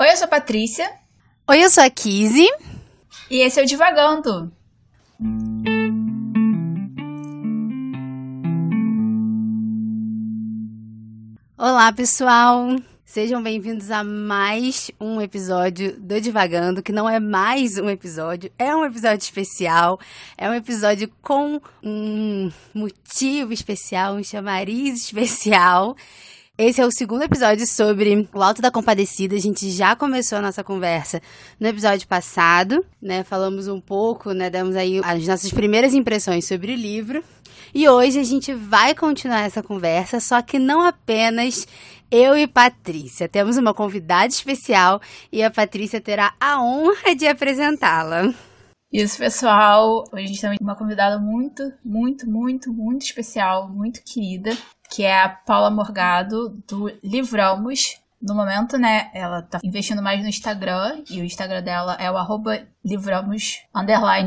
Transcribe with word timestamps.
Oi, 0.00 0.10
eu 0.10 0.16
sou 0.16 0.24
a 0.24 0.28
Patrícia. 0.28 0.90
Oi, 1.46 1.62
eu 1.62 1.68
sou 1.68 1.84
a 1.84 1.90
Kizzy. 1.90 2.48
E 3.30 3.42
esse 3.42 3.60
é 3.60 3.62
o 3.62 3.66
Divagando. 3.66 4.50
Olá, 11.58 11.92
pessoal! 11.92 12.76
Sejam 13.04 13.42
bem-vindos 13.42 13.90
a 13.90 14.02
mais 14.02 14.90
um 14.98 15.20
episódio 15.20 16.00
do 16.00 16.18
Divagando, 16.18 16.82
que 16.82 16.92
não 16.92 17.06
é 17.06 17.20
mais 17.20 17.76
um 17.76 17.90
episódio, 17.90 18.50
é 18.58 18.74
um 18.74 18.86
episódio 18.86 19.22
especial, 19.22 20.00
é 20.38 20.48
um 20.48 20.54
episódio 20.54 21.12
com 21.20 21.60
um 21.82 22.50
motivo 22.72 23.52
especial, 23.52 24.14
um 24.14 24.24
chamariz 24.24 25.04
especial. 25.04 25.94
Esse 26.62 26.78
é 26.78 26.86
o 26.86 26.90
segundo 26.90 27.22
episódio 27.22 27.66
sobre 27.66 28.28
o 28.34 28.42
Alto 28.42 28.60
da 28.60 28.70
Compadecida. 28.70 29.34
A 29.34 29.38
gente 29.38 29.70
já 29.70 29.96
começou 29.96 30.36
a 30.36 30.42
nossa 30.42 30.62
conversa 30.62 31.18
no 31.58 31.66
episódio 31.66 32.06
passado, 32.06 32.84
né? 33.00 33.24
Falamos 33.24 33.66
um 33.66 33.80
pouco, 33.80 34.32
né? 34.34 34.50
Demos 34.50 34.76
aí 34.76 35.00
as 35.02 35.26
nossas 35.26 35.50
primeiras 35.50 35.94
impressões 35.94 36.46
sobre 36.46 36.74
o 36.74 36.76
livro. 36.76 37.24
E 37.72 37.88
hoje 37.88 38.18
a 38.18 38.22
gente 38.22 38.52
vai 38.52 38.94
continuar 38.94 39.40
essa 39.40 39.62
conversa, 39.62 40.20
só 40.20 40.42
que 40.42 40.58
não 40.58 40.82
apenas 40.82 41.66
eu 42.10 42.36
e 42.36 42.46
Patrícia. 42.46 43.26
Temos 43.26 43.56
uma 43.56 43.72
convidada 43.72 44.26
especial 44.26 45.00
e 45.32 45.42
a 45.42 45.50
Patrícia 45.50 45.98
terá 45.98 46.34
a 46.38 46.62
honra 46.62 47.16
de 47.16 47.26
apresentá-la. 47.26 48.34
Isso, 48.92 49.18
pessoal. 49.18 50.04
Hoje 50.12 50.24
a 50.24 50.26
gente 50.26 50.40
tem 50.40 50.56
uma 50.60 50.76
convidada 50.76 51.18
muito, 51.18 51.72
muito, 51.84 52.28
muito, 52.28 52.72
muito 52.72 53.02
especial, 53.02 53.68
muito 53.68 54.02
querida 54.02 54.56
que 54.90 55.04
é 55.04 55.22
a 55.22 55.28
Paula 55.28 55.70
Morgado, 55.70 56.60
do 56.68 56.92
Livramos. 57.02 57.98
No 58.20 58.34
momento, 58.34 58.76
né, 58.76 59.08
ela 59.14 59.40
tá 59.40 59.60
investindo 59.64 60.02
mais 60.02 60.20
no 60.20 60.28
Instagram, 60.28 61.02
e 61.08 61.20
o 61.20 61.24
Instagram 61.24 61.62
dela 61.62 61.96
é 61.98 62.10
o 62.10 62.18
arroba 62.18 62.66
livramos, 62.84 63.62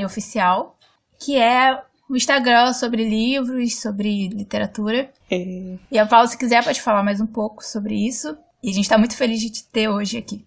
oficial, 0.04 0.80
que 1.20 1.38
é 1.38 1.80
o 2.10 2.16
Instagram 2.16 2.74
sobre 2.74 3.08
livros, 3.08 3.80
sobre 3.80 4.30
literatura. 4.30 5.12
É. 5.30 5.78
E 5.92 6.00
a 6.00 6.08
Paula, 6.08 6.26
se 6.26 6.38
quiser, 6.38 6.64
pode 6.64 6.82
falar 6.82 7.04
mais 7.04 7.22
um 7.22 7.28
pouco 7.28 7.64
sobre 7.64 7.94
isso. 7.94 8.36
E 8.64 8.72
a 8.72 8.74
gente 8.74 8.90
tá 8.90 8.98
muito 8.98 9.16
feliz 9.16 9.40
de 9.40 9.52
te 9.52 9.68
ter 9.68 9.90
hoje 9.90 10.18
aqui. 10.18 10.44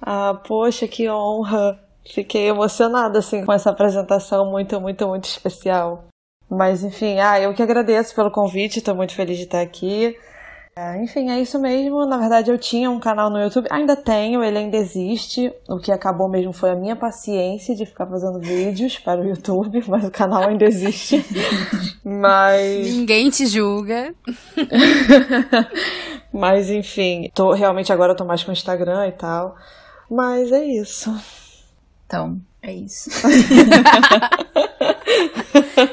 Ah, 0.00 0.34
poxa, 0.46 0.86
que 0.86 1.10
honra! 1.10 1.85
Fiquei 2.12 2.48
emocionada, 2.48 3.18
assim, 3.18 3.44
com 3.44 3.52
essa 3.52 3.70
apresentação 3.70 4.50
muito, 4.50 4.80
muito, 4.80 5.06
muito 5.06 5.24
especial. 5.24 6.04
Mas 6.48 6.84
enfim, 6.84 7.18
ah, 7.18 7.40
eu 7.40 7.52
que 7.54 7.62
agradeço 7.62 8.14
pelo 8.14 8.30
convite, 8.30 8.78
estou 8.78 8.94
muito 8.94 9.14
feliz 9.14 9.36
de 9.36 9.44
estar 9.44 9.60
aqui. 9.60 10.16
É, 10.78 11.02
enfim, 11.02 11.30
é 11.30 11.40
isso 11.40 11.58
mesmo. 11.58 12.04
Na 12.04 12.18
verdade, 12.18 12.50
eu 12.50 12.58
tinha 12.58 12.90
um 12.90 13.00
canal 13.00 13.30
no 13.30 13.40
YouTube, 13.40 13.66
ainda 13.70 13.96
tenho, 13.96 14.44
ele 14.44 14.58
ainda 14.58 14.76
existe. 14.76 15.50
O 15.68 15.78
que 15.78 15.90
acabou 15.90 16.28
mesmo 16.28 16.52
foi 16.52 16.68
a 16.68 16.76
minha 16.76 16.94
paciência 16.94 17.74
de 17.74 17.86
ficar 17.86 18.06
fazendo 18.06 18.38
vídeos 18.38 18.98
para 18.98 19.22
o 19.22 19.24
YouTube, 19.24 19.82
mas 19.88 20.04
o 20.04 20.10
canal 20.10 20.42
ainda 20.46 20.66
existe. 20.66 21.24
mas. 22.04 22.94
Ninguém 22.94 23.30
te 23.30 23.46
julga. 23.46 24.14
mas 26.30 26.68
enfim, 26.68 27.30
tô, 27.34 27.52
realmente 27.52 27.90
agora 27.90 28.12
eu 28.12 28.16
tô 28.16 28.26
mais 28.26 28.44
com 28.44 28.50
o 28.50 28.52
Instagram 28.52 29.08
e 29.08 29.12
tal. 29.12 29.56
Mas 30.10 30.52
é 30.52 30.62
isso. 30.62 31.10
Então, 32.06 32.40
é 32.62 32.72
isso. 32.72 33.10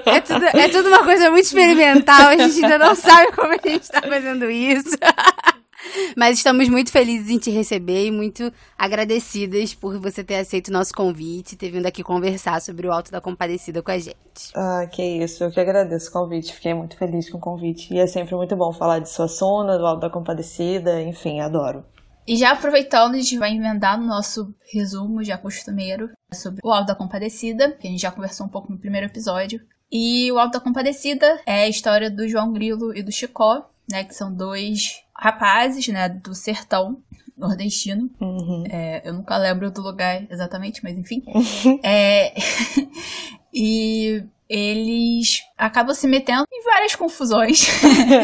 é, 0.06 0.22
tudo, 0.22 0.46
é 0.46 0.70
tudo 0.70 0.90
uma 0.90 1.04
coisa 1.04 1.30
muito 1.32 1.46
experimental, 1.46 2.30
a 2.30 2.38
gente 2.38 2.64
ainda 2.64 2.78
não 2.78 2.96
sabe 2.96 3.32
como 3.32 3.52
a 3.52 3.58
gente 3.58 3.82
está 3.82 4.02
fazendo 4.02 4.50
isso. 4.50 4.96
Mas 6.16 6.38
estamos 6.38 6.70
muito 6.70 6.92
felizes 6.92 7.30
em 7.30 7.38
te 7.38 7.52
receber 7.52 8.06
e 8.06 8.12
muito 8.12 8.52
agradecidas 8.78 9.74
por 9.74 10.00
você 10.00 10.24
ter 10.24 10.36
aceito 10.36 10.70
o 10.70 10.72
nosso 10.72 10.94
convite 10.94 11.54
e 11.54 11.58
ter 11.58 11.72
vindo 11.72 11.86
aqui 11.86 12.02
conversar 12.02 12.62
sobre 12.62 12.88
o 12.88 12.92
Alto 12.92 13.12
da 13.12 13.20
Compadecida 13.20 13.82
com 13.82 13.92
a 13.92 13.98
gente. 13.98 14.16
Ah, 14.56 14.88
que 14.90 15.04
isso. 15.04 15.44
Eu 15.44 15.52
que 15.52 15.60
agradeço 15.60 16.10
o 16.10 16.14
convite. 16.14 16.54
Fiquei 16.54 16.74
muito 16.74 16.96
feliz 16.96 17.30
com 17.30 17.38
o 17.38 17.42
convite. 17.42 17.94
E 17.94 18.00
é 18.00 18.08
sempre 18.08 18.34
muito 18.34 18.56
bom 18.56 18.72
falar 18.72 19.00
de 19.00 19.10
Suassuna, 19.10 19.78
do 19.78 19.86
Alto 19.86 20.00
da 20.00 20.10
Compadecida. 20.10 21.02
Enfim, 21.02 21.42
adoro. 21.42 21.84
E 22.28 22.36
já 22.38 22.52
aproveitando, 22.52 23.16
a 23.16 23.18
gente 23.20 23.38
vai 23.38 23.52
emendar 23.52 24.00
no 24.00 24.06
nosso 24.06 24.54
resumo 24.72 25.24
já 25.24 25.38
costumeiro 25.38 26.10
sobre 26.34 26.62
o 26.64 26.72
Alto 26.72 26.88
da 26.88 26.96
Compadecida, 26.96 27.72
que 27.74 27.88
a 27.88 27.92
gente 27.92 28.02
já 28.02 28.12
conversou 28.12 28.46
um 28.46 28.50
pouco 28.50 28.72
no 28.72 28.78
primeiro 28.78 29.08
episódio. 29.08 29.62
E 29.92 30.32
o 30.32 30.40
Alto 30.40 30.54
da 30.54 30.60
Compadecida 30.60 31.40
é 31.46 31.64
a 31.64 31.70
história 31.70 32.10
do 32.10 32.28
João 32.28 32.54
Grilo 32.54 32.96
e 32.98 33.04
do 33.04 33.12
Chicó, 33.12 33.70
né, 33.90 34.04
que 34.04 34.16
são 34.16 34.34
dois 34.34 35.04
rapazes, 35.16 35.88
né, 35.90 36.10
do 36.10 36.34
sertão 36.34 37.02
nordestino. 37.38 38.10
Uhum. 38.20 38.64
É, 38.70 39.02
eu 39.08 39.14
nunca 39.14 39.38
lembro 39.38 39.70
do 39.70 39.82
lugar 39.82 40.26
exatamente, 40.30 40.84
mas 40.84 40.98
enfim. 40.98 41.24
é, 41.84 42.34
e 43.54 44.24
eles 44.56 45.40
acabam 45.58 45.96
se 45.96 46.08
metendo 46.08 46.46
em 46.52 46.64
várias 46.64 46.96
confusões 46.96 47.68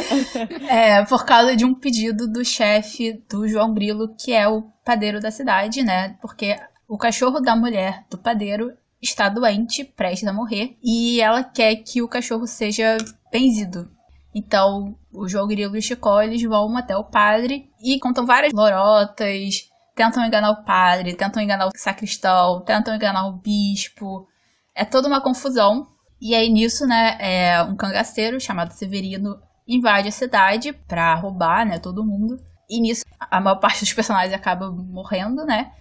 é, 0.69 1.03
por 1.05 1.25
causa 1.25 1.55
de 1.55 1.65
um 1.65 1.73
pedido 1.73 2.31
do 2.31 2.45
chefe 2.45 3.13
do 3.27 3.47
João 3.47 3.73
Grilo, 3.73 4.15
que 4.15 4.31
é 4.31 4.47
o 4.47 4.61
padeiro 4.85 5.19
da 5.19 5.31
cidade, 5.31 5.81
né? 5.81 6.15
Porque 6.21 6.55
o 6.87 6.99
cachorro 6.99 7.39
da 7.39 7.55
mulher 7.55 8.05
do 8.11 8.17
padeiro 8.17 8.71
está 9.01 9.27
doente, 9.27 9.83
prestes 9.83 10.27
a 10.27 10.33
morrer, 10.33 10.77
e 10.83 11.19
ela 11.19 11.43
quer 11.43 11.77
que 11.77 11.99
o 11.99 12.07
cachorro 12.07 12.45
seja 12.45 12.95
benzido. 13.31 13.89
Então, 14.33 14.95
o 15.11 15.27
João 15.27 15.47
Grilo 15.47 15.75
e 15.75 15.79
o 15.79 15.81
Chicó, 15.81 16.21
eles 16.21 16.43
vão 16.43 16.77
até 16.77 16.95
o 16.95 17.05
padre 17.05 17.71
e 17.83 17.99
contam 17.99 18.23
várias 18.23 18.53
lorotas, 18.53 19.67
tentam 19.95 20.23
enganar 20.23 20.51
o 20.51 20.63
padre, 20.63 21.15
tentam 21.15 21.41
enganar 21.41 21.67
o 21.67 21.71
sacristão, 21.75 22.61
tentam 22.63 22.93
enganar 22.93 23.27
o 23.27 23.33
bispo. 23.33 24.27
É 24.75 24.85
toda 24.85 25.07
uma 25.07 25.21
confusão. 25.21 25.87
E 26.21 26.35
aí 26.35 26.49
nisso, 26.49 26.85
né, 26.85 27.17
é, 27.19 27.63
um 27.63 27.75
cangaceiro 27.75 28.39
chamado 28.39 28.73
Severino 28.73 29.39
invade 29.67 30.07
a 30.07 30.11
cidade 30.11 30.73
pra 30.73 31.15
roubar, 31.15 31.65
né, 31.65 31.79
todo 31.79 32.05
mundo. 32.05 32.39
E 32.69 32.81
nisso 32.81 33.05
a 33.19 33.39
maior 33.39 33.57
parte 33.61 33.81
dos 33.81 33.93
personagens 33.93 34.33
acaba 34.33 34.69
morrendo, 34.71 35.45
né? 35.45 35.71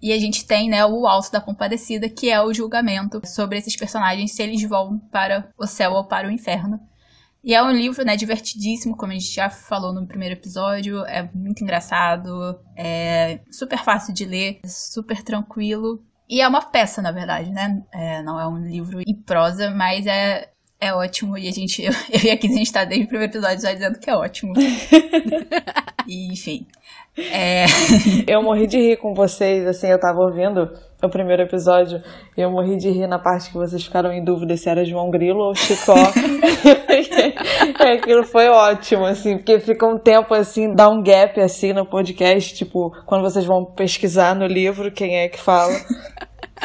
E 0.00 0.12
a 0.12 0.18
gente 0.18 0.46
tem, 0.46 0.68
né, 0.68 0.86
o 0.86 1.06
Alto 1.06 1.32
da 1.32 1.40
Compadecida, 1.40 2.08
que 2.08 2.30
é 2.30 2.40
o 2.40 2.54
julgamento 2.54 3.20
sobre 3.24 3.58
esses 3.58 3.74
personagens, 3.74 4.32
se 4.32 4.42
eles 4.42 4.62
vão 4.62 4.98
para 5.10 5.52
o 5.58 5.66
céu 5.66 5.92
ou 5.92 6.04
para 6.04 6.28
o 6.28 6.30
inferno. 6.30 6.78
E 7.42 7.54
é 7.54 7.62
um 7.62 7.70
livro, 7.70 8.04
né, 8.04 8.16
divertidíssimo, 8.16 8.96
como 8.96 9.12
a 9.12 9.14
gente 9.14 9.32
já 9.32 9.48
falou 9.48 9.92
no 9.92 10.06
primeiro 10.06 10.34
episódio. 10.34 11.04
É 11.04 11.28
muito 11.34 11.62
engraçado, 11.62 12.60
é 12.76 13.40
super 13.50 13.78
fácil 13.78 14.12
de 14.12 14.24
ler, 14.24 14.60
super 14.64 15.22
tranquilo. 15.22 16.04
E 16.28 16.40
é 16.40 16.48
uma 16.48 16.62
peça, 16.62 17.00
na 17.00 17.10
verdade, 17.10 17.50
né? 17.50 17.82
É, 17.92 18.22
não 18.22 18.38
é 18.38 18.46
um 18.46 18.58
livro 18.58 19.00
em 19.00 19.14
prosa, 19.14 19.70
mas 19.70 20.06
é, 20.06 20.50
é 20.80 20.92
ótimo. 20.92 21.38
E 21.38 21.48
a 21.48 21.52
gente, 21.52 21.82
eu, 21.82 21.92
eu 22.12 22.20
e 22.22 22.30
a 22.30 22.36
Kiz, 22.36 22.52
a 22.52 22.54
gente 22.54 22.72
tá 22.72 22.84
desde 22.84 23.06
o 23.06 23.08
primeiro 23.08 23.32
episódio 23.32 23.62
já 23.62 23.72
dizendo 23.72 23.98
que 23.98 24.10
é 24.10 24.14
ótimo. 24.14 24.52
e, 26.06 26.32
enfim. 26.32 26.66
É... 27.32 27.66
Eu 28.26 28.42
morri 28.42 28.66
de 28.66 28.78
rir 28.78 28.96
com 28.96 29.14
vocês, 29.14 29.66
assim, 29.66 29.88
eu 29.88 29.98
tava 29.98 30.20
ouvindo 30.20 30.70
o 31.02 31.08
primeiro 31.08 31.42
episódio 31.42 32.02
e 32.36 32.40
eu 32.40 32.50
morri 32.50 32.76
de 32.76 32.90
rir 32.90 33.06
na 33.06 33.18
parte 33.18 33.50
que 33.50 33.56
vocês 33.56 33.82
ficaram 33.84 34.12
em 34.12 34.22
dúvida 34.22 34.56
se 34.56 34.68
era 34.68 34.84
João 34.84 35.10
Grilo 35.10 35.40
ou 35.40 35.54
Chicó. 35.54 35.94
Aquilo 37.78 38.24
foi 38.24 38.48
ótimo, 38.48 39.04
assim, 39.04 39.36
porque 39.36 39.60
fica 39.60 39.86
um 39.86 39.98
tempo 39.98 40.34
assim, 40.34 40.74
dá 40.74 40.88
um 40.88 41.02
gap 41.02 41.40
assim 41.40 41.72
no 41.72 41.86
podcast, 41.86 42.54
tipo, 42.54 42.90
quando 43.06 43.22
vocês 43.22 43.44
vão 43.44 43.64
pesquisar 43.64 44.34
no 44.34 44.46
livro 44.46 44.92
quem 44.92 45.18
é 45.18 45.28
que 45.28 45.40
fala. 45.40 45.72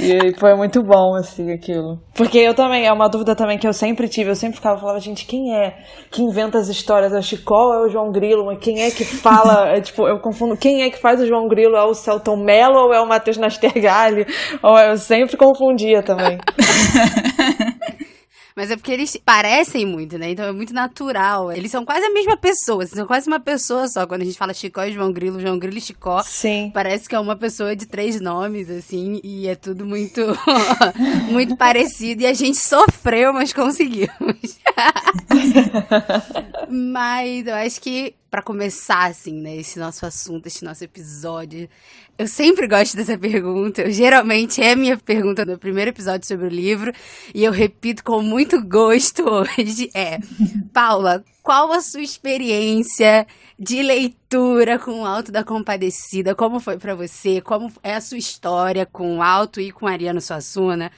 E 0.01 0.37
foi 0.39 0.55
muito 0.55 0.81
bom, 0.81 1.15
assim, 1.15 1.51
aquilo. 1.51 1.99
Porque 2.15 2.39
eu 2.39 2.53
também, 2.53 2.85
é 2.85 2.91
uma 2.91 3.07
dúvida 3.07 3.35
também 3.35 3.57
que 3.57 3.67
eu 3.67 3.73
sempre 3.73 4.07
tive. 4.07 4.31
Eu 4.31 4.35
sempre 4.35 4.55
ficava, 4.55 4.79
falava, 4.79 4.99
gente, 4.99 5.25
quem 5.25 5.55
é 5.55 5.77
que 6.11 6.23
inventa 6.23 6.57
as 6.57 6.67
histórias? 6.67 7.13
É 7.13 7.19
o 7.19 7.21
Chicó 7.21 7.67
ou 7.67 7.73
é 7.73 7.85
o 7.85 7.89
João 7.89 8.11
Grilo? 8.11 8.45
Mas 8.45 8.59
quem 8.59 8.81
é 8.81 8.89
que 8.89 9.03
fala? 9.03 9.63
É, 9.73 9.81
tipo, 9.81 10.07
eu 10.07 10.19
confundo. 10.19 10.57
Quem 10.57 10.83
é 10.83 10.89
que 10.89 10.99
faz 10.99 11.21
o 11.21 11.25
João 11.25 11.47
Grilo? 11.47 11.75
É 11.75 11.83
o 11.83 11.93
Celton 11.93 12.37
Mello 12.37 12.87
ou 12.87 12.93
é 12.93 12.99
o 12.99 13.07
Matheus 13.07 13.37
Nastergalli? 13.37 14.25
Ou 14.61 14.77
eu 14.77 14.97
sempre 14.97 15.37
confundia 15.37 16.03
também. 16.03 16.37
Mas 18.55 18.69
é 18.69 18.75
porque 18.75 18.91
eles 18.91 19.17
parecem 19.17 19.85
muito, 19.85 20.17
né? 20.17 20.31
Então 20.31 20.45
é 20.45 20.51
muito 20.51 20.73
natural. 20.73 21.51
Eles 21.51 21.71
são 21.71 21.83
quase 21.83 22.05
a 22.05 22.13
mesma 22.13 22.37
pessoa, 22.37 22.85
são 22.85 23.05
quase 23.07 23.27
uma 23.27 23.39
pessoa 23.39 23.87
só. 23.87 24.05
Quando 24.05 24.21
a 24.21 24.25
gente 24.25 24.37
fala 24.37 24.53
Chicó 24.53 24.83
e 24.83 24.93
João 24.93 25.11
Grilo, 25.11 25.39
João 25.39 25.57
Grilo 25.57 25.77
e 25.77 25.81
Chicó. 25.81 26.21
Sim. 26.23 26.71
Parece 26.73 27.09
que 27.09 27.15
é 27.15 27.19
uma 27.19 27.35
pessoa 27.35 27.75
de 27.75 27.85
três 27.85 28.21
nomes, 28.21 28.69
assim, 28.69 29.19
e 29.23 29.47
é 29.47 29.55
tudo 29.55 29.85
muito, 29.85 30.21
muito 31.31 31.55
parecido. 31.55 32.23
E 32.23 32.27
a 32.27 32.33
gente 32.33 32.57
sofreu, 32.57 33.33
mas 33.33 33.51
conseguimos. 33.51 34.59
mas 36.69 37.47
eu 37.47 37.55
acho 37.55 37.81
que 37.81 38.15
para 38.33 38.41
começar, 38.41 39.11
assim, 39.11 39.39
né, 39.39 39.57
esse 39.57 39.77
nosso 39.77 40.07
assunto, 40.07 40.47
esse 40.47 40.65
nosso 40.65 40.83
episódio, 40.83 41.69
eu 42.17 42.27
sempre 42.27 42.67
gosto 42.67 42.97
dessa 42.97 43.15
pergunta. 43.15 43.83
Eu, 43.83 43.91
geralmente 43.91 44.59
é 44.59 44.75
minha 44.75 44.97
pergunta 44.97 45.45
no 45.45 45.55
primeiro 45.55 45.91
episódio 45.91 46.27
sobre 46.27 46.47
o 46.47 46.49
livro. 46.49 46.91
E 47.31 47.43
eu 47.43 47.51
repito 47.51 48.03
com 48.03 48.23
muito 48.23 48.59
gosto 48.65 49.21
hoje. 49.29 49.91
É, 49.93 50.17
Paula, 50.73 51.23
qual 51.43 51.71
a 51.71 51.79
sua 51.79 52.01
experiência 52.01 53.27
de 53.59 53.83
leitura 53.83 54.79
com 54.79 55.01
o 55.01 55.05
Alto 55.05 55.31
da 55.31 55.43
Compadecida? 55.43 56.33
Como 56.33 56.59
foi 56.59 56.79
para 56.79 56.95
você? 56.95 57.39
Como 57.39 57.71
é 57.83 57.93
a 57.93 58.01
sua 58.01 58.17
história 58.17 58.83
com 58.83 59.19
o 59.19 59.21
Alto 59.21 59.61
e 59.61 59.71
com 59.71 59.85
Ariano 59.85 60.19
Suassuna? 60.19 60.91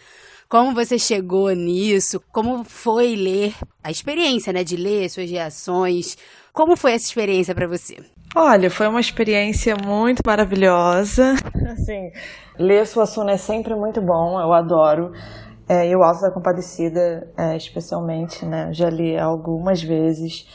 Como 0.48 0.74
você 0.74 0.98
chegou 0.98 1.52
nisso? 1.52 2.24
Como 2.32 2.64
foi 2.64 3.14
ler 3.14 3.54
a 3.84 3.92
experiência, 3.92 4.54
né, 4.54 4.64
de 4.64 4.78
ler 4.78 5.10
suas 5.10 5.30
reações? 5.30 6.16
Como 6.56 6.78
foi 6.78 6.94
essa 6.94 7.04
experiência 7.04 7.54
para 7.54 7.68
você? 7.68 7.98
Olha, 8.34 8.72
foi 8.72 8.88
uma 8.88 9.02
experiência 9.02 9.76
muito 9.76 10.22
maravilhosa. 10.26 11.34
Assim, 11.70 12.10
ler 12.58 12.88
Suassuna 12.88 13.34
é 13.34 13.38
sempre 13.38 13.76
muito 13.76 14.02
bom, 14.02 14.40
eu 14.40 14.54
adoro. 14.54 15.12
É, 15.68 15.86
e 15.86 15.94
o 15.94 16.02
Alto 16.02 16.22
da 16.22 16.32
Compadecida, 16.32 17.30
é, 17.38 17.58
especialmente, 17.58 18.46
né? 18.46 18.70
Já 18.72 18.90
li 18.90 19.20
algumas 19.20 19.84
vezes. 19.84 20.48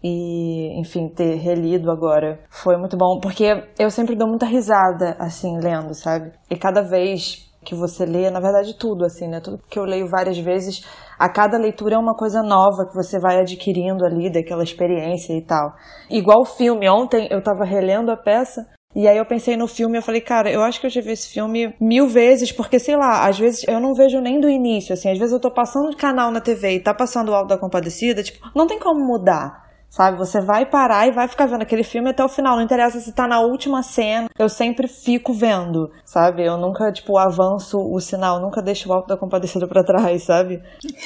E, 0.00 0.78
enfim, 0.78 1.08
ter 1.08 1.34
relido 1.34 1.90
agora 1.90 2.38
foi 2.48 2.76
muito 2.76 2.96
bom, 2.96 3.18
porque 3.20 3.64
eu 3.80 3.90
sempre 3.90 4.14
dou 4.14 4.28
muita 4.28 4.46
risada, 4.46 5.16
assim, 5.18 5.58
lendo, 5.58 5.92
sabe? 5.92 6.30
E 6.48 6.56
cada 6.56 6.82
vez 6.82 7.50
que 7.64 7.74
você 7.74 8.06
lê, 8.06 8.30
na 8.30 8.38
verdade, 8.38 8.78
tudo, 8.78 9.04
assim, 9.04 9.26
né? 9.26 9.40
Tudo 9.40 9.58
que 9.68 9.76
eu 9.76 9.84
leio 9.84 10.06
várias 10.06 10.38
vezes, 10.38 10.84
a 11.18 11.28
cada 11.28 11.58
leitura 11.58 11.96
é 11.96 11.98
uma 11.98 12.14
coisa 12.14 12.42
nova 12.42 12.86
que 12.86 12.94
você 12.94 13.18
vai 13.18 13.40
adquirindo 13.40 14.04
ali 14.04 14.30
daquela 14.30 14.62
experiência 14.62 15.32
e 15.32 15.42
tal. 15.42 15.72
Igual 16.10 16.42
o 16.42 16.44
filme, 16.44 16.88
ontem 16.88 17.28
eu 17.30 17.42
tava 17.42 17.64
relendo 17.64 18.10
a 18.10 18.16
peça. 18.16 18.66
E 18.94 19.06
aí 19.06 19.18
eu 19.18 19.26
pensei 19.26 19.56
no 19.56 19.68
filme, 19.68 19.98
eu 19.98 20.02
falei, 20.02 20.20
cara, 20.20 20.50
eu 20.50 20.62
acho 20.62 20.80
que 20.80 20.86
eu 20.86 20.90
já 20.90 21.02
vi 21.02 21.12
esse 21.12 21.28
filme 21.28 21.74
mil 21.78 22.08
vezes, 22.08 22.50
porque 22.50 22.78
sei 22.78 22.96
lá, 22.96 23.28
às 23.28 23.38
vezes 23.38 23.62
eu 23.68 23.78
não 23.78 23.92
vejo 23.92 24.18
nem 24.18 24.40
do 24.40 24.48
início, 24.48 24.94
assim, 24.94 25.10
às 25.10 25.18
vezes 25.18 25.32
eu 25.32 25.38
tô 25.38 25.52
passando 25.52 25.90
de 25.90 25.96
canal 25.96 26.30
na 26.30 26.40
TV 26.40 26.76
e 26.76 26.82
tá 26.82 26.94
passando 26.94 27.28
o 27.28 27.34
Alto 27.34 27.48
da 27.48 27.58
Compadecida, 27.58 28.22
tipo, 28.22 28.38
não 28.56 28.66
tem 28.66 28.78
como 28.78 28.98
mudar 28.98 29.67
sabe? 29.88 30.18
Você 30.18 30.40
vai 30.40 30.66
parar 30.66 31.06
e 31.06 31.12
vai 31.12 31.28
ficar 31.28 31.46
vendo 31.46 31.62
aquele 31.62 31.82
filme 31.82 32.10
até 32.10 32.24
o 32.24 32.28
final. 32.28 32.56
Não 32.56 32.62
interessa 32.62 33.00
se 33.00 33.12
tá 33.12 33.26
na 33.26 33.40
última 33.40 33.82
cena, 33.82 34.28
eu 34.38 34.48
sempre 34.48 34.88
fico 34.88 35.32
vendo, 35.32 35.90
sabe? 36.04 36.44
Eu 36.44 36.56
nunca, 36.56 36.92
tipo, 36.92 37.16
avanço 37.18 37.78
o 37.78 38.00
sinal, 38.00 38.40
nunca 38.40 38.62
deixo 38.62 38.88
o 38.88 38.92
Alto 38.92 39.08
da 39.08 39.16
Compadecida 39.16 39.66
pra 39.66 39.84
trás, 39.84 40.24
sabe? 40.24 40.62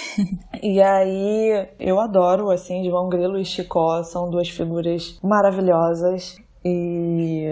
e 0.62 0.81
aí, 0.81 1.69
eu 1.79 2.00
adoro, 2.00 2.50
assim, 2.50 2.84
João 2.84 3.08
Grilo 3.08 3.38
e 3.38 3.44
Chicó 3.44 4.02
são 4.02 4.31
duas 4.31 4.49
figuras 4.49 5.19
maravilhosas. 5.23 6.37
E 6.64 7.47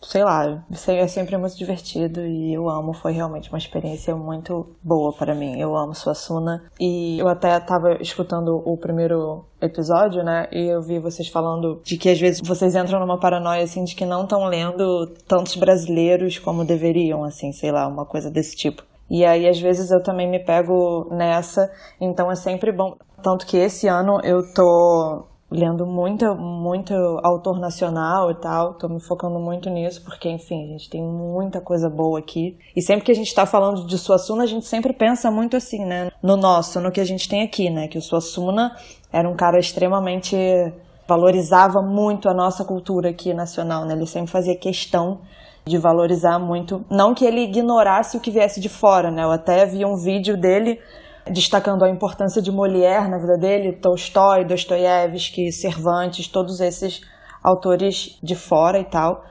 sei 0.00 0.24
lá, 0.24 0.64
é 0.88 1.06
sempre 1.06 1.36
muito 1.36 1.56
divertido 1.56 2.20
e 2.20 2.54
eu 2.54 2.68
amo. 2.68 2.92
Foi 2.94 3.12
realmente 3.12 3.50
uma 3.50 3.58
experiência 3.58 4.16
muito 4.16 4.74
boa 4.82 5.12
para 5.12 5.34
mim. 5.34 5.58
Eu 5.58 5.76
amo 5.76 5.94
Suassuna. 5.94 6.64
E 6.80 7.18
eu 7.18 7.28
até 7.28 7.58
tava 7.60 7.98
escutando 8.00 8.62
o 8.64 8.76
primeiro 8.76 9.44
episódio, 9.60 10.22
né? 10.22 10.48
E 10.50 10.66
eu 10.66 10.80
vi 10.82 10.98
vocês 10.98 11.28
falando 11.28 11.80
de 11.84 11.98
que 11.98 12.08
às 12.08 12.18
vezes 12.18 12.40
vocês 12.42 12.74
entram 12.74 13.00
numa 13.00 13.18
paranoia 13.18 13.62
assim 13.64 13.84
de 13.84 13.94
que 13.94 14.06
não 14.06 14.22
estão 14.22 14.44
lendo 14.44 15.06
tantos 15.28 15.56
brasileiros 15.56 16.38
como 16.38 16.64
deveriam, 16.64 17.24
assim, 17.24 17.52
sei 17.52 17.70
lá, 17.70 17.86
uma 17.86 18.06
coisa 18.06 18.30
desse 18.30 18.56
tipo. 18.56 18.82
E 19.10 19.24
aí, 19.24 19.46
às 19.46 19.60
vezes, 19.60 19.90
eu 19.90 20.02
também 20.02 20.28
me 20.28 20.38
pego 20.38 21.08
nessa, 21.10 21.70
então 22.00 22.30
é 22.30 22.34
sempre 22.34 22.72
bom. 22.72 22.96
Tanto 23.22 23.46
que 23.46 23.56
esse 23.56 23.86
ano 23.86 24.18
eu 24.24 24.42
tô 24.54 25.26
lendo 25.54 25.86
muito, 25.86 26.34
muito 26.34 26.92
autor 27.22 27.60
nacional 27.60 28.30
e 28.30 28.34
tal. 28.34 28.74
Tô 28.74 28.88
me 28.88 29.00
focando 29.00 29.38
muito 29.38 29.70
nisso, 29.70 30.02
porque, 30.04 30.28
enfim, 30.28 30.64
a 30.64 30.66
gente 30.72 30.90
tem 30.90 31.02
muita 31.02 31.60
coisa 31.60 31.88
boa 31.88 32.18
aqui. 32.18 32.58
E 32.74 32.82
sempre 32.82 33.04
que 33.04 33.12
a 33.12 33.14
gente 33.14 33.32
tá 33.32 33.46
falando 33.46 33.86
de 33.86 33.96
Suassuna, 33.96 34.42
a 34.42 34.46
gente 34.46 34.66
sempre 34.66 34.92
pensa 34.92 35.30
muito 35.30 35.56
assim, 35.56 35.84
né? 35.84 36.10
No 36.22 36.36
nosso, 36.36 36.80
no 36.80 36.90
que 36.90 37.00
a 37.00 37.04
gente 37.04 37.28
tem 37.28 37.42
aqui, 37.42 37.70
né? 37.70 37.86
Que 37.86 37.98
o 37.98 38.02
Suassuna 38.02 38.76
era 39.12 39.28
um 39.28 39.36
cara 39.36 39.58
extremamente. 39.58 40.36
valorizava 41.06 41.80
muito 41.82 42.28
a 42.28 42.34
nossa 42.34 42.64
cultura 42.64 43.10
aqui 43.10 43.32
nacional, 43.32 43.84
né? 43.84 43.94
Ele 43.94 44.06
sempre 44.06 44.30
fazia 44.30 44.56
questão 44.56 45.20
de 45.64 45.78
valorizar 45.78 46.38
muito. 46.38 46.84
Não 46.90 47.14
que 47.14 47.24
ele 47.24 47.42
ignorasse 47.42 48.16
o 48.16 48.20
que 48.20 48.30
viesse 48.30 48.60
de 48.60 48.68
fora, 48.68 49.10
né? 49.10 49.22
Eu 49.22 49.30
até 49.30 49.64
vi 49.66 49.84
um 49.84 49.96
vídeo 49.96 50.36
dele 50.36 50.80
destacando 51.30 51.84
a 51.84 51.90
importância 51.90 52.40
de 52.42 52.50
Molière 52.50 53.08
na 53.08 53.18
vida 53.18 53.36
dele, 53.38 53.72
Tolstói, 53.72 54.44
Dostoiévski, 54.44 55.50
Cervantes, 55.52 56.28
todos 56.28 56.60
esses 56.60 57.00
autores 57.42 58.18
de 58.22 58.34
fora 58.34 58.78
e 58.78 58.84
tal. 58.84 59.24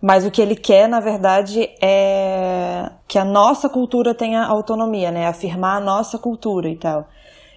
Mas 0.00 0.26
o 0.26 0.30
que 0.30 0.42
ele 0.42 0.54
quer, 0.54 0.88
na 0.88 1.00
verdade, 1.00 1.68
é 1.82 2.90
que 3.08 3.18
a 3.18 3.24
nossa 3.24 3.68
cultura 3.68 4.14
tenha 4.14 4.44
autonomia, 4.44 5.10
né? 5.10 5.26
Afirmar 5.26 5.78
a 5.78 5.84
nossa 5.84 6.18
cultura 6.18 6.68
e 6.68 6.78
tal. 6.78 7.08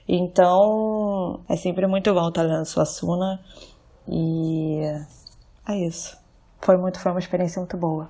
Então, 0.08 1.42
é 1.48 1.56
sempre 1.56 1.86
muito 1.86 2.14
bom 2.14 2.30
estar 2.30 2.42
lendo 2.44 2.66
Suassuna. 2.66 3.40
E 4.08 4.82
é 5.68 5.88
isso. 5.88 6.18
Foi 6.62 6.78
muito, 6.78 7.00
foi 7.00 7.12
uma 7.12 7.20
experiência 7.20 7.60
muito 7.60 7.78
boa. 7.78 8.10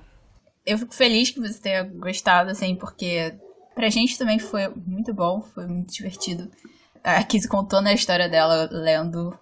Eu 0.64 0.78
fico 0.78 0.94
feliz 0.94 1.30
que 1.30 1.40
você 1.40 1.60
tenha 1.60 1.82
gostado, 1.82 2.50
assim, 2.50 2.76
porque 2.76 3.34
Pra 3.80 3.88
gente 3.88 4.18
também 4.18 4.38
foi 4.38 4.68
muito 4.86 5.14
bom, 5.14 5.40
foi 5.40 5.66
muito 5.66 5.90
divertido. 5.90 6.50
A 7.02 7.24
Kizzy 7.24 7.48
contou 7.48 7.80
na 7.80 7.94
história 7.94 8.28
dela, 8.28 8.68
lendo, 8.70 9.34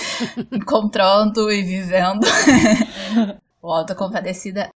encontrando 0.50 1.52
e 1.52 1.62
vivendo 1.62 2.24
o 3.60 3.70
Alta 3.70 3.94
Compadecida. 3.94 4.70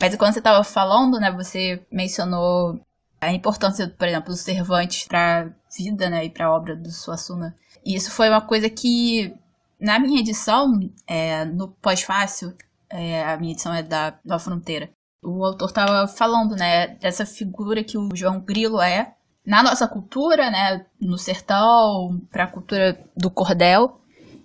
Mas 0.00 0.16
quando 0.16 0.32
você 0.32 0.40
estava 0.40 0.64
falando, 0.64 1.20
né, 1.20 1.30
você 1.30 1.86
mencionou 1.88 2.80
a 3.20 3.32
importância, 3.32 3.88
por 3.96 4.08
exemplo, 4.08 4.30
dos 4.30 4.40
Cervantes 4.40 5.06
para 5.06 5.42
a 5.42 5.50
vida, 5.72 6.10
né, 6.10 6.24
e 6.24 6.30
para 6.30 6.46
a 6.46 6.52
obra 6.52 6.74
do 6.74 6.90
Suassuna. 6.90 7.56
E 7.86 7.94
isso 7.94 8.10
foi 8.10 8.28
uma 8.28 8.40
coisa 8.40 8.68
que, 8.68 9.32
na 9.78 10.00
minha 10.00 10.18
edição, 10.18 10.80
é, 11.06 11.44
no 11.44 11.68
pós-fácil, 11.68 12.52
é, 12.90 13.22
a 13.22 13.36
minha 13.36 13.52
edição 13.52 13.72
é 13.72 13.84
da 13.84 14.18
Nova 14.24 14.42
Fronteira, 14.42 14.90
o 15.22 15.44
autor 15.44 15.68
estava 15.68 16.06
falando, 16.06 16.54
né, 16.54 16.88
dessa 16.96 17.26
figura 17.26 17.82
que 17.82 17.98
o 17.98 18.08
João 18.14 18.40
Grilo 18.40 18.80
é 18.80 19.14
na 19.44 19.62
nossa 19.62 19.88
cultura, 19.88 20.50
né, 20.50 20.84
no 21.00 21.16
sertão, 21.16 22.20
para 22.30 22.44
a 22.44 22.50
cultura 22.50 23.02
do 23.16 23.30
cordel, 23.30 24.00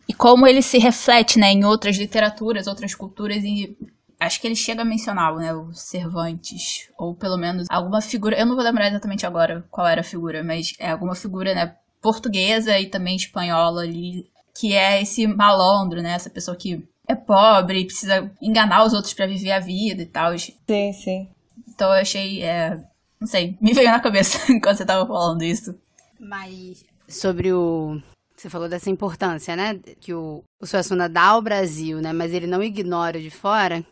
e 0.07 0.13
como 0.13 0.47
ele 0.47 0.61
se 0.61 0.77
reflete, 0.77 1.37
né, 1.37 1.51
em 1.51 1.65
outras 1.65 1.97
literaturas, 1.97 2.67
outras 2.67 2.95
culturas 2.95 3.43
e 3.43 3.77
acho 4.19 4.39
que 4.39 4.47
ele 4.47 4.55
chega 4.55 4.81
a 4.81 4.85
mencionar, 4.85 5.35
né, 5.35 5.53
o 5.53 5.73
Cervantes, 5.73 6.89
ou 6.97 7.13
pelo 7.13 7.37
menos 7.37 7.67
alguma 7.69 8.01
figura, 8.01 8.39
eu 8.39 8.45
não 8.45 8.55
vou 8.55 8.63
lembrar 8.63 8.87
exatamente 8.87 9.25
agora 9.25 9.65
qual 9.69 9.85
era 9.85 10.01
a 10.01 10.05
figura, 10.05 10.43
mas 10.43 10.73
é 10.79 10.91
alguma 10.91 11.15
figura, 11.15 11.53
né, 11.53 11.75
portuguesa 12.01 12.79
e 12.79 12.87
também 12.87 13.15
espanhola 13.15 13.81
ali, 13.81 14.29
que 14.57 14.73
é 14.73 15.01
esse 15.01 15.27
malandro, 15.27 16.01
né, 16.01 16.13
essa 16.13 16.29
pessoa 16.29 16.55
que 16.55 16.87
é 17.07 17.15
pobre, 17.15 17.85
precisa 17.85 18.31
enganar 18.41 18.85
os 18.85 18.93
outros 18.93 19.13
para 19.13 19.27
viver 19.27 19.51
a 19.51 19.59
vida 19.59 20.01
e 20.01 20.05
tal. 20.05 20.37
Sim, 20.37 20.93
sim. 20.93 21.29
Então 21.67 21.87
eu 21.89 22.01
achei, 22.01 22.41
é, 22.43 22.79
não 23.19 23.27
sei, 23.27 23.57
me 23.61 23.73
veio 23.73 23.89
na 23.89 23.99
cabeça 23.99 24.39
quando 24.61 24.77
você 24.77 24.85
tava 24.85 25.05
falando 25.05 25.43
isso. 25.43 25.75
Mas 26.19 26.83
sobre 27.07 27.51
o 27.51 28.01
você 28.35 28.49
falou 28.49 28.67
dessa 28.67 28.89
importância, 28.89 29.55
né, 29.55 29.79
que 30.01 30.13
o, 30.13 30.43
o 30.59 30.65
Suassuna 30.65 31.07
dá 31.07 31.27
ao 31.27 31.41
Brasil, 31.41 32.01
né, 32.01 32.11
mas 32.11 32.33
ele 32.33 32.47
não 32.47 32.61
ignora 32.61 33.19
de 33.21 33.29
fora. 33.29 33.85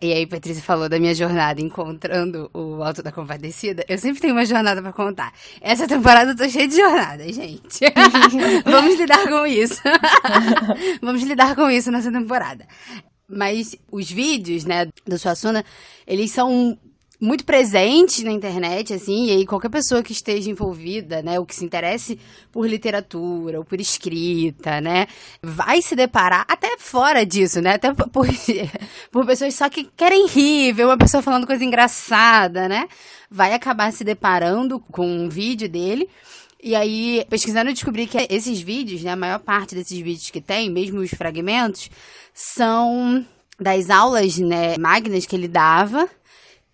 E 0.00 0.12
aí, 0.12 0.26
Patrícia 0.26 0.62
falou 0.62 0.90
da 0.90 0.98
minha 0.98 1.14
jornada 1.14 1.58
encontrando 1.60 2.50
o 2.52 2.82
Alto 2.82 3.02
da 3.02 3.10
Compadecida. 3.10 3.82
Eu 3.88 3.96
sempre 3.96 4.20
tenho 4.20 4.34
uma 4.34 4.44
jornada 4.44 4.82
para 4.82 4.92
contar. 4.92 5.32
Essa 5.58 5.88
temporada 5.88 6.32
eu 6.32 6.36
tô 6.36 6.46
cheia 6.48 6.68
de 6.68 6.76
jornadas, 6.76 7.34
gente. 7.34 7.80
Vamos 8.64 8.98
lidar 8.98 9.26
com 9.26 9.46
isso. 9.46 9.80
Vamos 11.00 11.22
lidar 11.22 11.56
com 11.56 11.70
isso 11.70 11.90
nessa 11.90 12.12
temporada. 12.12 12.66
Mas 13.26 13.74
os 13.90 14.10
vídeos, 14.10 14.66
né, 14.66 14.86
do 15.06 15.18
Suassuna, 15.18 15.64
eles 16.06 16.30
são 16.30 16.78
muito 17.20 17.44
presente 17.44 18.24
na 18.24 18.30
internet, 18.30 18.92
assim, 18.92 19.26
e 19.26 19.30
aí 19.30 19.46
qualquer 19.46 19.70
pessoa 19.70 20.02
que 20.02 20.12
esteja 20.12 20.50
envolvida, 20.50 21.22
né, 21.22 21.38
ou 21.38 21.46
que 21.46 21.54
se 21.54 21.64
interesse 21.64 22.18
por 22.52 22.68
literatura 22.68 23.58
ou 23.58 23.64
por 23.64 23.80
escrita, 23.80 24.80
né, 24.80 25.06
vai 25.42 25.80
se 25.80 25.96
deparar 25.96 26.44
até 26.46 26.76
fora 26.78 27.24
disso, 27.24 27.60
né, 27.60 27.74
até 27.74 27.92
por, 27.94 28.26
por 29.10 29.26
pessoas 29.26 29.54
só 29.54 29.68
que 29.68 29.84
querem 29.96 30.26
rir, 30.26 30.72
ver 30.72 30.84
uma 30.84 30.98
pessoa 30.98 31.22
falando 31.22 31.46
coisa 31.46 31.64
engraçada, 31.64 32.68
né, 32.68 32.86
vai 33.30 33.54
acabar 33.54 33.92
se 33.92 34.04
deparando 34.04 34.78
com 34.78 35.06
um 35.06 35.28
vídeo 35.28 35.68
dele. 35.68 36.08
E 36.62 36.74
aí, 36.74 37.24
pesquisando, 37.28 37.70
eu 37.70 37.74
descobri 37.74 38.06
que 38.06 38.26
esses 38.30 38.60
vídeos, 38.60 39.02
né, 39.02 39.12
a 39.12 39.16
maior 39.16 39.38
parte 39.38 39.74
desses 39.74 39.98
vídeos 39.98 40.30
que 40.30 40.40
tem, 40.40 40.70
mesmo 40.70 41.00
os 41.00 41.10
fragmentos, 41.10 41.90
são 42.34 43.24
das 43.58 43.88
aulas, 43.88 44.38
né, 44.38 44.76
magnas 44.76 45.26
que 45.26 45.36
ele 45.36 45.48
dava 45.48 46.08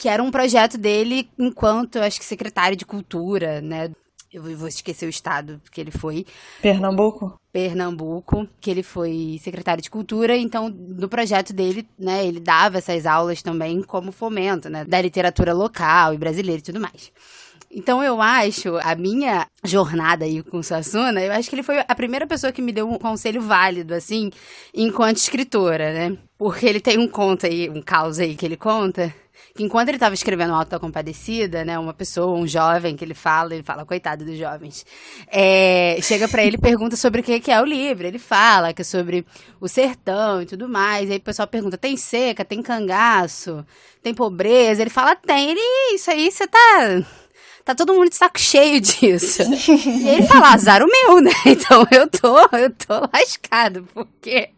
que 0.02 0.08
era 0.08 0.20
um 0.20 0.32
projeto 0.32 0.76
dele 0.76 1.30
enquanto, 1.38 2.00
acho 2.00 2.18
que, 2.18 2.24
secretário 2.24 2.76
de 2.76 2.84
cultura, 2.84 3.60
né? 3.60 3.88
eu 4.32 4.42
vou 4.56 4.66
esquecer 4.66 5.06
o 5.06 5.08
estado 5.08 5.62
que 5.70 5.80
ele 5.80 5.92
foi. 5.92 6.26
Pernambuco? 6.60 7.38
Pernambuco, 7.52 8.48
que 8.60 8.68
ele 8.68 8.82
foi 8.82 9.38
secretário 9.40 9.80
de 9.80 9.88
cultura, 9.88 10.36
então 10.36 10.68
no 10.68 11.08
projeto 11.08 11.52
dele, 11.52 11.86
né, 11.96 12.26
ele 12.26 12.40
dava 12.40 12.78
essas 12.78 13.06
aulas 13.06 13.42
também 13.42 13.80
como 13.80 14.10
fomento, 14.10 14.68
né, 14.68 14.84
da 14.84 15.00
literatura 15.00 15.52
local 15.52 16.14
e 16.14 16.18
brasileira 16.18 16.58
e 16.58 16.64
tudo 16.64 16.80
mais. 16.80 17.12
Então 17.70 18.02
eu 18.02 18.20
acho, 18.20 18.76
a 18.82 18.96
minha 18.96 19.46
jornada 19.62 20.24
aí 20.24 20.42
com 20.42 20.58
o 20.58 20.64
Suassuna, 20.64 21.20
eu 21.20 21.30
acho 21.32 21.48
que 21.48 21.54
ele 21.54 21.62
foi 21.62 21.78
a 21.78 21.94
primeira 21.94 22.26
pessoa 22.26 22.52
que 22.52 22.60
me 22.60 22.72
deu 22.72 22.90
um 22.90 22.98
conselho 22.98 23.40
válido, 23.40 23.94
assim, 23.94 24.32
enquanto 24.74 25.18
escritora, 25.18 25.92
né? 25.92 26.18
Porque 26.36 26.66
ele 26.66 26.80
tem 26.80 26.98
um 26.98 27.06
conto 27.06 27.46
aí, 27.46 27.70
um 27.70 27.80
caos 27.80 28.18
aí 28.18 28.34
que 28.34 28.44
ele 28.44 28.56
conta, 28.56 29.14
que 29.54 29.62
enquanto 29.62 29.88
ele 29.88 29.96
estava 29.96 30.14
escrevendo 30.14 30.54
Alta 30.54 30.78
Compadecida, 30.78 31.64
né, 31.64 31.78
uma 31.78 31.92
pessoa, 31.92 32.38
um 32.38 32.46
jovem 32.46 32.96
que 32.96 33.04
ele 33.04 33.14
fala, 33.14 33.54
ele 33.54 33.62
fala, 33.62 33.84
coitado 33.84 34.24
dos 34.24 34.38
jovens, 34.38 34.86
é, 35.28 35.98
chega 36.02 36.26
para 36.26 36.42
ele 36.42 36.56
e 36.56 36.60
pergunta 36.60 36.96
sobre 36.96 37.20
o 37.20 37.24
que, 37.24 37.38
que 37.38 37.50
é 37.50 37.60
o 37.60 37.64
livro. 37.64 38.06
Ele 38.06 38.18
fala 38.18 38.72
que 38.72 38.82
é 38.82 38.84
sobre 38.84 39.26
o 39.60 39.68
sertão 39.68 40.40
e 40.40 40.46
tudo 40.46 40.68
mais. 40.68 41.08
E 41.08 41.12
aí 41.12 41.18
o 41.18 41.22
pessoal 41.22 41.46
pergunta: 41.46 41.76
tem 41.76 41.96
seca, 41.96 42.44
tem 42.44 42.62
cangaço, 42.62 43.64
tem 44.02 44.14
pobreza? 44.14 44.82
Ele 44.82 44.90
fala: 44.90 45.14
tem. 45.14 45.50
Ele, 45.50 45.94
isso 45.94 46.10
aí 46.10 46.30
você 46.30 46.46
tá 46.46 47.02
tá 47.64 47.74
todo 47.74 47.94
mundo 47.94 48.10
de 48.10 48.16
saco 48.16 48.40
cheio 48.40 48.80
disso. 48.80 49.42
e 49.42 50.08
ele 50.08 50.26
fala, 50.26 50.52
azar 50.52 50.82
o 50.82 50.88
meu, 50.88 51.20
né? 51.20 51.30
Então 51.46 51.86
eu 51.90 52.08
tô, 52.08 52.38
eu 52.56 52.70
tô 52.70 53.08
lascado, 53.12 53.86
porque 53.94 54.50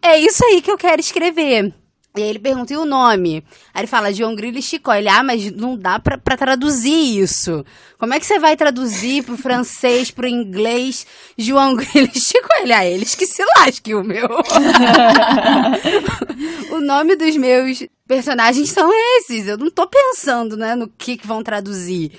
é 0.00 0.18
isso 0.18 0.44
aí 0.46 0.62
que 0.62 0.70
eu 0.70 0.78
quero 0.78 1.00
escrever. 1.00 1.74
E 2.14 2.22
aí 2.22 2.28
ele 2.28 2.38
pergunta, 2.38 2.74
e 2.74 2.76
o 2.76 2.84
nome? 2.84 3.42
Aí 3.72 3.80
ele 3.80 3.86
fala, 3.86 4.12
João 4.12 4.34
Grilo 4.34 4.58
e 4.58 4.62
Chicó. 4.62 4.92
Ele, 4.92 5.08
ah, 5.08 5.22
mas 5.22 5.50
não 5.52 5.78
dá 5.78 5.98
pra, 5.98 6.18
pra 6.18 6.36
traduzir 6.36 7.18
isso. 7.18 7.64
Como 7.98 8.12
é 8.12 8.20
que 8.20 8.26
você 8.26 8.38
vai 8.38 8.54
traduzir 8.54 9.24
pro 9.24 9.38
francês, 9.38 10.10
pro 10.10 10.28
inglês, 10.28 11.06
João 11.38 11.72
Grilo 11.74 12.10
e 12.14 12.20
Chicó? 12.20 12.54
Ele, 12.60 12.74
ah, 12.74 12.84
eles 12.84 13.14
que 13.14 13.26
se 13.26 13.42
lasquem 13.56 13.94
o 13.94 14.04
meu. 14.04 14.28
o 16.72 16.80
nome 16.80 17.16
dos 17.16 17.34
meus 17.38 17.82
personagens 18.06 18.68
são 18.68 18.90
esses. 19.16 19.48
Eu 19.48 19.56
não 19.56 19.70
tô 19.70 19.86
pensando, 19.86 20.54
né, 20.54 20.74
no 20.74 20.88
que, 20.88 21.16
que 21.16 21.26
vão 21.26 21.42
traduzir. 21.42 22.12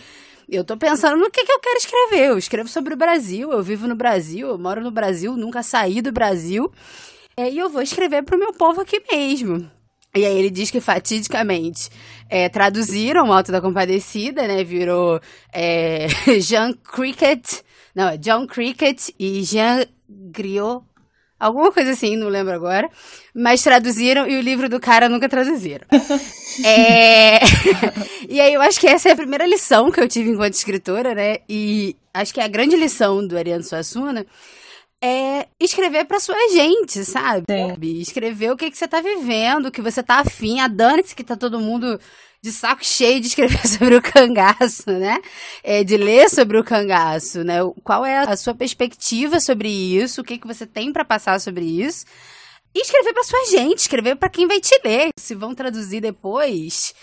Eu 0.50 0.64
tô 0.64 0.76
pensando 0.76 1.18
no 1.18 1.30
que, 1.30 1.46
que 1.46 1.52
eu 1.52 1.60
quero 1.60 1.78
escrever. 1.78 2.30
Eu 2.30 2.38
escrevo 2.40 2.68
sobre 2.68 2.96
o 2.96 2.98
Brasil, 2.98 3.52
eu 3.52 3.62
vivo 3.62 3.88
no 3.88 3.96
Brasil, 3.96 4.48
eu 4.48 4.58
moro 4.58 4.82
no 4.82 4.90
Brasil, 4.90 5.38
nunca 5.38 5.62
saí 5.62 6.02
do 6.02 6.12
Brasil. 6.12 6.72
É, 7.38 7.48
e 7.50 7.60
eu 7.60 7.70
vou 7.70 7.84
escrever 7.84 8.24
pro 8.24 8.40
meu 8.40 8.54
povo 8.54 8.82
aqui 8.82 9.00
mesmo. 9.12 9.70
E 10.16 10.26
aí 10.26 10.38
ele 10.38 10.52
diz 10.52 10.70
que 10.70 10.80
fatidicamente 10.80 11.90
é, 12.30 12.48
traduziram 12.48 13.30
o 13.30 13.34
Alto 13.34 13.52
da 13.52 13.60
Compadecida, 13.60 14.48
né? 14.48 14.64
Virou 14.64 15.20
é, 15.52 16.08
Jean 16.40 16.72
Cricket, 16.74 17.62
não, 17.96 18.10
é 18.10 18.18
John 18.18 18.46
Cricket 18.46 19.10
e 19.20 19.44
Jean 19.44 19.86
Griot, 20.08 20.84
alguma 21.40 21.72
coisa 21.72 21.92
assim, 21.92 22.16
não 22.16 22.28
lembro 22.28 22.54
agora. 22.54 22.90
Mas 23.34 23.64
traduziram 23.64 24.28
e 24.28 24.38
o 24.38 24.42
livro 24.42 24.70
do 24.70 24.80
cara 24.80 25.10
nunca 25.10 25.28
traduziram. 25.28 25.86
é... 26.64 27.40
e 28.30 28.40
aí 28.40 28.54
eu 28.54 28.62
acho 28.62 28.80
que 28.80 28.88
essa 28.88 29.10
é 29.10 29.12
a 29.14 29.16
primeira 29.16 29.48
lição 29.48 29.92
que 29.92 30.00
eu 30.00 30.08
tive 30.08 30.30
enquanto 30.30 30.54
escritora, 30.54 31.16
né? 31.16 31.40
E 31.50 31.96
acho 32.14 32.32
que 32.34 32.40
é 32.40 32.44
a 32.44 32.48
grande 32.48 32.76
lição 32.76 33.26
do 33.26 33.36
Ariano 33.36 33.64
Suassuna 33.64 34.26
é 35.04 35.48
escrever 35.60 36.06
pra 36.06 36.18
sua 36.18 36.38
gente, 36.50 37.04
sabe? 37.04 37.44
Sim. 37.50 38.00
Escrever 38.00 38.52
o 38.52 38.56
que, 38.56 38.72
que 38.72 38.78
você 38.78 38.88
tá 38.88 39.02
vivendo, 39.02 39.66
o 39.66 39.72
que 39.72 39.82
você 39.82 40.02
tá 40.02 40.22
afim. 40.22 40.62
A 40.62 40.70
Dane-se 40.70 41.14
que 41.14 41.26
tá 41.26 41.36
todo 41.36 41.60
mundo 41.60 42.00
de 42.42 42.52
saco 42.54 42.86
cheio 42.86 43.20
de 43.20 43.28
escrever 43.28 43.60
sobre 43.68 43.96
o 43.96 44.02
cangaço, 44.02 44.90
né? 44.90 45.20
É, 45.62 45.84
de 45.84 45.98
ler 45.98 46.30
sobre 46.30 46.58
o 46.58 46.64
cangaço, 46.64 47.44
né? 47.44 47.58
Qual 47.84 48.06
é 48.06 48.20
a 48.20 48.38
sua 48.38 48.56
perspectiva 48.56 49.42
sobre 49.42 49.68
isso? 49.70 50.22
O 50.22 50.24
que, 50.24 50.38
que 50.38 50.48
você 50.48 50.66
tem 50.66 50.94
para 50.94 51.04
passar 51.04 51.40
sobre 51.42 51.66
isso? 51.66 52.06
E 52.74 52.82
escrever 52.82 53.14
para 53.14 53.24
sua 53.24 53.46
gente, 53.52 53.80
escrever 53.80 54.16
para 54.16 54.30
quem 54.30 54.48
vai 54.48 54.62
te 54.62 54.80
ler. 54.86 55.10
Se 55.20 55.36
vão 55.36 55.54
traduzir 55.54 56.00
depois, 56.00 56.94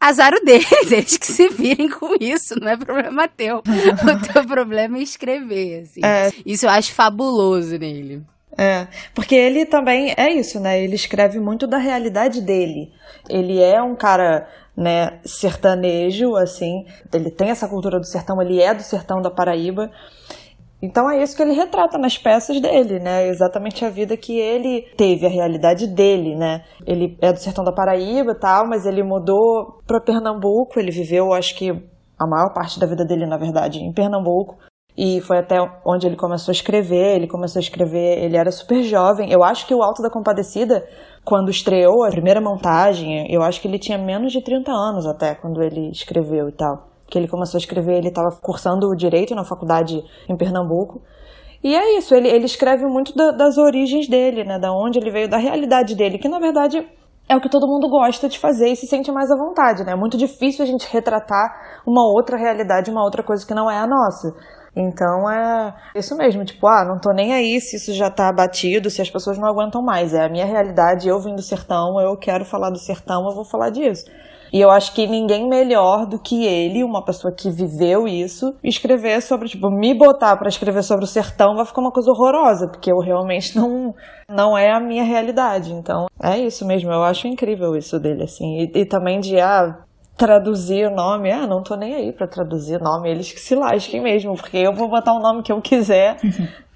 azar 0.00 0.32
o 0.34 0.44
deles, 0.44 0.70
eles 0.92 1.16
que 1.16 1.26
se 1.26 1.48
virem 1.48 1.88
com 1.88 2.14
isso, 2.20 2.58
não 2.60 2.68
é 2.68 2.76
problema 2.76 3.28
teu. 3.28 3.58
o 3.58 4.32
teu 4.32 4.46
problema 4.46 4.98
é 4.98 5.02
escrever, 5.02 5.82
assim. 5.82 6.00
É. 6.04 6.32
Isso 6.44 6.66
eu 6.66 6.70
acho 6.70 6.92
fabuloso 6.92 7.78
nele. 7.78 8.22
É, 8.58 8.86
porque 9.14 9.34
ele 9.34 9.66
também 9.66 10.14
é 10.16 10.32
isso, 10.32 10.58
né? 10.58 10.82
Ele 10.82 10.94
escreve 10.94 11.38
muito 11.38 11.66
da 11.66 11.76
realidade 11.76 12.40
dele. 12.40 12.90
Ele 13.28 13.60
é 13.60 13.82
um 13.82 13.94
cara, 13.94 14.48
né, 14.74 15.18
sertanejo, 15.24 16.34
assim. 16.36 16.86
Ele 17.12 17.30
tem 17.30 17.50
essa 17.50 17.68
cultura 17.68 18.00
do 18.00 18.06
sertão, 18.06 18.40
ele 18.40 18.62
é 18.62 18.72
do 18.72 18.82
sertão 18.82 19.20
da 19.20 19.30
Paraíba. 19.30 19.90
Então 20.80 21.10
é 21.10 21.22
isso 21.22 21.34
que 21.34 21.42
ele 21.42 21.54
retrata 21.54 21.96
nas 21.96 22.18
peças 22.18 22.60
dele, 22.60 23.00
né? 23.00 23.28
Exatamente 23.28 23.84
a 23.84 23.90
vida 23.90 24.16
que 24.16 24.38
ele 24.38 24.82
teve, 24.96 25.26
a 25.26 25.30
realidade 25.30 25.86
dele, 25.86 26.36
né? 26.36 26.64
Ele 26.86 27.16
é 27.20 27.32
do 27.32 27.38
sertão 27.38 27.64
da 27.64 27.72
Paraíba 27.72 28.32
e 28.32 28.38
tal, 28.38 28.66
mas 28.68 28.84
ele 28.84 29.02
mudou 29.02 29.80
para 29.86 30.00
Pernambuco, 30.00 30.78
ele 30.78 30.90
viveu, 30.90 31.32
acho 31.32 31.56
que 31.56 31.70
a 32.18 32.26
maior 32.26 32.52
parte 32.52 32.78
da 32.78 32.86
vida 32.86 33.04
dele, 33.04 33.26
na 33.26 33.38
verdade, 33.38 33.78
em 33.78 33.92
Pernambuco. 33.92 34.56
E 34.96 35.20
foi 35.20 35.38
até 35.38 35.56
onde 35.84 36.06
ele 36.06 36.16
começou 36.16 36.50
a 36.50 36.54
escrever. 36.54 37.16
Ele 37.16 37.26
começou 37.26 37.58
a 37.58 37.62
escrever, 37.62 38.22
ele 38.22 38.36
era 38.36 38.50
super 38.50 38.82
jovem. 38.82 39.30
Eu 39.30 39.44
acho 39.44 39.66
que 39.66 39.74
o 39.74 39.82
Alto 39.82 40.02
da 40.02 40.10
Compadecida, 40.10 40.86
quando 41.22 41.50
estreou 41.50 42.02
a 42.02 42.08
primeira 42.08 42.40
montagem, 42.40 43.30
eu 43.30 43.42
acho 43.42 43.60
que 43.60 43.68
ele 43.68 43.78
tinha 43.78 43.98
menos 43.98 44.32
de 44.32 44.42
30 44.42 44.72
anos 44.72 45.06
até, 45.06 45.34
quando 45.34 45.62
ele 45.62 45.90
escreveu 45.90 46.48
e 46.48 46.52
tal 46.52 46.95
que 47.08 47.18
ele 47.18 47.28
começou 47.28 47.58
a 47.58 47.60
escrever, 47.60 47.98
ele 47.98 48.08
estava 48.08 48.28
cursando 48.42 48.94
direito 48.96 49.34
na 49.34 49.44
faculdade 49.44 50.02
em 50.28 50.36
Pernambuco. 50.36 51.00
E 51.62 51.74
é 51.74 51.98
isso, 51.98 52.14
ele, 52.14 52.28
ele 52.28 52.44
escreve 52.44 52.86
muito 52.86 53.14
da, 53.14 53.30
das 53.30 53.58
origens 53.58 54.08
dele, 54.08 54.44
né, 54.44 54.58
da 54.58 54.72
onde 54.72 54.98
ele 54.98 55.10
veio, 55.10 55.28
da 55.28 55.38
realidade 55.38 55.94
dele, 55.94 56.18
que 56.18 56.28
na 56.28 56.38
verdade 56.38 56.86
é 57.28 57.36
o 57.36 57.40
que 57.40 57.48
todo 57.48 57.66
mundo 57.66 57.88
gosta 57.88 58.28
de 58.28 58.38
fazer 58.38 58.68
e 58.68 58.76
se 58.76 58.86
sente 58.86 59.10
mais 59.10 59.30
à 59.30 59.36
vontade, 59.36 59.84
né? 59.84 59.92
É 59.92 59.96
muito 59.96 60.16
difícil 60.16 60.64
a 60.64 60.66
gente 60.66 60.86
retratar 60.88 61.80
uma 61.84 62.06
outra 62.06 62.36
realidade, 62.36 62.90
uma 62.90 63.02
outra 63.02 63.22
coisa 63.22 63.44
que 63.44 63.54
não 63.54 63.70
é 63.70 63.76
a 63.76 63.86
nossa. 63.86 64.32
Então 64.76 65.28
é 65.30 65.74
isso 65.94 66.14
mesmo, 66.16 66.44
tipo, 66.44 66.66
ah, 66.66 66.84
não 66.84 67.00
tô 67.00 67.10
nem 67.12 67.32
aí 67.32 67.60
se 67.60 67.76
isso 67.76 67.92
já 67.94 68.10
tá 68.10 68.30
batido, 68.32 68.90
se 68.90 69.00
as 69.00 69.10
pessoas 69.10 69.38
não 69.38 69.48
aguentam 69.48 69.82
mais. 69.82 70.14
É 70.14 70.24
a 70.24 70.28
minha 70.28 70.44
realidade, 70.44 71.08
eu 71.08 71.18
vim 71.18 71.34
do 71.34 71.42
sertão, 71.42 71.98
eu 72.00 72.16
quero 72.16 72.44
falar 72.44 72.70
do 72.70 72.78
sertão, 72.78 73.26
eu 73.26 73.34
vou 73.34 73.44
falar 73.44 73.70
disso. 73.70 74.04
E 74.56 74.60
eu 74.62 74.70
acho 74.70 74.94
que 74.94 75.06
ninguém 75.06 75.46
melhor 75.46 76.06
do 76.06 76.18
que 76.18 76.46
ele, 76.46 76.82
uma 76.82 77.04
pessoa 77.04 77.30
que 77.30 77.50
viveu 77.50 78.08
isso, 78.08 78.56
escrever 78.64 79.20
sobre, 79.20 79.50
tipo, 79.50 79.70
me 79.70 79.92
botar 79.92 80.34
para 80.38 80.48
escrever 80.48 80.82
sobre 80.82 81.04
o 81.04 81.06
sertão 81.06 81.54
vai 81.54 81.66
ficar 81.66 81.82
uma 81.82 81.92
coisa 81.92 82.10
horrorosa, 82.10 82.66
porque 82.66 82.90
eu 82.90 82.98
realmente 82.98 83.54
não 83.54 83.94
não 84.26 84.56
é 84.56 84.72
a 84.72 84.80
minha 84.80 85.04
realidade. 85.04 85.74
Então, 85.74 86.06
é 86.22 86.38
isso 86.38 86.66
mesmo, 86.66 86.90
eu 86.90 87.02
acho 87.02 87.28
incrível 87.28 87.76
isso 87.76 88.00
dele 88.00 88.22
assim. 88.22 88.60
E, 88.60 88.80
e 88.80 88.86
também 88.86 89.20
de 89.20 89.38
ah, 89.38 89.76
traduzir 90.16 90.86
o 90.86 90.90
nome, 90.90 91.30
ah, 91.30 91.46
não 91.46 91.62
tô 91.62 91.76
nem 91.76 91.94
aí 91.94 92.10
para 92.10 92.26
traduzir 92.26 92.80
o 92.80 92.82
nome, 92.82 93.10
eles 93.10 93.30
que 93.30 93.38
se 93.38 93.54
lasquem 93.54 94.00
mesmo, 94.00 94.36
porque 94.36 94.56
eu 94.56 94.72
vou 94.72 94.88
botar 94.88 95.12
o 95.12 95.20
nome 95.20 95.42
que 95.42 95.52
eu 95.52 95.60
quiser 95.60 96.16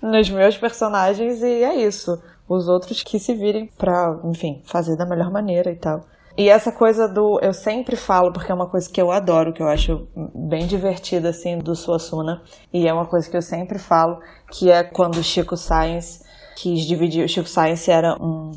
nos 0.03 0.29
meus 0.29 0.55
personagens 0.55 1.43
e 1.43 1.65
é 1.65 1.77
isso. 1.77 2.23
Os 2.47 2.69
outros 2.69 3.03
que 3.03 3.19
se 3.19 3.33
virem 3.33 3.71
pra, 3.79 4.21
enfim, 4.25 4.61
fazer 4.67 4.99
da 4.99 5.07
melhor 5.07 5.31
maneira 5.31 5.71
e 5.71 5.77
tal. 5.77 6.03
E 6.41 6.49
essa 6.49 6.73
coisa 6.73 7.07
do. 7.07 7.39
Eu 7.43 7.53
sempre 7.53 7.97
falo, 7.97 8.33
porque 8.33 8.51
é 8.51 8.55
uma 8.55 8.67
coisa 8.67 8.89
que 8.91 8.99
eu 8.99 9.11
adoro, 9.11 9.53
que 9.53 9.63
eu 9.63 9.69
acho 9.69 10.09
bem 10.49 10.67
divertida, 10.67 11.29
assim, 11.29 11.59
do 11.59 11.77
Suassuna. 11.77 12.41
E 12.73 12.89
é 12.89 12.93
uma 12.95 13.05
coisa 13.05 13.29
que 13.29 13.37
eu 13.37 13.43
sempre 13.43 13.79
falo, 13.79 14.17
que 14.51 14.71
é 14.71 14.83
quando 14.83 15.17
o 15.17 15.23
Chico 15.23 15.55
Science 15.55 16.25
quis 16.57 16.87
dividir. 16.87 17.27
O 17.27 17.29
Chico 17.29 17.47
Science 17.47 17.91
era 17.91 18.15
um 18.19 18.53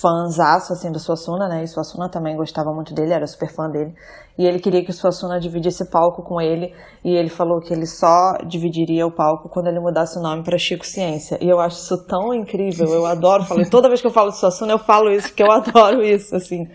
fãzaço, 0.00 0.72
assim, 0.72 0.90
do 0.90 0.98
Suassuna, 0.98 1.48
né? 1.48 1.64
E 1.64 1.66
Suassuna 1.66 2.08
também 2.08 2.34
gostava 2.34 2.72
muito 2.72 2.94
dele, 2.94 3.12
era 3.12 3.26
super 3.26 3.54
fã 3.54 3.68
dele. 3.68 3.94
E 4.38 4.46
ele 4.46 4.58
queria 4.58 4.82
que 4.82 4.90
o 4.90 4.94
Suassuna 4.94 5.38
dividisse 5.38 5.84
palco 5.90 6.22
com 6.22 6.40
ele. 6.40 6.72
E 7.04 7.14
ele 7.14 7.28
falou 7.28 7.60
que 7.60 7.74
ele 7.74 7.84
só 7.84 8.38
dividiria 8.46 9.06
o 9.06 9.12
palco 9.12 9.50
quando 9.50 9.66
ele 9.66 9.80
mudasse 9.80 10.18
o 10.18 10.22
nome 10.22 10.42
para 10.42 10.56
Chico 10.56 10.86
Ciência. 10.86 11.36
E 11.42 11.48
eu 11.50 11.60
acho 11.60 11.76
isso 11.76 12.06
tão 12.06 12.32
incrível, 12.32 12.88
eu 12.88 13.04
adoro. 13.04 13.44
Falei, 13.44 13.66
toda 13.68 13.86
vez 13.86 14.00
que 14.00 14.06
eu 14.06 14.12
falo 14.12 14.30
de 14.30 14.38
Suassuna, 14.38 14.72
eu 14.72 14.78
falo 14.78 15.10
isso, 15.10 15.28
porque 15.28 15.42
eu 15.42 15.52
adoro 15.52 16.02
isso, 16.02 16.34
assim. 16.34 16.66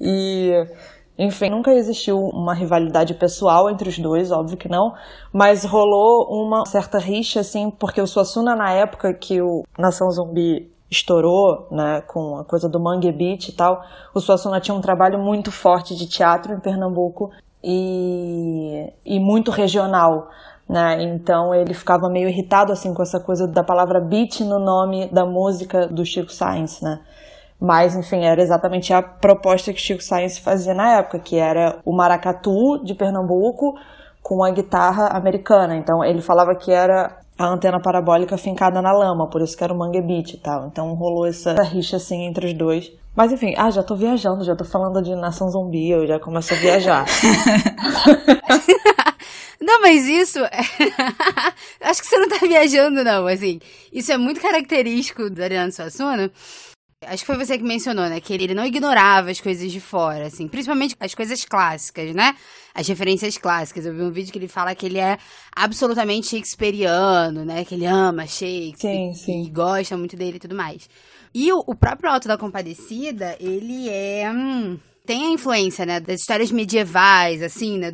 E, 0.00 0.52
enfim, 1.18 1.50
nunca 1.50 1.72
existiu 1.72 2.18
uma 2.18 2.54
rivalidade 2.54 3.14
pessoal 3.14 3.70
entre 3.70 3.88
os 3.88 3.98
dois, 3.98 4.30
óbvio 4.30 4.56
que 4.56 4.68
não, 4.68 4.94
mas 5.32 5.64
rolou 5.64 6.26
uma 6.30 6.64
certa 6.66 6.98
rixa, 6.98 7.40
assim, 7.40 7.70
porque 7.70 8.00
o 8.00 8.06
Suassuna, 8.06 8.56
na 8.56 8.72
época 8.72 9.14
que 9.14 9.40
o 9.40 9.62
Nação 9.78 10.10
Zumbi 10.10 10.72
estourou, 10.90 11.66
né, 11.70 12.02
com 12.02 12.38
a 12.38 12.44
coisa 12.44 12.68
do 12.68 12.80
Mangue 12.80 13.12
Beat 13.12 13.48
e 13.48 13.52
tal, 13.52 13.82
o 14.14 14.20
Suassuna 14.20 14.60
tinha 14.60 14.74
um 14.74 14.80
trabalho 14.80 15.18
muito 15.18 15.50
forte 15.50 15.94
de 15.94 16.06
teatro 16.06 16.52
em 16.52 16.60
Pernambuco 16.60 17.30
e, 17.62 18.92
e 19.04 19.18
muito 19.18 19.50
regional. 19.50 20.28
Né? 20.68 21.02
Então 21.02 21.54
ele 21.54 21.74
ficava 21.74 22.08
meio 22.08 22.28
irritado 22.28 22.72
assim 22.72 22.94
com 22.94 23.02
essa 23.02 23.20
coisa 23.20 23.46
da 23.46 23.62
palavra 23.62 24.00
beat 24.00 24.40
no 24.40 24.58
nome 24.58 25.08
da 25.10 25.26
música 25.26 25.86
do 25.86 26.04
Chico 26.06 26.32
Sainz, 26.32 26.80
né? 26.80 27.00
Mas, 27.64 27.96
enfim, 27.96 28.22
era 28.26 28.42
exatamente 28.42 28.92
a 28.92 29.00
proposta 29.00 29.72
que 29.72 29.80
Chico 29.80 30.02
Science 30.02 30.38
fazia 30.38 30.74
na 30.74 30.98
época, 30.98 31.18
que 31.18 31.38
era 31.38 31.78
o 31.82 31.96
maracatu 31.96 32.84
de 32.84 32.94
Pernambuco 32.94 33.74
com 34.22 34.44
a 34.44 34.50
guitarra 34.50 35.08
americana. 35.16 35.74
Então 35.74 36.04
ele 36.04 36.20
falava 36.20 36.54
que 36.54 36.70
era 36.70 37.18
a 37.38 37.46
antena 37.46 37.80
parabólica 37.80 38.36
fincada 38.36 38.82
na 38.82 38.92
lama, 38.92 39.30
por 39.30 39.40
isso 39.40 39.56
que 39.56 39.64
era 39.64 39.72
o 39.72 39.78
Mangue 39.78 40.02
Beat 40.02 40.34
e 40.34 40.36
tal. 40.36 40.66
Então 40.66 40.92
rolou 40.92 41.26
essa 41.26 41.54
rixa 41.62 41.96
assim 41.96 42.26
entre 42.26 42.48
os 42.48 42.52
dois. 42.52 42.92
Mas 43.16 43.32
enfim, 43.32 43.54
ah, 43.56 43.70
já 43.70 43.82
tô 43.82 43.96
viajando, 43.96 44.44
já 44.44 44.54
tô 44.54 44.66
falando 44.66 45.00
de 45.00 45.14
Nação 45.16 45.48
Zumbi, 45.48 45.88
eu 45.88 46.06
já 46.06 46.20
começo 46.20 46.52
a 46.52 46.56
viajar. 46.58 47.06
Não, 49.58 49.80
mas 49.80 50.06
isso. 50.06 50.40
Acho 51.80 52.02
que 52.02 52.06
você 52.06 52.18
não 52.18 52.28
tá 52.28 52.36
viajando, 52.46 53.02
não. 53.02 53.26
Assim, 53.26 53.60
isso 53.90 54.12
é 54.12 54.18
muito 54.18 54.38
característico 54.38 55.30
do 55.30 55.42
Ariano 55.42 55.72
Suassuna. 55.72 56.30
Acho 57.06 57.22
que 57.22 57.26
foi 57.26 57.36
você 57.36 57.56
que 57.58 57.64
mencionou, 57.64 58.08
né? 58.08 58.20
Que 58.20 58.32
ele 58.32 58.54
não 58.54 58.64
ignorava 58.64 59.30
as 59.30 59.40
coisas 59.40 59.70
de 59.70 59.80
fora, 59.80 60.26
assim. 60.26 60.48
Principalmente 60.48 60.96
as 60.98 61.14
coisas 61.14 61.44
clássicas, 61.44 62.14
né? 62.14 62.34
As 62.74 62.86
referências 62.86 63.38
clássicas. 63.38 63.86
Eu 63.86 63.94
vi 63.94 64.02
um 64.02 64.10
vídeo 64.10 64.32
que 64.32 64.38
ele 64.38 64.48
fala 64.48 64.74
que 64.74 64.86
ele 64.86 64.98
é 64.98 65.18
absolutamente 65.54 66.28
shakespeariano, 66.28 67.44
né? 67.44 67.64
Que 67.64 67.74
ele 67.74 67.86
ama 67.86 68.26
Shakespeare. 68.26 68.76
Sim, 68.78 69.14
sim. 69.14 69.44
E 69.44 69.50
gosta 69.50 69.96
muito 69.96 70.16
dele 70.16 70.36
e 70.36 70.40
tudo 70.40 70.54
mais. 70.54 70.88
E 71.34 71.52
o, 71.52 71.62
o 71.66 71.74
próprio 71.74 72.10
Alto 72.10 72.28
da 72.28 72.38
Compadecida, 72.38 73.36
ele 73.40 73.88
é... 73.88 74.30
Hum, 74.30 74.78
tem 75.06 75.26
a 75.26 75.30
influência, 75.30 75.84
né? 75.84 76.00
Das 76.00 76.20
histórias 76.20 76.50
medievais, 76.50 77.42
assim, 77.42 77.78
né? 77.78 77.92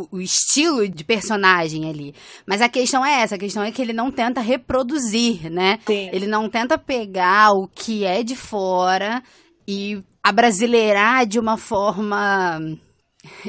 O, 0.00 0.16
o, 0.16 0.20
estilo 0.20 0.88
de 0.88 1.04
personagem 1.04 1.88
ali. 1.88 2.14
Mas 2.46 2.60
a 2.60 2.68
questão 2.68 3.04
é 3.04 3.22
essa, 3.22 3.34
a 3.34 3.38
questão 3.38 3.62
é 3.62 3.70
que 3.70 3.80
ele 3.82 3.92
não 3.92 4.10
tenta 4.10 4.40
reproduzir, 4.40 5.50
né? 5.50 5.78
Sim. 5.86 6.10
Ele 6.12 6.26
não 6.26 6.48
tenta 6.48 6.78
pegar 6.78 7.52
o 7.52 7.68
que 7.68 8.04
é 8.04 8.22
de 8.22 8.36
fora 8.36 9.22
e 9.66 10.02
abrasileirar 10.22 11.26
de 11.26 11.38
uma 11.38 11.56
forma. 11.56 12.60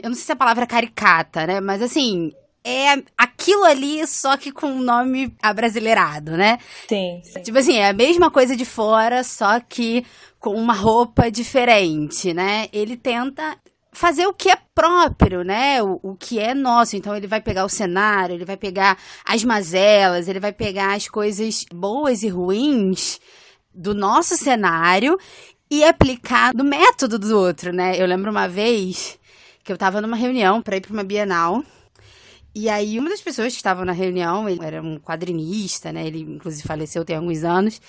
Eu 0.02 0.10
não 0.10 0.16
sei 0.16 0.26
se 0.26 0.32
a 0.32 0.36
palavra 0.36 0.64
é 0.64 0.68
caricata, 0.68 1.48
né? 1.48 1.60
Mas 1.60 1.82
assim, 1.82 2.32
é 2.64 3.02
aquilo 3.18 3.64
ali, 3.64 4.06
só 4.06 4.38
que 4.38 4.52
com 4.52 4.68
um 4.68 4.82
nome 4.82 5.34
abrasileirado, 5.42 6.38
né? 6.38 6.60
Sim, 6.88 7.22
sim. 7.24 7.42
Tipo 7.42 7.58
assim, 7.58 7.78
é 7.78 7.90
a 7.90 7.94
mesma 7.94 8.30
coisa 8.30 8.56
de 8.56 8.66
fora, 8.66 9.24
só 9.24 9.60
que 9.60 10.06
com 10.40 10.56
uma 10.56 10.74
roupa 10.74 11.32
diferente, 11.32 12.34
né? 12.34 12.68
Ele 12.72 12.96
tenta 12.96 13.58
fazer 13.92 14.26
o 14.26 14.34
que 14.34 14.50
é 14.50 14.58
próprio, 14.74 15.44
né? 15.44 15.82
O, 15.84 16.00
o 16.02 16.16
que 16.16 16.40
é 16.40 16.54
nosso. 16.54 16.96
Então 16.96 17.16
ele 17.16 17.28
vai 17.28 17.42
pegar 17.42 17.66
o 17.66 17.70
cenário, 17.70 18.36
ele 18.36 18.46
vai 18.46 18.58
pegar 18.58 18.98
as 19.26 19.44
mazelas, 19.44 20.28
ele 20.28 20.40
vai 20.40 20.54
pegar 20.54 20.94
as 20.96 21.08
coisas 21.08 21.66
boas 21.74 22.24
e 22.24 22.30
ruins 22.30 23.20
do 23.74 23.94
nosso 23.94 24.36
cenário 24.36 25.18
e 25.70 25.84
aplicar 25.84 26.54
no 26.54 26.64
método 26.64 27.18
do 27.18 27.38
outro, 27.38 27.72
né? 27.72 28.02
Eu 28.02 28.06
lembro 28.06 28.30
uma 28.30 28.48
vez 28.48 29.18
que 29.64 29.72
eu 29.72 29.78
tava 29.78 30.02
numa 30.02 30.18
reunião 30.18 30.62
para 30.62 30.78
ir 30.78 30.82
para 30.82 30.92
uma 30.92 31.04
Bienal. 31.04 31.64
E 32.54 32.68
aí, 32.68 33.00
uma 33.00 33.10
das 33.10 33.22
pessoas 33.22 33.54
que 33.54 33.60
estavam 33.60 33.86
na 33.86 33.94
reunião, 33.94 34.50
ele 34.50 34.64
era 34.64 34.82
um 34.82 35.00
quadrinista, 35.00 35.94
né? 35.94 36.06
Ele, 36.06 36.20
inclusive, 36.20 36.68
faleceu 36.68 37.06
tem 37.06 37.16
alguns 37.16 37.46
anos. 37.46 37.80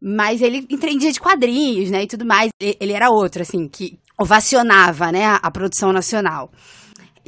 Mas 0.00 0.40
ele 0.40 0.66
entendia 0.70 1.12
de 1.12 1.20
quadrinhos, 1.20 1.90
né? 1.90 2.04
E 2.04 2.06
tudo 2.06 2.24
mais. 2.24 2.50
Ele 2.58 2.92
era 2.94 3.10
outro, 3.10 3.42
assim, 3.42 3.68
que 3.68 3.98
ovacionava, 4.20 5.10
né, 5.10 5.24
a, 5.24 5.36
a, 5.36 5.50
produção 5.50 5.94
nacional. 5.94 6.52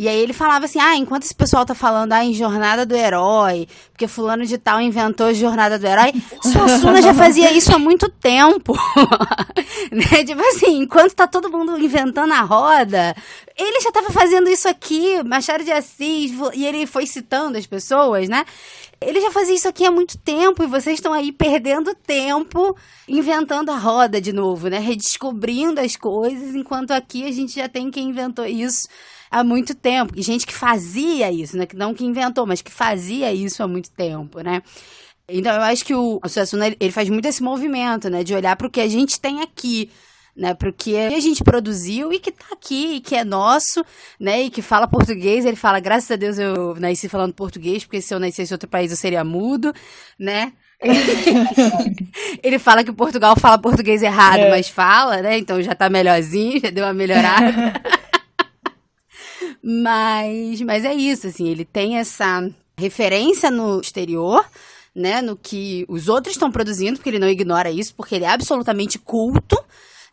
E 0.02 0.08
aí 0.08 0.18
ele 0.18 0.32
falava 0.32 0.64
assim, 0.64 0.80
ah, 0.80 0.96
enquanto 0.96 1.22
esse 1.22 1.34
pessoal 1.34 1.64
tá 1.64 1.76
falando 1.76 2.12
ah, 2.12 2.24
em 2.24 2.34
Jornada 2.34 2.84
do 2.84 2.92
Herói, 2.92 3.68
porque 3.92 4.08
fulano 4.08 4.44
de 4.44 4.58
tal 4.58 4.80
inventou 4.80 5.32
Jornada 5.32 5.78
do 5.78 5.86
Herói, 5.86 6.12
Suassuna 6.42 7.00
já 7.00 7.14
fazia 7.14 7.52
isso 7.52 7.72
há 7.72 7.78
muito 7.78 8.08
tempo. 8.08 8.76
né? 9.92 10.24
Tipo 10.24 10.40
assim, 10.40 10.82
enquanto 10.82 11.14
tá 11.14 11.28
todo 11.28 11.48
mundo 11.48 11.78
inventando 11.78 12.32
a 12.32 12.40
roda, 12.40 13.14
ele 13.56 13.80
já 13.80 13.92
tava 13.92 14.10
fazendo 14.10 14.50
isso 14.50 14.68
aqui, 14.68 15.22
Machado 15.22 15.62
de 15.62 15.70
Assis, 15.70 16.32
e 16.52 16.66
ele 16.66 16.84
foi 16.84 17.06
citando 17.06 17.56
as 17.56 17.64
pessoas, 17.64 18.28
né? 18.28 18.44
Ele 19.00 19.20
já 19.20 19.30
fazia 19.30 19.54
isso 19.54 19.68
aqui 19.68 19.84
há 19.84 19.90
muito 19.92 20.18
tempo 20.18 20.64
e 20.64 20.66
vocês 20.66 20.96
estão 20.96 21.12
aí 21.12 21.30
perdendo 21.30 21.94
tempo 21.94 22.76
inventando 23.06 23.70
a 23.70 23.78
roda 23.78 24.20
de 24.20 24.32
novo, 24.32 24.66
né? 24.66 24.80
Redescobrindo 24.80 25.80
as 25.80 25.94
coisas, 25.94 26.56
enquanto 26.56 26.90
aqui 26.90 27.24
a 27.24 27.30
gente 27.30 27.54
já 27.54 27.68
tem 27.68 27.88
quem 27.88 28.08
inventou 28.08 28.44
isso 28.44 28.88
há 29.32 29.42
muito 29.42 29.74
tempo. 29.74 30.12
E 30.16 30.22
gente 30.22 30.46
que 30.46 30.52
fazia 30.54 31.32
isso, 31.32 31.56
né? 31.56 31.66
Não 31.74 31.94
que 31.94 32.04
inventou, 32.04 32.46
mas 32.46 32.62
que 32.62 32.70
fazia 32.70 33.32
isso 33.32 33.62
há 33.62 33.66
muito 33.66 33.90
tempo, 33.90 34.40
né? 34.40 34.62
Então 35.28 35.54
eu 35.54 35.62
acho 35.62 35.84
que 35.84 35.94
o, 35.94 36.20
o 36.22 36.28
Suassuna, 36.28 36.66
ele 36.78 36.92
faz 36.92 37.08
muito 37.08 37.26
esse 37.26 37.42
movimento, 37.42 38.10
né? 38.10 38.22
De 38.22 38.34
olhar 38.34 38.54
para 38.56 38.66
o 38.66 38.70
que 38.70 38.80
a 38.80 38.88
gente 38.88 39.18
tem 39.18 39.40
aqui 39.40 39.90
né? 40.36 40.54
Porque 40.54 40.96
a 40.96 41.20
gente 41.20 41.44
produziu 41.44 42.12
e 42.12 42.18
que 42.18 42.32
tá 42.32 42.46
aqui, 42.52 42.96
e 42.96 43.00
que 43.00 43.14
é 43.14 43.24
nosso, 43.24 43.84
né? 44.18 44.42
E 44.42 44.50
que 44.50 44.62
fala 44.62 44.88
português. 44.88 45.44
Ele 45.44 45.56
fala, 45.56 45.78
graças 45.78 46.10
a 46.10 46.16
Deus 46.16 46.38
eu 46.38 46.74
nasci 46.76 47.08
falando 47.08 47.34
português, 47.34 47.84
porque 47.84 48.00
se 48.00 48.14
eu 48.14 48.18
nascesse 48.18 48.52
em 48.52 48.54
outro 48.54 48.68
país 48.68 48.90
eu 48.90 48.96
seria 48.96 49.24
mudo, 49.24 49.72
né? 50.18 50.52
ele 52.42 52.58
fala 52.58 52.82
que 52.82 52.90
Portugal 52.92 53.36
fala 53.38 53.56
português 53.56 54.02
errado, 54.02 54.40
é. 54.40 54.50
mas 54.50 54.68
fala, 54.68 55.22
né? 55.22 55.38
Então 55.38 55.62
já 55.62 55.74
tá 55.74 55.88
melhorzinho, 55.88 56.60
já 56.60 56.70
deu 56.70 56.84
uma 56.84 56.94
melhorada. 56.94 57.52
mas, 59.62 60.60
mas 60.62 60.84
é 60.84 60.92
isso, 60.92 61.26
assim, 61.26 61.48
ele 61.48 61.64
tem 61.64 61.98
essa 61.98 62.48
referência 62.76 63.50
no 63.50 63.80
exterior, 63.80 64.44
né? 64.94 65.22
No 65.22 65.36
que 65.36 65.84
os 65.88 66.08
outros 66.08 66.34
estão 66.34 66.50
produzindo, 66.50 66.98
porque 66.98 67.10
ele 67.10 67.18
não 67.18 67.28
ignora 67.28 67.70
isso, 67.70 67.94
porque 67.94 68.14
ele 68.16 68.24
é 68.24 68.28
absolutamente 68.28 68.98
culto, 68.98 69.56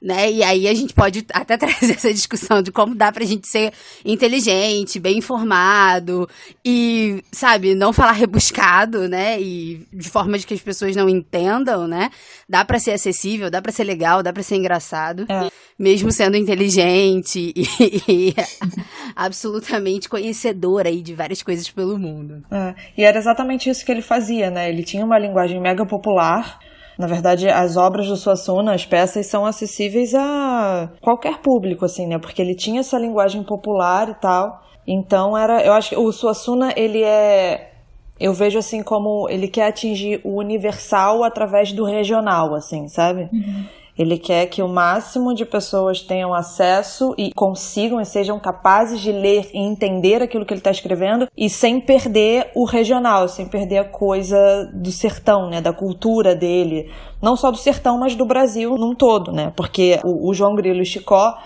né? 0.02 0.32
E 0.32 0.42
aí 0.44 0.68
a 0.68 0.74
gente 0.74 0.94
pode 0.94 1.26
até 1.34 1.58
trazer 1.58 1.94
essa 1.94 2.14
discussão 2.14 2.62
de 2.62 2.72
como 2.72 2.96
dá 2.96 3.12
pra 3.12 3.26
gente 3.26 3.48
ser 3.48 3.74
inteligente, 4.06 5.00
bem 5.00 5.18
informado 5.18 6.28
e, 6.64 7.24
sabe, 7.32 7.76
não 7.76 7.92
falar 7.92 8.14
rebuscado, 8.14 9.10
né? 9.10 9.40
E 9.40 9.86
de 9.92 10.10
forma 10.10 10.38
de 10.38 10.48
que 10.48 10.54
as 10.54 10.62
pessoas 10.62 10.96
não 10.96 11.10
entendam, 11.10 11.88
né? 11.88 12.10
Dá 12.48 12.64
para 12.64 12.80
ser 12.80 12.92
acessível, 12.92 13.50
dá 13.50 13.62
para 13.62 13.72
ser 13.72 13.84
legal, 13.84 14.24
dá 14.24 14.32
para 14.32 14.44
ser 14.44 14.56
engraçado, 14.56 15.26
é. 15.30 15.50
mesmo 15.78 16.12
sendo 16.12 16.38
inteligente 16.38 17.54
e, 17.56 17.66
e 18.08 18.36
absolutamente 19.16 20.08
conhecedor 20.08 20.88
aí 20.88 21.02
de 21.02 21.14
várias 21.14 21.44
coisas 21.44 21.70
pelo 21.70 22.00
mundo. 22.00 22.44
É. 22.50 22.74
E 22.98 23.04
era 23.04 23.18
exatamente 23.18 23.70
isso 23.70 23.86
que 23.86 23.92
ele 23.92 24.02
fazia, 24.02 24.50
né? 24.50 24.70
Ele 24.70 24.84
tinha 24.84 25.04
uma 25.04 25.20
linguagem 25.20 25.60
mega 25.60 25.86
popular 25.86 26.60
na 27.00 27.08
verdade, 27.08 27.48
as 27.48 27.78
obras 27.78 28.08
do 28.08 28.18
Suassuna, 28.18 28.74
as 28.74 28.86
peças, 28.86 29.26
são 29.26 29.46
acessíveis 29.46 30.14
a 30.14 30.92
qualquer 31.00 31.38
público, 31.38 31.86
assim, 31.86 32.06
né? 32.06 32.20
Porque 32.20 32.42
ele 32.42 32.54
tinha 32.54 32.82
essa 32.82 33.00
linguagem 33.00 33.42
popular 33.42 34.10
e 34.10 34.16
tal. 34.16 34.62
Então, 34.86 35.38
era. 35.38 35.64
Eu 35.66 35.72
acho 35.72 35.92
que 35.92 35.96
o 35.96 36.12
Suassuna, 36.12 36.74
ele 36.76 37.02
é. 37.02 37.72
Eu 38.20 38.34
vejo 38.34 38.60
assim 38.60 38.84
como 38.84 39.30
ele 39.30 39.48
quer 39.48 39.68
atingir 39.68 40.20
o 40.26 40.40
universal 40.40 41.24
através 41.24 41.72
do 41.72 41.86
regional, 41.86 42.54
assim, 42.54 42.90
sabe? 42.90 43.30
Uhum. 43.32 43.64
Ele 44.00 44.18
quer 44.18 44.46
que 44.46 44.64
o 44.64 44.68
máximo 44.70 45.36
de 45.36 45.44
pessoas 45.44 46.02
tenham 46.02 46.34
acesso 46.34 47.14
e 47.18 47.34
consigam 47.34 48.00
e 48.00 48.06
sejam 48.06 48.40
capazes 48.40 49.02
de 49.02 49.12
ler 49.12 49.50
e 49.54 49.60
entender 49.60 50.24
aquilo 50.24 50.46
que 50.46 50.54
ele 50.54 50.62
está 50.62 50.72
escrevendo 50.72 51.28
e 51.36 51.50
sem 51.50 51.82
perder 51.82 52.50
o 52.56 52.64
regional, 52.64 53.28
sem 53.28 53.46
perder 53.46 53.80
a 53.80 53.84
coisa 53.84 54.72
do 54.74 54.90
sertão, 54.90 55.50
né, 55.50 55.60
da 55.60 55.74
cultura 55.74 56.34
dele, 56.34 56.90
não 57.22 57.36
só 57.36 57.52
do 57.52 57.58
sertão, 57.58 58.00
mas 58.00 58.16
do 58.16 58.24
Brasil 58.24 58.78
num 58.78 58.96
todo, 58.96 59.34
né? 59.34 59.52
Porque 59.54 60.00
o, 60.06 60.30
o 60.30 60.34
João 60.34 60.56
Grilo 60.56 60.80
e 60.80 60.84
o 60.84 60.86
Chicó 60.86 61.38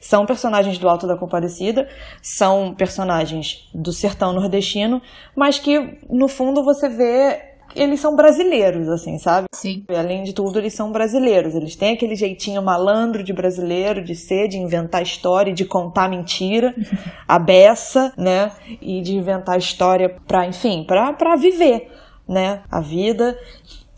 são 0.00 0.24
personagens 0.24 0.78
do 0.78 0.88
Alto 0.88 1.06
da 1.06 1.16
Compadecida, 1.16 1.86
são 2.22 2.74
personagens 2.74 3.68
do 3.74 3.92
sertão 3.92 4.32
nordestino, 4.32 5.02
mas 5.36 5.58
que 5.58 5.98
no 6.08 6.28
fundo 6.28 6.64
você 6.64 6.88
vê 6.88 7.47
eles 7.74 8.00
são 8.00 8.16
brasileiros, 8.16 8.88
assim, 8.88 9.18
sabe? 9.18 9.46
Sim. 9.54 9.84
E, 9.88 9.94
além 9.94 10.22
de 10.22 10.32
tudo, 10.32 10.58
eles 10.58 10.74
são 10.74 10.90
brasileiros. 10.90 11.54
Eles 11.54 11.76
têm 11.76 11.94
aquele 11.94 12.16
jeitinho 12.16 12.62
malandro 12.62 13.22
de 13.22 13.32
brasileiro, 13.32 14.02
de 14.02 14.14
ser, 14.14 14.48
de 14.48 14.58
inventar 14.58 15.02
história, 15.02 15.52
de 15.52 15.64
contar 15.64 16.08
mentira, 16.08 16.74
a 17.26 17.38
beça, 17.38 18.12
né? 18.16 18.52
E 18.80 19.00
de 19.00 19.14
inventar 19.14 19.58
história 19.58 20.16
pra, 20.26 20.46
enfim, 20.46 20.84
pra, 20.86 21.12
pra 21.12 21.36
viver, 21.36 21.90
né? 22.28 22.62
A 22.70 22.80
vida. 22.80 23.38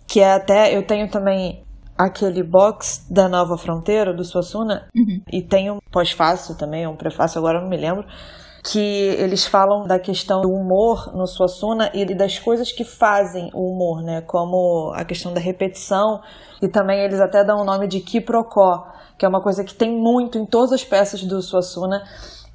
Que 0.07 0.21
é 0.21 0.33
até, 0.33 0.77
eu 0.77 0.85
tenho 0.85 1.09
também 1.09 1.63
aquele 1.97 2.43
box 2.43 3.07
da 3.11 3.29
Nova 3.29 3.59
Fronteira, 3.59 4.15
do 4.15 4.25
Suassuna, 4.25 4.89
uhum. 4.97 5.21
e 5.31 5.43
tem 5.43 5.71
um 5.71 5.79
pós-fácil 5.93 6.57
também, 6.57 6.87
um 6.87 6.97
prefácio, 6.97 7.39
agora 7.39 7.61
não 7.61 7.69
me 7.69 7.77
lembro, 7.77 8.07
que 8.63 8.79
eles 8.79 9.47
falam 9.47 9.87
da 9.87 9.99
questão 9.99 10.43
do 10.43 10.49
humor 10.49 11.13
no 11.15 11.27
Suassuna 11.27 11.91
e 11.95 12.05
das 12.15 12.39
coisas 12.39 12.71
que 12.71 12.85
fazem 12.85 13.51
o 13.55 13.73
humor, 13.73 14.03
né? 14.03 14.21
Como 14.23 14.93
a 14.95 15.05
questão 15.05 15.33
da 15.33 15.41
repetição 15.41 16.21
e 16.61 16.69
também 16.69 17.01
eles 17.01 17.21
até 17.21 17.43
dão 17.43 17.61
o 17.61 17.65
nome 17.65 17.87
de 17.87 18.01
quiprocó, 18.01 18.85
que 19.19 19.25
é 19.25 19.29
uma 19.29 19.43
coisa 19.43 19.65
que 19.65 19.75
tem 19.75 19.91
muito 19.91 20.39
em 20.39 20.45
todas 20.45 20.73
as 20.73 20.85
peças 20.85 21.23
do 21.23 21.41
Suassuna 21.41 22.03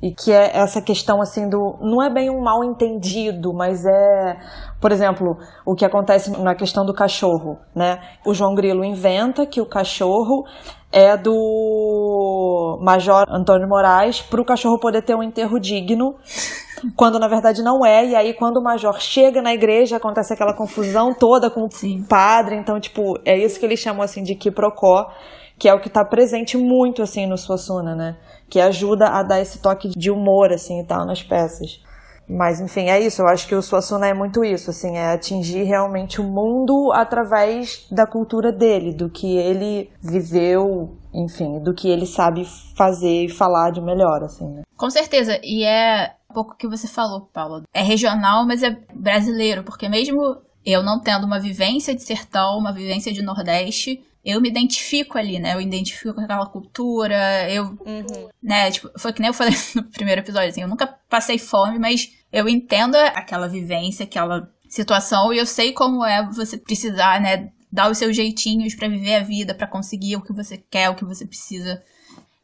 e 0.01 0.11
que 0.13 0.31
é 0.31 0.55
essa 0.55 0.81
questão 0.81 1.21
assim 1.21 1.49
do 1.49 1.77
não 1.81 2.03
é 2.03 2.13
bem 2.13 2.29
um 2.29 2.41
mal 2.41 2.63
entendido, 2.63 3.53
mas 3.53 3.83
é, 3.85 4.37
por 4.79 4.91
exemplo, 4.91 5.37
o 5.65 5.73
que 5.73 5.85
acontece 5.85 6.29
na 6.41 6.53
questão 6.53 6.85
do 6.85 6.93
cachorro, 6.93 7.57
né? 7.73 7.99
O 8.25 8.33
João 8.33 8.53
Grilo 8.53 8.83
inventa 8.85 9.45
que 9.45 9.61
o 9.61 9.65
cachorro 9.65 10.43
é 10.95 11.17
do 11.17 12.79
Major 12.81 13.25
Antônio 13.29 13.67
Moraes 13.67 14.21
para 14.21 14.41
o 14.41 14.45
cachorro 14.45 14.79
poder 14.79 15.01
ter 15.01 15.13
um 15.13 15.21
enterro 15.21 15.59
digno 15.59 16.15
quando 16.95 17.19
na 17.19 17.27
verdade 17.27 17.61
não 17.61 17.85
é. 17.85 18.05
E 18.05 18.15
aí, 18.15 18.33
quando 18.33 18.57
o 18.57 18.63
major 18.63 18.97
chega 19.01 19.41
na 19.41 19.53
igreja, 19.53 19.97
acontece 19.97 20.33
aquela 20.33 20.53
confusão 20.53 21.13
toda 21.13 21.49
com 21.49 21.69
Sim. 21.69 21.99
o 21.99 22.07
padre. 22.07 22.55
Então, 22.55 22.79
tipo, 22.79 23.19
é 23.25 23.37
isso 23.37 23.59
que 23.59 23.65
eles 23.65 23.79
chamam 23.79 24.03
assim 24.03 24.23
de 24.23 24.35
quiprocó, 24.35 25.11
que 25.59 25.67
é 25.67 25.73
o 25.73 25.81
que 25.81 25.89
tá 25.89 26.05
presente 26.05 26.57
muito 26.57 27.01
assim 27.01 27.27
no 27.27 27.37
Suassuna, 27.37 27.93
né? 27.93 28.15
Que 28.49 28.61
ajuda 28.61 29.07
a 29.07 29.21
dar 29.21 29.41
esse 29.41 29.61
toque 29.61 29.89
de 29.89 30.09
humor, 30.09 30.53
assim, 30.53 30.79
e 30.79 30.85
tal, 30.85 31.05
nas 31.05 31.21
peças. 31.21 31.81
Mas, 32.27 32.59
enfim, 32.59 32.89
é 32.89 32.99
isso. 32.99 33.21
Eu 33.21 33.27
acho 33.27 33.47
que 33.47 33.55
o 33.55 33.61
Suassuna 33.61 34.07
é 34.07 34.13
muito 34.13 34.43
isso, 34.43 34.69
assim, 34.69 34.97
é 34.97 35.13
atingir 35.13 35.63
realmente 35.63 36.19
o 36.19 36.23
mundo 36.23 36.91
através 36.93 37.87
da 37.91 38.07
cultura 38.07 38.51
dele, 38.51 38.93
do 38.93 39.09
que 39.09 39.37
ele 39.37 39.91
viveu, 40.01 40.97
enfim, 41.13 41.59
do 41.59 41.73
que 41.73 41.89
ele 41.89 42.05
sabe 42.05 42.45
fazer 42.75 43.25
e 43.25 43.29
falar 43.29 43.71
de 43.71 43.81
melhor, 43.81 44.23
assim, 44.23 44.47
né? 44.47 44.63
Com 44.75 44.89
certeza. 44.89 45.39
E 45.43 45.63
é 45.63 46.15
pouco 46.33 46.57
que 46.57 46.67
você 46.67 46.87
falou, 46.87 47.29
Paula. 47.31 47.63
É 47.73 47.81
regional, 47.81 48.45
mas 48.45 48.61
é 48.61 48.77
brasileiro, 48.93 49.63
porque 49.63 49.87
mesmo 49.87 50.37
eu 50.65 50.81
não 50.83 50.99
tendo 50.99 51.25
uma 51.25 51.39
vivência 51.39 51.93
de 51.93 52.01
sertão, 52.03 52.57
uma 52.57 52.73
vivência 52.73 53.13
de 53.13 53.21
Nordeste, 53.21 54.03
eu 54.23 54.41
me 54.41 54.49
identifico 54.49 55.17
ali, 55.17 55.37
né? 55.37 55.53
Eu 55.53 55.61
identifico 55.61 56.15
com 56.15 56.21
aquela 56.21 56.47
cultura, 56.47 57.49
eu, 57.49 57.65
Uhum. 57.85 58.29
né, 58.41 58.71
tipo, 58.71 58.89
foi 58.97 59.13
que 59.13 59.21
nem 59.21 59.27
eu 59.27 59.33
falei 59.33 59.53
no 59.75 59.83
primeiro 59.83 60.21
episódio, 60.21 60.49
assim, 60.49 60.61
eu 60.61 60.67
nunca 60.67 60.87
passei 61.09 61.37
fome, 61.37 61.77
mas 61.77 62.09
eu 62.33 62.49
entendo 62.49 62.95
aquela 62.95 63.47
vivência, 63.47 64.03
aquela 64.03 64.49
situação, 64.67 65.31
e 65.31 65.37
eu 65.37 65.45
sei 65.45 65.73
como 65.73 66.03
é 66.03 66.25
você 66.31 66.57
precisar, 66.57 67.21
né, 67.21 67.51
dar 67.71 67.91
os 67.91 67.97
seus 67.97 68.15
jeitinhos 68.15 68.73
pra 68.73 68.87
viver 68.87 69.15
a 69.15 69.23
vida, 69.23 69.53
pra 69.53 69.67
conseguir 69.67 70.15
o 70.15 70.21
que 70.21 70.33
você 70.33 70.57
quer, 70.57 70.89
o 70.89 70.95
que 70.95 71.05
você 71.05 71.25
precisa. 71.27 71.81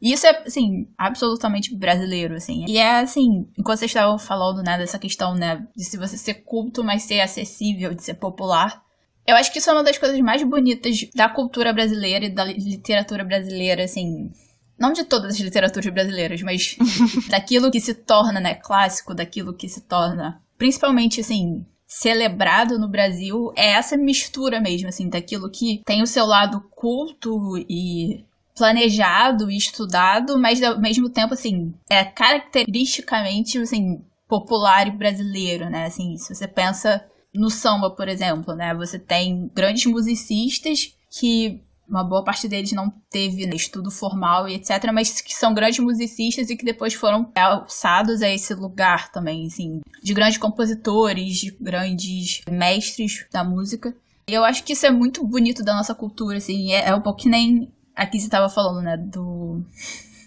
E 0.02 0.12
isso 0.12 0.26
é, 0.26 0.42
assim, 0.44 0.88
absolutamente 0.98 1.72
brasileiro, 1.76 2.34
assim. 2.34 2.64
E 2.66 2.76
é, 2.76 2.98
assim, 2.98 3.46
enquanto 3.56 3.78
vocês 3.78 3.90
estavam 3.92 4.18
falando, 4.18 4.60
né, 4.60 4.76
dessa 4.76 4.98
questão, 4.98 5.36
né, 5.36 5.64
de 5.76 5.84
se 5.84 5.96
você 5.96 6.18
ser 6.18 6.42
culto, 6.42 6.82
mas 6.82 7.04
ser 7.04 7.20
acessível, 7.20 7.94
de 7.94 8.02
ser 8.02 8.14
popular, 8.14 8.82
eu 9.24 9.36
acho 9.36 9.52
que 9.52 9.60
isso 9.60 9.70
é 9.70 9.72
uma 9.72 9.84
das 9.84 9.98
coisas 9.98 10.18
mais 10.18 10.42
bonitas 10.42 11.08
da 11.14 11.28
cultura 11.28 11.72
brasileira 11.72 12.24
e 12.24 12.34
da 12.34 12.44
literatura 12.44 13.24
brasileira, 13.24 13.84
assim. 13.84 14.32
Não 14.76 14.92
de 14.92 15.04
todas 15.04 15.34
as 15.34 15.40
literaturas 15.40 15.94
brasileiras, 15.94 16.42
mas 16.42 16.76
daquilo 17.30 17.70
que 17.70 17.78
se 17.78 17.94
torna, 17.94 18.40
né, 18.40 18.56
clássico, 18.56 19.14
daquilo 19.14 19.54
que 19.54 19.68
se 19.68 19.82
torna, 19.82 20.42
principalmente, 20.58 21.20
assim, 21.20 21.64
celebrado 21.86 22.76
no 22.76 22.88
Brasil, 22.88 23.52
é 23.56 23.74
essa 23.74 23.96
mistura 23.96 24.60
mesmo, 24.60 24.88
assim, 24.88 25.08
daquilo 25.08 25.48
que 25.48 25.80
tem 25.84 26.02
o 26.02 26.08
seu 26.08 26.26
lado 26.26 26.60
culto 26.72 27.56
e 27.68 28.24
planejado 28.56 29.50
e 29.50 29.56
estudado, 29.56 30.38
mas 30.38 30.62
ao 30.62 30.80
mesmo 30.80 31.08
tempo, 31.08 31.34
assim, 31.34 31.74
é 31.88 32.04
caracteristicamente, 32.04 33.58
assim, 33.58 34.02
popular 34.28 34.86
e 34.86 34.90
brasileiro, 34.90 35.68
né? 35.68 35.86
Assim, 35.86 36.16
se 36.16 36.34
você 36.34 36.46
pensa 36.48 37.04
no 37.34 37.50
samba, 37.50 37.90
por 37.90 38.08
exemplo, 38.08 38.54
né? 38.54 38.74
Você 38.74 38.98
tem 38.98 39.50
grandes 39.54 39.86
musicistas 39.86 40.94
que 41.10 41.62
uma 41.88 42.02
boa 42.02 42.24
parte 42.24 42.48
deles 42.48 42.72
não 42.72 42.90
teve 43.10 43.46
né, 43.46 43.54
estudo 43.54 43.90
formal 43.90 44.48
e 44.48 44.54
etc, 44.54 44.90
mas 44.92 45.20
que 45.20 45.34
são 45.34 45.52
grandes 45.52 45.78
musicistas 45.78 46.48
e 46.48 46.56
que 46.56 46.64
depois 46.64 46.94
foram 46.94 47.30
alçados 47.34 48.22
a 48.22 48.30
esse 48.30 48.54
lugar 48.54 49.12
também, 49.12 49.46
assim, 49.46 49.80
de 50.02 50.14
grandes 50.14 50.38
compositores, 50.38 51.36
de 51.36 51.50
grandes 51.60 52.40
mestres 52.50 53.26
da 53.30 53.44
música. 53.44 53.94
E 54.26 54.32
eu 54.32 54.44
acho 54.44 54.64
que 54.64 54.72
isso 54.72 54.86
é 54.86 54.90
muito 54.90 55.22
bonito 55.26 55.62
da 55.62 55.74
nossa 55.74 55.94
cultura, 55.94 56.38
assim, 56.38 56.72
é, 56.72 56.88
é 56.88 56.94
um 56.94 57.02
pouco 57.02 57.20
que 57.20 57.28
nem 57.28 57.70
aqui 57.94 58.18
você 58.18 58.26
estava 58.26 58.48
falando, 58.48 58.82
né, 58.82 58.96
do, 58.96 59.64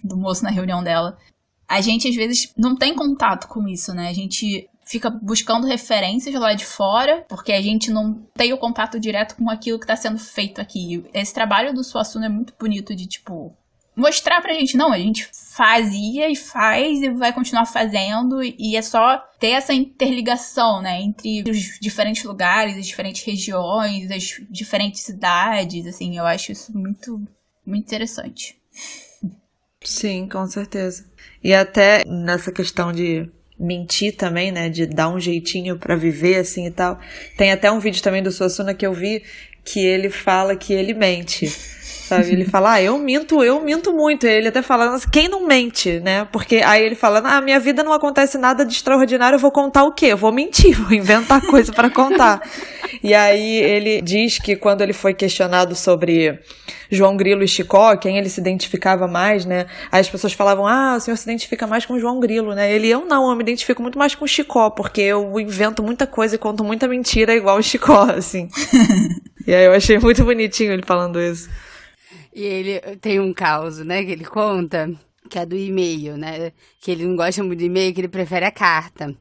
do 0.03 0.17
moço 0.17 0.43
na 0.43 0.49
reunião 0.49 0.83
dela. 0.83 1.17
A 1.67 1.81
gente, 1.81 2.07
às 2.07 2.15
vezes, 2.15 2.53
não 2.57 2.75
tem 2.75 2.93
contato 2.95 3.47
com 3.47 3.67
isso, 3.67 3.93
né? 3.93 4.09
A 4.09 4.13
gente 4.13 4.69
fica 4.85 5.09
buscando 5.09 5.65
referências 5.65 6.33
lá 6.35 6.53
de 6.53 6.65
fora, 6.65 7.25
porque 7.27 7.51
a 7.51 7.61
gente 7.61 7.89
não 7.89 8.13
tem 8.35 8.53
o 8.53 8.57
contato 8.57 8.99
direto 8.99 9.35
com 9.35 9.49
aquilo 9.49 9.79
que 9.79 9.85
está 9.85 9.95
sendo 9.95 10.19
feito 10.19 10.61
aqui. 10.61 11.03
Esse 11.13 11.33
trabalho 11.33 11.73
do 11.73 11.83
Suassuna 11.83 12.27
é 12.27 12.29
muito 12.29 12.53
bonito 12.59 12.95
de, 12.95 13.07
tipo, 13.07 13.51
mostrar 13.95 14.41
pra 14.41 14.53
gente, 14.53 14.75
não, 14.75 14.91
a 14.91 14.99
gente 14.99 15.27
fazia 15.31 16.29
e 16.29 16.35
faz 16.35 17.01
e 17.01 17.09
vai 17.11 17.31
continuar 17.31 17.65
fazendo, 17.65 18.43
e 18.43 18.75
é 18.75 18.81
só 18.81 19.17
ter 19.39 19.51
essa 19.51 19.73
interligação, 19.73 20.81
né, 20.81 21.01
entre 21.01 21.43
os 21.49 21.79
diferentes 21.79 22.23
lugares, 22.25 22.77
as 22.77 22.85
diferentes 22.85 23.23
regiões, 23.23 24.11
as 24.11 24.41
diferentes 24.49 25.01
cidades, 25.01 25.87
assim, 25.87 26.17
eu 26.17 26.25
acho 26.25 26.51
isso 26.51 26.77
muito, 26.77 27.25
muito 27.65 27.85
interessante. 27.85 28.57
Sim, 29.83 30.27
com 30.27 30.45
certeza. 30.47 31.05
E 31.43 31.53
até 31.53 32.03
nessa 32.05 32.51
questão 32.51 32.91
de 32.91 33.29
mentir 33.57 34.15
também, 34.15 34.51
né, 34.51 34.69
de 34.69 34.85
dar 34.85 35.09
um 35.09 35.19
jeitinho 35.19 35.77
para 35.77 35.95
viver 35.95 36.37
assim 36.37 36.65
e 36.65 36.71
tal. 36.71 36.99
Tem 37.37 37.51
até 37.51 37.71
um 37.71 37.79
vídeo 37.79 38.01
também 38.03 38.21
do 38.21 38.31
Suassuna 38.31 38.73
que 38.73 38.85
eu 38.85 38.93
vi 38.93 39.23
que 39.65 39.83
ele 39.83 40.11
fala 40.11 40.55
que 40.55 40.71
ele 40.71 40.93
mente. 40.93 41.47
Sabe? 42.05 42.31
Ele 42.31 42.45
fala, 42.45 42.73
ah, 42.73 42.81
eu 42.81 42.99
minto, 42.99 43.43
eu 43.43 43.59
minto 43.59 43.91
muito. 43.91 44.27
Ele 44.27 44.49
até 44.49 44.61
fala, 44.61 44.95
quem 45.11 45.27
não 45.27 45.47
mente, 45.47 45.99
né? 46.01 46.27
Porque 46.31 46.57
aí 46.57 46.83
ele 46.83 46.93
fala, 46.93 47.19
ah, 47.25 47.41
minha 47.41 47.59
vida 47.59 47.83
não 47.83 47.91
acontece 47.91 48.37
nada 48.37 48.63
de 48.63 48.73
extraordinário, 48.73 49.37
eu 49.37 49.39
vou 49.39 49.51
contar 49.51 49.83
o 49.83 49.91
quê? 49.91 50.07
Eu 50.07 50.17
vou 50.17 50.31
mentir, 50.31 50.79
vou 50.79 50.93
inventar 50.93 51.41
coisa 51.41 51.73
para 51.73 51.89
contar. 51.89 52.41
E 53.03 53.11
aí 53.13 53.57
ele 53.57 54.01
diz 54.03 54.37
que 54.37 54.55
quando 54.55 54.81
ele 54.81 54.93
foi 54.93 55.15
questionado 55.15 55.75
sobre 55.75 56.39
João 56.91 57.17
Grilo 57.17 57.43
e 57.43 57.47
Chicó, 57.47 57.97
quem 57.97 58.19
ele 58.19 58.29
se 58.29 58.39
identificava 58.39 59.07
mais, 59.07 59.43
né? 59.43 59.65
Aí 59.91 59.99
as 59.99 60.09
pessoas 60.09 60.33
falavam, 60.33 60.67
ah, 60.67 60.95
o 60.97 60.99
senhor 60.99 61.17
se 61.17 61.23
identifica 61.23 61.65
mais 61.65 61.87
com 61.87 61.99
João 61.99 62.19
Grilo, 62.19 62.53
né? 62.53 62.71
Ele, 62.71 62.87
eu 62.87 63.03
não, 63.03 63.29
eu 63.31 63.35
me 63.35 63.41
identifico 63.41 63.81
muito 63.81 63.97
mais 63.97 64.13
com 64.13 64.27
Chicó, 64.27 64.69
porque 64.69 65.01
eu 65.01 65.39
invento 65.39 65.81
muita 65.81 66.05
coisa 66.05 66.35
e 66.35 66.37
conto 66.37 66.63
muita 66.63 66.87
mentira 66.87 67.35
igual 67.35 67.57
o 67.57 67.63
Chicó, 67.63 68.03
assim. 68.11 68.47
e 69.45 69.53
aí 69.53 69.65
eu 69.65 69.73
achei 69.73 69.97
muito 69.99 70.23
bonitinho 70.23 70.71
ele 70.71 70.83
falando 70.83 71.21
isso. 71.21 71.49
E 72.33 72.43
ele 72.43 72.79
tem 72.97 73.19
um 73.19 73.33
caos, 73.33 73.79
né, 73.79 74.03
que 74.03 74.11
ele 74.11 74.25
conta, 74.25 74.91
que 75.29 75.39
é 75.39 75.45
do 75.45 75.55
e-mail, 75.55 76.17
né? 76.17 76.51
Que 76.81 76.91
ele 76.91 77.05
não 77.05 77.15
gosta 77.15 77.43
muito 77.43 77.59
do 77.59 77.65
e-mail, 77.65 77.93
que 77.93 78.01
ele 78.01 78.07
prefere 78.07 78.45
a 78.45 78.51
carta. 78.51 79.15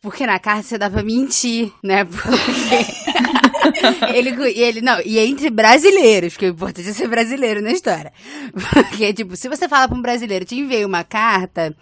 Porque 0.00 0.26
na 0.26 0.38
carta 0.38 0.62
você 0.62 0.78
dá 0.78 0.88
pra 0.88 1.02
mentir, 1.02 1.72
né? 1.82 2.04
Porque 2.08 3.20
ele, 4.14 4.58
ele, 4.58 4.80
não, 4.80 5.00
e 5.04 5.18
entre 5.18 5.50
brasileiros, 5.50 6.32
porque 6.32 6.46
o 6.46 6.50
importante 6.50 6.88
é 6.88 6.92
ser 6.92 7.08
brasileiro 7.08 7.60
na 7.60 7.72
história. 7.72 8.12
Porque, 8.52 9.12
tipo, 9.12 9.36
se 9.36 9.48
você 9.48 9.68
fala 9.68 9.88
pra 9.88 9.96
um 9.96 10.02
brasileiro, 10.02 10.44
te 10.44 10.56
enviei 10.56 10.84
uma 10.84 11.04
carta, 11.04 11.76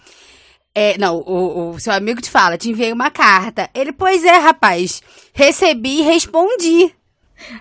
é, 0.74 0.96
não, 0.98 1.18
o, 1.18 1.70
o 1.70 1.80
seu 1.80 1.92
amigo 1.92 2.20
te 2.20 2.30
fala, 2.30 2.58
te 2.58 2.70
enviei 2.70 2.92
uma 2.92 3.11
carta. 3.11 3.68
Ele, 3.74 3.92
pois 3.92 4.24
é, 4.24 4.37
rapaz, 4.37 5.02
recebi 5.32 6.00
e 6.00 6.02
respondi. 6.02 6.92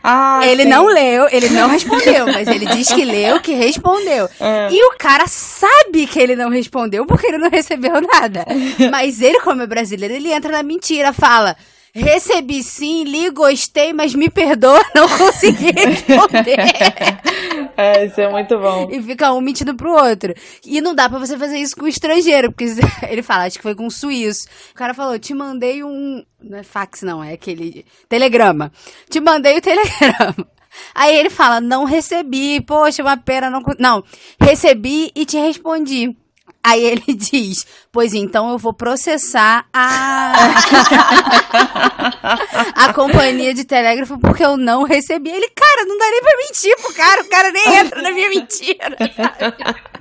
Ah, 0.03 0.41
ele 0.43 0.63
sim. 0.63 0.69
não 0.69 0.85
leu, 0.85 1.27
ele 1.31 1.49
não 1.49 1.69
respondeu, 1.69 2.25
mas 2.27 2.47
ele 2.47 2.65
diz 2.65 2.91
que 2.91 3.05
leu, 3.05 3.39
que 3.39 3.53
respondeu. 3.53 4.29
É. 4.39 4.69
E 4.71 4.83
o 4.85 4.97
cara 4.97 5.27
sabe 5.27 6.07
que 6.07 6.19
ele 6.19 6.35
não 6.35 6.49
respondeu 6.49 7.05
porque 7.05 7.27
ele 7.27 7.37
não 7.37 7.49
recebeu 7.49 8.01
nada. 8.01 8.45
Mas 8.91 9.21
ele, 9.21 9.39
como 9.41 9.61
é 9.61 9.67
brasileiro, 9.67 10.13
ele 10.13 10.31
entra 10.31 10.51
na 10.51 10.63
mentira, 10.63 11.11
fala. 11.13 11.55
Recebi 11.97 12.61
sim, 12.61 13.03
li, 13.03 13.29
gostei, 13.31 13.91
mas 13.91 14.13
me 14.13 14.29
perdoa, 14.29 14.83
não 14.93 15.07
consegui 15.09 15.71
responder. 15.71 16.57
É, 17.79 18.05
isso 18.05 18.19
é 18.19 18.27
muito 18.31 18.57
bom. 18.57 18.87
e 18.91 18.99
fica 19.03 19.31
um 19.31 19.39
mentindo 19.39 19.75
pro 19.75 19.91
outro. 19.91 20.33
E 20.65 20.81
não 20.81 20.95
dá 20.95 21.07
pra 21.07 21.19
você 21.19 21.37
fazer 21.37 21.59
isso 21.59 21.75
com 21.75 21.85
o 21.85 21.87
estrangeiro, 21.87 22.51
porque 22.51 22.65
ele 23.07 23.21
fala, 23.21 23.45
acho 23.45 23.57
que 23.57 23.61
foi 23.63 23.75
com 23.75 23.85
o 23.85 23.91
suíço. 23.91 24.47
O 24.71 24.73
cara 24.73 24.95
falou, 24.95 25.19
te 25.19 25.31
mandei 25.33 25.83
um. 25.83 26.23
Não 26.41 26.57
é 26.57 26.63
fax, 26.63 27.03
não, 27.03 27.23
é 27.23 27.33
aquele. 27.33 27.85
Telegrama. 28.09 28.71
Te 29.11 29.19
mandei 29.19 29.57
o 29.57 29.61
telegrama. 29.61 30.35
Aí 30.95 31.15
ele 31.15 31.29
fala, 31.29 31.61
não 31.61 31.83
recebi, 31.83 32.61
poxa, 32.61 33.03
uma 33.03 33.15
pena, 33.15 33.49
não. 33.49 33.61
Não, 33.77 34.03
recebi 34.41 35.11
e 35.15 35.23
te 35.23 35.37
respondi. 35.37 36.15
Aí 36.67 36.83
ele 36.83 37.01
diz, 37.15 37.65
pois 37.93 38.13
então 38.13 38.51
eu 38.51 38.57
vou 38.57 38.73
processar 38.73 39.65
a. 39.73 40.33
a 42.75 42.93
companhia 42.93 43.53
de 43.53 43.63
telégrafo 43.63 44.19
porque 44.19 44.43
eu 44.43 44.57
não 44.57 44.83
recebi. 44.83 45.29
Ele, 45.29 45.49
cara, 45.55 45.85
não 45.85 45.97
dá 45.97 46.05
nem 46.11 46.21
pra 46.21 46.37
mentir 46.37 46.75
pro 46.75 46.93
cara, 46.93 47.21
o 47.21 47.29
cara 47.29 47.51
nem 47.51 47.75
entra 47.77 48.01
na 48.01 48.11
minha 48.11 48.29
mentira. 48.29 48.97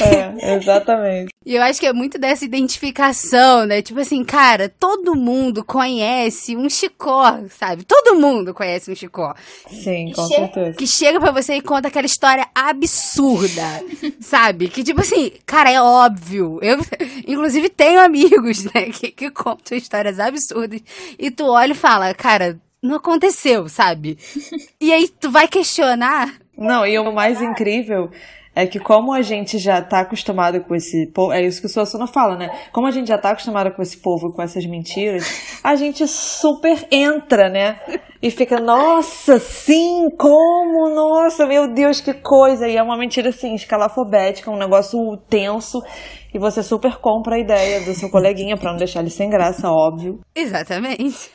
É, 0.00 0.54
exatamente. 0.54 1.30
E 1.44 1.54
eu 1.56 1.62
acho 1.62 1.80
que 1.80 1.86
é 1.86 1.92
muito 1.92 2.18
dessa 2.18 2.44
identificação, 2.44 3.64
né? 3.64 3.80
Tipo 3.80 4.00
assim, 4.00 4.22
cara, 4.22 4.68
todo 4.68 5.16
mundo 5.16 5.64
conhece 5.64 6.54
um 6.54 6.68
chicó, 6.68 7.38
sabe? 7.58 7.84
Todo 7.84 8.20
mundo 8.20 8.52
conhece 8.52 8.92
um 8.92 8.94
chicó. 8.94 9.34
Sim, 9.66 10.12
com 10.14 10.26
certeza. 10.26 10.76
Que 10.76 10.86
chega 10.86 11.18
pra 11.18 11.30
você 11.30 11.54
e 11.54 11.62
conta 11.62 11.88
aquela 11.88 12.06
história 12.06 12.46
absurda, 12.54 13.82
sabe? 14.20 14.68
Que 14.68 14.84
tipo 14.84 15.00
assim, 15.00 15.32
cara, 15.46 15.57
é 15.66 15.80
óbvio. 15.80 16.58
Eu, 16.62 16.78
inclusive, 17.26 17.68
tenho 17.68 18.00
amigos, 18.00 18.64
né, 18.64 18.90
que, 18.92 19.10
que 19.10 19.30
contam 19.30 19.76
histórias 19.76 20.20
absurdas. 20.20 20.80
E 21.18 21.30
tu 21.30 21.46
olha 21.46 21.72
e 21.72 21.74
fala, 21.74 22.12
cara, 22.14 22.58
não 22.82 22.96
aconteceu, 22.96 23.68
sabe? 23.68 24.18
E 24.80 24.92
aí 24.92 25.08
tu 25.08 25.30
vai 25.30 25.48
questionar. 25.48 26.34
Não, 26.56 26.86
e 26.86 26.98
o 26.98 27.12
mais 27.12 27.40
incrível 27.40 28.10
é 28.58 28.66
que 28.66 28.80
como 28.80 29.12
a 29.12 29.22
gente 29.22 29.56
já 29.56 29.80
tá 29.80 30.00
acostumado 30.00 30.60
com 30.64 30.74
esse 30.74 31.06
povo, 31.12 31.32
é 31.32 31.40
isso 31.40 31.60
que 31.60 31.68
o 31.68 31.70
Suassuna 31.70 32.08
fala, 32.08 32.36
né? 32.36 32.50
Como 32.72 32.88
a 32.88 32.90
gente 32.90 33.06
já 33.06 33.16
tá 33.16 33.30
acostumado 33.30 33.70
com 33.70 33.80
esse 33.80 33.96
povo, 33.96 34.32
com 34.32 34.42
essas 34.42 34.66
mentiras, 34.66 35.60
a 35.62 35.76
gente 35.76 36.04
super 36.08 36.84
entra, 36.90 37.48
né? 37.48 37.78
E 38.20 38.32
fica, 38.32 38.58
nossa, 38.58 39.38
sim, 39.38 40.08
como? 40.18 40.92
Nossa, 40.92 41.46
meu 41.46 41.72
Deus, 41.72 42.00
que 42.00 42.12
coisa! 42.12 42.66
E 42.66 42.76
é 42.76 42.82
uma 42.82 42.98
mentira 42.98 43.28
assim, 43.28 43.54
escalafobética, 43.54 44.50
um 44.50 44.58
negócio 44.58 44.98
tenso. 45.30 45.80
E 46.34 46.38
você 46.40 46.60
super 46.60 46.96
compra 46.96 47.36
a 47.36 47.38
ideia 47.38 47.82
do 47.82 47.94
seu 47.94 48.10
coleguinha 48.10 48.56
pra 48.56 48.72
não 48.72 48.76
deixar 48.76 49.02
ele 49.02 49.10
sem 49.10 49.30
graça, 49.30 49.70
óbvio. 49.70 50.18
Exatamente. 50.34 51.30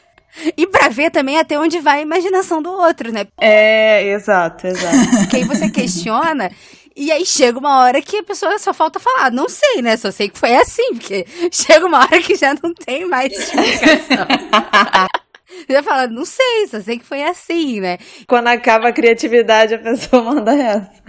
E 0.58 0.68
pra 0.68 0.90
ver 0.90 1.12
também 1.12 1.38
até 1.38 1.58
onde 1.58 1.80
vai 1.80 2.00
a 2.00 2.02
imaginação 2.02 2.62
do 2.62 2.72
outro, 2.72 3.14
né? 3.14 3.26
É, 3.40 4.10
exato, 4.10 4.68
exato. 4.68 4.98
Aí 5.34 5.44
você 5.44 5.70
questiona 5.70 6.50
e 6.96 7.12
aí 7.12 7.26
chega 7.26 7.58
uma 7.58 7.80
hora 7.80 8.02
que 8.02 8.18
a 8.18 8.24
pessoa 8.24 8.58
só 8.60 8.74
falta 8.74 9.00
falar, 9.00 9.32
não 9.32 9.50
sei, 9.50 9.82
né? 9.82 9.98
Só 9.98 10.12
sei 10.12 10.30
que 10.30 10.38
foi 10.38 10.56
assim, 10.56 10.94
porque 10.94 11.26
chega 11.52 11.86
uma 11.86 12.00
hora 12.00 12.22
que 12.22 12.36
já 12.36 12.54
não 12.62 12.74
tem 12.74 13.08
mais 13.08 13.32
explicação. 13.32 14.28
já 15.70 15.84
fala, 15.84 16.08
não 16.08 16.26
sei, 16.26 16.68
só 16.68 16.80
sei 16.82 17.00
que 17.00 17.06
foi 17.06 17.24
assim, 17.24 17.80
né? 17.80 17.98
Quando 18.28 18.48
acaba 18.48 18.90
a 18.90 18.94
criatividade, 18.94 19.74
a 19.74 19.80
pessoa 19.80 20.22
manda 20.24 20.54
essa. 20.54 21.04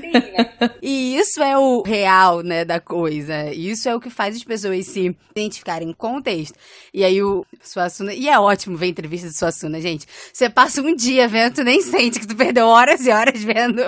e 0.82 1.16
isso 1.16 1.42
é 1.42 1.56
o 1.56 1.82
real, 1.82 2.42
né, 2.42 2.64
da 2.64 2.80
coisa. 2.80 3.52
Isso 3.52 3.88
é 3.88 3.94
o 3.94 4.00
que 4.00 4.10
faz 4.10 4.36
as 4.36 4.44
pessoas 4.44 4.86
se 4.86 5.16
identificarem 5.30 5.92
com 5.92 6.16
o 6.16 6.22
texto. 6.22 6.58
E 6.92 7.04
aí 7.04 7.22
o 7.22 7.44
Suassuna... 7.60 8.14
E 8.14 8.28
é 8.28 8.38
ótimo 8.38 8.76
ver 8.76 8.88
entrevista 8.88 9.28
do 9.28 9.34
Suassuna, 9.34 9.80
gente. 9.80 10.06
Você 10.32 10.48
passa 10.48 10.82
um 10.82 10.94
dia 10.94 11.28
vendo, 11.28 11.54
tu 11.54 11.64
nem 11.64 11.80
sente 11.80 12.20
que 12.20 12.26
tu 12.26 12.36
perdeu 12.36 12.66
horas 12.66 13.06
e 13.06 13.10
horas 13.10 13.42
vendo 13.42 13.82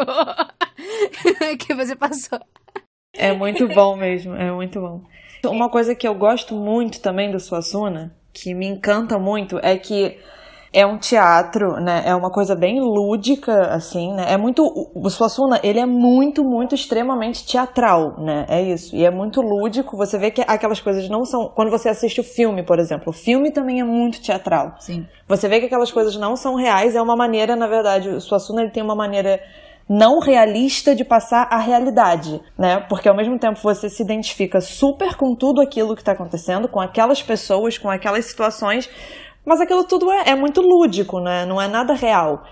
que 1.58 1.74
você 1.74 1.94
passou. 1.94 2.40
É 3.12 3.32
muito 3.32 3.68
bom 3.68 3.96
mesmo, 3.96 4.34
é 4.34 4.50
muito 4.50 4.80
bom. 4.80 5.02
Uma 5.44 5.68
coisa 5.68 5.94
que 5.94 6.06
eu 6.06 6.14
gosto 6.14 6.54
muito 6.54 7.00
também 7.00 7.30
do 7.30 7.38
Suassuna, 7.38 8.16
que 8.32 8.54
me 8.54 8.66
encanta 8.66 9.18
muito, 9.18 9.58
é 9.62 9.76
que 9.76 10.18
é 10.74 10.84
um 10.84 10.98
teatro, 10.98 11.80
né? 11.80 12.02
É 12.04 12.14
uma 12.14 12.30
coisa 12.30 12.56
bem 12.56 12.80
lúdica, 12.80 13.68
assim, 13.72 14.12
né? 14.12 14.26
É 14.32 14.36
muito. 14.36 14.64
O 14.92 15.08
Suassuna, 15.08 15.60
ele 15.62 15.78
é 15.78 15.86
muito, 15.86 16.42
muito 16.42 16.74
extremamente 16.74 17.46
teatral, 17.46 18.16
né? 18.18 18.44
É 18.48 18.60
isso. 18.60 18.94
E 18.96 19.04
é 19.04 19.10
muito 19.10 19.40
lúdico. 19.40 19.96
Você 19.96 20.18
vê 20.18 20.32
que 20.32 20.42
aquelas 20.44 20.80
coisas 20.80 21.08
não 21.08 21.24
são. 21.24 21.48
Quando 21.54 21.70
você 21.70 21.88
assiste 21.88 22.20
o 22.20 22.24
filme, 22.24 22.64
por 22.64 22.80
exemplo, 22.80 23.10
o 23.10 23.12
filme 23.12 23.52
também 23.52 23.80
é 23.80 23.84
muito 23.84 24.20
teatral. 24.20 24.74
Sim. 24.80 25.06
Você 25.28 25.48
vê 25.48 25.60
que 25.60 25.66
aquelas 25.66 25.92
coisas 25.92 26.16
não 26.16 26.34
são 26.34 26.56
reais, 26.56 26.96
é 26.96 27.00
uma 27.00 27.16
maneira, 27.16 27.54
na 27.54 27.68
verdade, 27.68 28.08
o 28.08 28.20
Suassuna 28.20 28.62
ele 28.62 28.72
tem 28.72 28.82
uma 28.82 28.96
maneira 28.96 29.40
não 29.88 30.18
realista 30.18 30.94
de 30.94 31.04
passar 31.04 31.46
a 31.50 31.58
realidade, 31.58 32.40
né? 32.58 32.80
Porque 32.88 33.08
ao 33.08 33.16
mesmo 33.16 33.38
tempo 33.38 33.60
você 33.62 33.88
se 33.88 34.02
identifica 34.02 34.60
super 34.60 35.14
com 35.14 35.34
tudo 35.34 35.60
aquilo 35.60 35.94
que 35.94 36.00
está 36.00 36.12
acontecendo, 36.12 36.68
com 36.68 36.80
aquelas 36.80 37.22
pessoas, 37.22 37.76
com 37.76 37.90
aquelas 37.90 38.24
situações, 38.24 38.88
mas 39.44 39.60
aquilo 39.60 39.84
tudo 39.84 40.10
é, 40.10 40.30
é 40.30 40.34
muito 40.34 40.60
lúdico, 40.60 41.20
né? 41.20 41.44
Não 41.44 41.60
é 41.60 41.68
nada 41.68 41.94
real. 41.94 42.42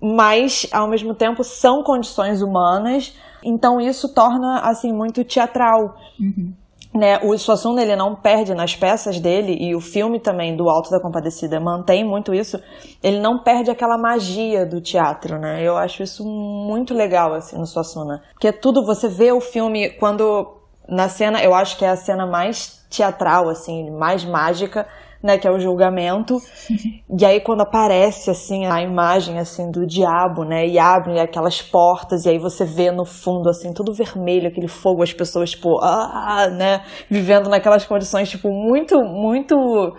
Mas, 0.00 0.66
ao 0.72 0.88
mesmo 0.88 1.14
tempo, 1.14 1.44
são 1.44 1.82
condições 1.82 2.42
humanas, 2.42 3.16
então 3.44 3.80
isso 3.80 4.12
torna, 4.12 4.60
assim, 4.60 4.92
muito 4.92 5.24
teatral. 5.24 5.94
Uhum. 6.20 6.52
Né, 6.94 7.18
o 7.22 7.34
Suassuna 7.38 7.80
ele 7.80 7.96
não 7.96 8.14
perde 8.14 8.54
nas 8.54 8.76
peças 8.76 9.18
dele 9.18 9.56
e 9.58 9.74
o 9.74 9.80
filme 9.80 10.20
também 10.20 10.54
do 10.54 10.68
Alto 10.68 10.90
da 10.90 11.00
Compadecida 11.00 11.58
mantém 11.58 12.04
muito 12.04 12.34
isso. 12.34 12.60
Ele 13.02 13.18
não 13.18 13.42
perde 13.42 13.70
aquela 13.70 13.96
magia 13.96 14.66
do 14.66 14.78
teatro, 14.78 15.38
né? 15.38 15.62
Eu 15.62 15.74
acho 15.78 16.02
isso 16.02 16.22
muito 16.22 16.92
legal 16.92 17.32
assim 17.32 17.56
no 17.56 17.64
Suassuna, 17.64 18.22
porque 18.34 18.48
é 18.48 18.52
tudo 18.52 18.84
você 18.84 19.08
vê 19.08 19.32
o 19.32 19.40
filme 19.40 19.88
quando 19.98 20.58
na 20.86 21.08
cena, 21.08 21.42
eu 21.42 21.54
acho 21.54 21.78
que 21.78 21.84
é 21.86 21.88
a 21.88 21.96
cena 21.96 22.26
mais 22.26 22.84
teatral 22.90 23.48
assim, 23.48 23.90
mais 23.90 24.22
mágica 24.22 24.86
né, 25.22 25.38
que 25.38 25.46
é 25.46 25.50
o 25.50 25.60
julgamento. 25.60 26.38
e 27.18 27.24
aí 27.24 27.40
quando 27.40 27.62
aparece 27.62 28.30
assim 28.30 28.66
a 28.66 28.82
imagem 28.82 29.38
assim 29.38 29.70
do 29.70 29.86
diabo, 29.86 30.44
né, 30.44 30.66
e 30.66 30.78
abrem 30.78 31.20
aquelas 31.20 31.62
portas 31.62 32.24
e 32.24 32.30
aí 32.30 32.38
você 32.38 32.64
vê 32.64 32.90
no 32.90 33.04
fundo 33.04 33.48
assim 33.48 33.72
tudo 33.72 33.94
vermelho, 33.94 34.48
aquele 34.48 34.68
fogo, 34.68 35.02
as 35.02 35.12
pessoas 35.12 35.50
tipo, 35.50 35.78
ah, 35.82 36.48
né, 36.50 36.82
vivendo 37.08 37.48
naquelas 37.48 37.84
condições 37.84 38.30
tipo 38.30 38.50
muito, 38.50 39.02
muito 39.02 39.94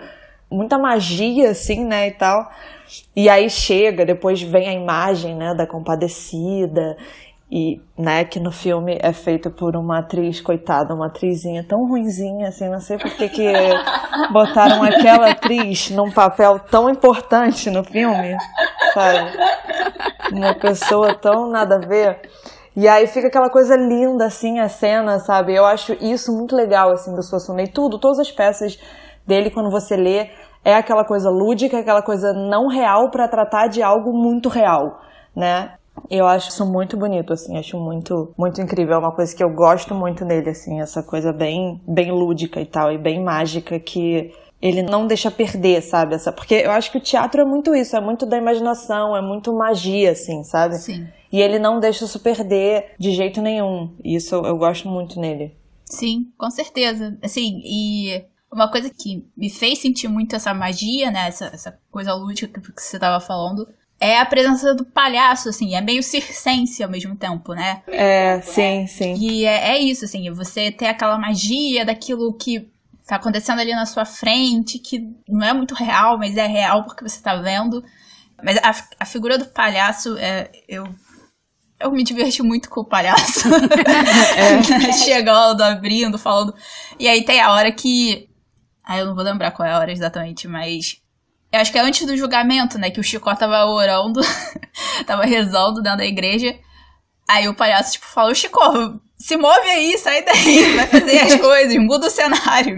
muita 0.51 0.77
magia 0.77 1.49
assim, 1.49 1.83
né, 1.83 2.07
e 2.07 2.11
tal. 2.11 2.47
E 3.15 3.27
aí 3.27 3.49
chega, 3.49 4.05
depois 4.05 4.39
vem 4.41 4.67
a 4.67 4.73
imagem, 4.73 5.35
né, 5.35 5.55
da 5.55 5.65
compadecida 5.65 6.95
e, 7.55 7.79
né, 7.95 8.25
que 8.25 8.39
no 8.39 8.51
filme 8.51 8.97
é 8.99 9.13
feito 9.13 9.51
por 9.51 9.75
uma 9.75 9.99
atriz, 9.99 10.41
coitada, 10.41 10.91
uma 10.91 11.05
atrizinha 11.05 11.63
tão 11.63 11.87
ruinzinha, 11.87 12.47
assim, 12.47 12.67
não 12.67 12.79
sei 12.79 12.97
por 12.97 13.11
que 13.11 13.29
que 13.29 13.53
botaram 14.31 14.81
aquela 14.81 15.29
atriz 15.29 15.91
num 15.91 16.09
papel 16.09 16.57
tão 16.57 16.89
importante 16.89 17.69
no 17.69 17.83
filme, 17.83 18.35
sabe? 18.95 19.37
Uma 20.31 20.55
pessoa 20.55 21.13
tão 21.13 21.47
nada 21.47 21.75
a 21.75 21.87
ver. 21.87 22.21
E 22.75 22.87
aí 22.87 23.05
fica 23.05 23.27
aquela 23.27 23.51
coisa 23.51 23.75
linda, 23.75 24.25
assim, 24.25 24.57
a 24.57 24.67
cena, 24.67 25.19
sabe? 25.19 25.53
Eu 25.53 25.63
acho 25.63 25.93
isso 26.01 26.35
muito 26.35 26.55
legal, 26.55 26.89
assim, 26.89 27.13
do 27.13 27.21
Suassuna. 27.21 27.61
E 27.61 27.67
tudo, 27.67 27.99
todas 27.99 28.17
as 28.17 28.31
peças 28.31 28.79
dele, 29.27 29.51
quando 29.51 29.69
você 29.69 29.95
lê, 29.95 30.31
é 30.65 30.73
aquela 30.73 31.05
coisa 31.05 31.29
lúdica, 31.29 31.77
aquela 31.77 32.01
coisa 32.01 32.33
não 32.33 32.67
real 32.67 33.11
para 33.11 33.27
tratar 33.27 33.67
de 33.67 33.83
algo 33.83 34.11
muito 34.11 34.49
real, 34.49 35.01
né? 35.35 35.75
Eu 36.09 36.27
acho 36.27 36.49
isso 36.49 36.65
muito 36.65 36.97
bonito, 36.97 37.33
assim, 37.33 37.57
acho 37.57 37.77
muito, 37.77 38.33
muito 38.37 38.61
incrível. 38.61 38.95
É 38.95 38.97
uma 38.97 39.11
coisa 39.11 39.35
que 39.35 39.43
eu 39.43 39.49
gosto 39.49 39.93
muito 39.93 40.25
nele, 40.25 40.49
assim, 40.49 40.81
essa 40.81 41.01
coisa 41.03 41.31
bem, 41.31 41.81
bem 41.87 42.11
lúdica 42.11 42.59
e 42.59 42.65
tal, 42.65 42.91
e 42.91 42.97
bem 42.97 43.23
mágica 43.23 43.79
que 43.79 44.33
ele 44.61 44.81
não 44.81 45.05
deixa 45.05 45.29
perder, 45.29 45.81
sabe? 45.81 46.15
Essa, 46.15 46.31
porque 46.31 46.55
eu 46.55 46.71
acho 46.71 46.91
que 46.91 46.97
o 46.97 47.01
teatro 47.01 47.41
é 47.41 47.45
muito 47.45 47.75
isso, 47.75 47.95
é 47.95 48.01
muito 48.01 48.25
da 48.25 48.37
imaginação, 48.37 49.15
é 49.15 49.21
muito 49.21 49.53
magia, 49.53 50.11
assim, 50.11 50.43
sabe? 50.43 50.77
Sim. 50.77 51.07
E 51.31 51.41
ele 51.41 51.59
não 51.59 51.79
deixa 51.79 52.05
isso 52.05 52.19
perder 52.19 52.93
de 52.97 53.11
jeito 53.11 53.41
nenhum. 53.41 53.93
Isso 54.03 54.35
eu, 54.35 54.45
eu 54.45 54.57
gosto 54.57 54.87
muito 54.87 55.19
nele. 55.19 55.57
Sim, 55.83 56.31
com 56.37 56.49
certeza. 56.49 57.17
Assim, 57.21 57.61
e 57.65 58.23
uma 58.51 58.71
coisa 58.71 58.89
que 58.89 59.27
me 59.35 59.49
fez 59.49 59.79
sentir 59.79 60.07
muito 60.07 60.35
essa 60.35 60.53
magia, 60.53 61.11
né? 61.11 61.27
Essa, 61.27 61.47
essa 61.47 61.79
coisa 61.91 62.13
lúdica 62.13 62.61
que 62.61 62.81
você 62.81 62.95
estava 62.95 63.19
falando, 63.19 63.67
é 64.03 64.19
a 64.19 64.25
presença 64.25 64.75
do 64.75 64.83
palhaço, 64.83 65.47
assim, 65.47 65.75
é 65.75 65.79
meio 65.79 66.03
circense 66.03 66.83
ao 66.83 66.89
mesmo 66.89 67.15
tempo, 67.15 67.53
né? 67.53 67.81
É, 67.87 68.41
sim, 68.41 68.85
sim. 68.85 69.15
E 69.15 69.45
é, 69.45 69.75
é 69.75 69.79
isso, 69.79 70.03
assim, 70.03 70.29
você 70.29 70.69
ter 70.69 70.87
aquela 70.87 71.17
magia 71.17 71.85
daquilo 71.85 72.33
que 72.33 72.69
tá 73.07 73.15
acontecendo 73.15 73.61
ali 73.61 73.73
na 73.73 73.85
sua 73.85 74.03
frente, 74.03 74.77
que 74.77 75.09
não 75.25 75.47
é 75.47 75.53
muito 75.53 75.73
real, 75.73 76.17
mas 76.17 76.35
é 76.35 76.45
real 76.45 76.83
porque 76.83 77.07
você 77.07 77.21
tá 77.21 77.37
vendo. 77.37 77.81
Mas 78.43 78.57
a, 78.57 78.75
a 78.99 79.05
figura 79.05 79.37
do 79.37 79.45
palhaço, 79.45 80.17
é, 80.17 80.51
eu 80.67 80.85
eu 81.79 81.91
me 81.91 82.03
diverti 82.03 82.43
muito 82.43 82.69
com 82.69 82.81
o 82.81 82.85
palhaço. 82.85 83.47
é. 84.37 84.91
Chegando, 84.93 85.61
abrindo, 85.61 86.17
falando. 86.17 86.53
E 86.99 87.07
aí 87.07 87.23
tem 87.23 87.39
a 87.39 87.53
hora 87.53 87.71
que. 87.71 88.27
Ah, 88.83 88.97
eu 88.97 89.05
não 89.05 89.15
vou 89.15 89.23
lembrar 89.23 89.51
qual 89.51 89.67
é 89.67 89.71
a 89.71 89.79
hora 89.79 89.91
exatamente, 89.93 90.45
mas 90.45 91.01
eu 91.53 91.59
acho 91.59 91.71
que 91.71 91.77
é 91.77 91.81
antes 91.81 92.03
do 92.07 92.17
julgamento, 92.17 92.79
né? 92.79 92.89
Que 92.89 92.99
o 92.99 93.03
Chicó 93.03 93.35
tava 93.35 93.63
orando, 93.67 94.21
tava 95.05 95.23
rezando 95.23 95.83
dentro 95.83 95.99
da 95.99 96.05
igreja. 96.05 96.57
Aí 97.29 97.47
o 97.47 97.53
palhaço, 97.53 97.93
tipo, 97.93 98.07
fala, 98.07 98.31
o 98.31 98.35
Chicó, 98.35 98.95
se 99.19 99.37
move 99.37 99.69
aí, 99.69 99.95
sai 99.99 100.25
daí, 100.25 100.75
vai 100.75 100.87
fazer 100.87 101.19
as 101.19 101.35
coisas, 101.35 101.77
muda 101.77 102.07
o 102.07 102.09
cenário. 102.09 102.75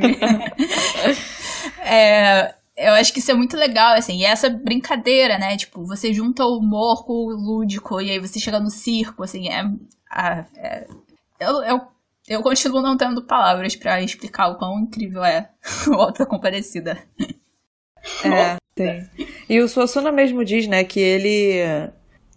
é, 1.80 2.54
eu 2.76 2.94
acho 2.96 3.14
que 3.14 3.20
isso 3.20 3.32
é 3.32 3.34
muito 3.34 3.56
legal, 3.56 3.96
assim, 3.96 4.18
e 4.18 4.26
essa 4.26 4.50
brincadeira, 4.50 5.38
né? 5.38 5.56
Tipo, 5.56 5.86
você 5.86 6.14
junta 6.14 6.44
o 6.44 6.58
humor 6.58 7.06
com 7.06 7.14
o 7.14 7.32
lúdico, 7.32 8.02
e 8.02 8.12
aí 8.12 8.20
você 8.20 8.42
chega 8.42 8.60
no 8.60 8.70
circo, 8.70 9.24
assim, 9.24 9.48
é. 9.48 9.64
é 10.58 10.86
eu, 11.40 11.64
eu, 11.64 11.82
eu 12.28 12.44
continuo 12.44 12.82
não 12.82 12.98
tendo 12.98 13.24
palavras 13.24 13.74
para 13.74 14.02
explicar 14.02 14.50
o 14.50 14.58
quão 14.58 14.82
incrível 14.82 15.24
é 15.24 15.50
o 15.88 15.94
Alta 15.94 16.26
da 16.26 16.30
Comparecida. 16.30 17.02
É, 18.24 18.58
tem. 18.76 19.10
E 19.50 19.60
o 19.60 19.68
Suassuna 19.68 20.12
mesmo 20.12 20.44
diz, 20.44 20.68
né, 20.68 20.84
que 20.84 21.00
ele 21.00 21.90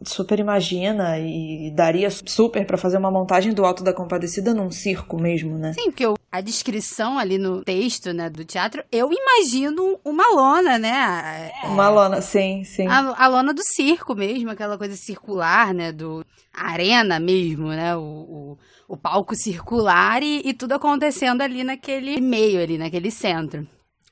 super 0.04 0.38
imagina 0.38 1.18
e 1.18 1.70
daria 1.70 2.08
super 2.10 2.64
para 2.64 2.78
fazer 2.78 2.98
uma 2.98 3.10
montagem 3.10 3.52
do 3.52 3.64
Alto 3.64 3.82
da 3.82 3.92
Compadecida 3.92 4.54
num 4.54 4.70
circo 4.70 5.20
mesmo, 5.20 5.58
né? 5.58 5.72
Sim, 5.72 5.86
porque 5.86 6.06
eu, 6.06 6.16
a 6.30 6.40
descrição 6.40 7.18
ali 7.18 7.36
no 7.38 7.64
texto, 7.64 8.12
né, 8.12 8.30
do 8.30 8.44
teatro, 8.44 8.82
eu 8.92 9.10
imagino 9.12 9.98
uma 10.04 10.32
lona, 10.32 10.78
né? 10.78 11.50
É, 11.62 11.66
uma 11.66 11.88
lona, 11.88 12.20
sim, 12.20 12.62
sim. 12.64 12.86
A, 12.86 13.24
a, 13.24 13.26
lona 13.26 13.52
do 13.52 13.62
circo 13.64 14.14
mesmo, 14.14 14.50
aquela 14.50 14.78
coisa 14.78 14.94
circular, 14.94 15.74
né, 15.74 15.90
do 15.90 16.24
arena 16.52 17.18
mesmo, 17.18 17.68
né, 17.68 17.96
o, 17.96 18.00
o, 18.00 18.58
o 18.88 18.96
palco 18.96 19.34
circular 19.34 20.22
e, 20.22 20.42
e 20.44 20.54
tudo 20.54 20.72
acontecendo 20.72 21.42
ali 21.42 21.64
naquele 21.64 22.20
meio 22.20 22.62
ali, 22.62 22.78
naquele 22.78 23.10
centro. 23.10 23.66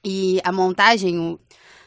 E 0.08 0.40
a 0.44 0.52
montagem 0.52 1.36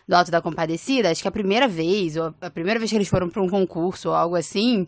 do 0.05 0.13
Alto 0.13 0.29
da 0.29 0.41
Compadecida, 0.41 1.09
acho 1.09 1.21
que 1.21 1.27
a 1.29 1.31
primeira 1.31 1.69
vez, 1.69 2.17
ou 2.17 2.35
a 2.41 2.49
primeira 2.49 2.77
vez 2.77 2.91
que 2.91 2.97
eles 2.97 3.07
foram 3.07 3.29
para 3.29 3.41
um 3.41 3.47
concurso 3.47 4.09
ou 4.09 4.13
algo 4.13 4.35
assim, 4.35 4.85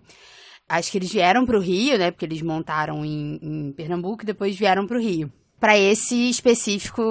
acho 0.67 0.91
que 0.91 0.97
eles 0.97 1.09
vieram 1.09 1.45
para 1.45 1.55
o 1.57 1.61
Rio, 1.61 1.97
né? 1.97 2.11
Porque 2.11 2.25
eles 2.25 2.41
montaram 2.41 3.05
em, 3.05 3.39
em 3.41 3.71
Pernambuco 3.71 4.23
e 4.23 4.25
depois 4.25 4.57
vieram 4.57 4.85
para 4.85 4.97
o 4.97 4.99
Rio. 4.99 5.31
Para 5.61 5.77
esse 5.77 6.29
específico 6.29 7.01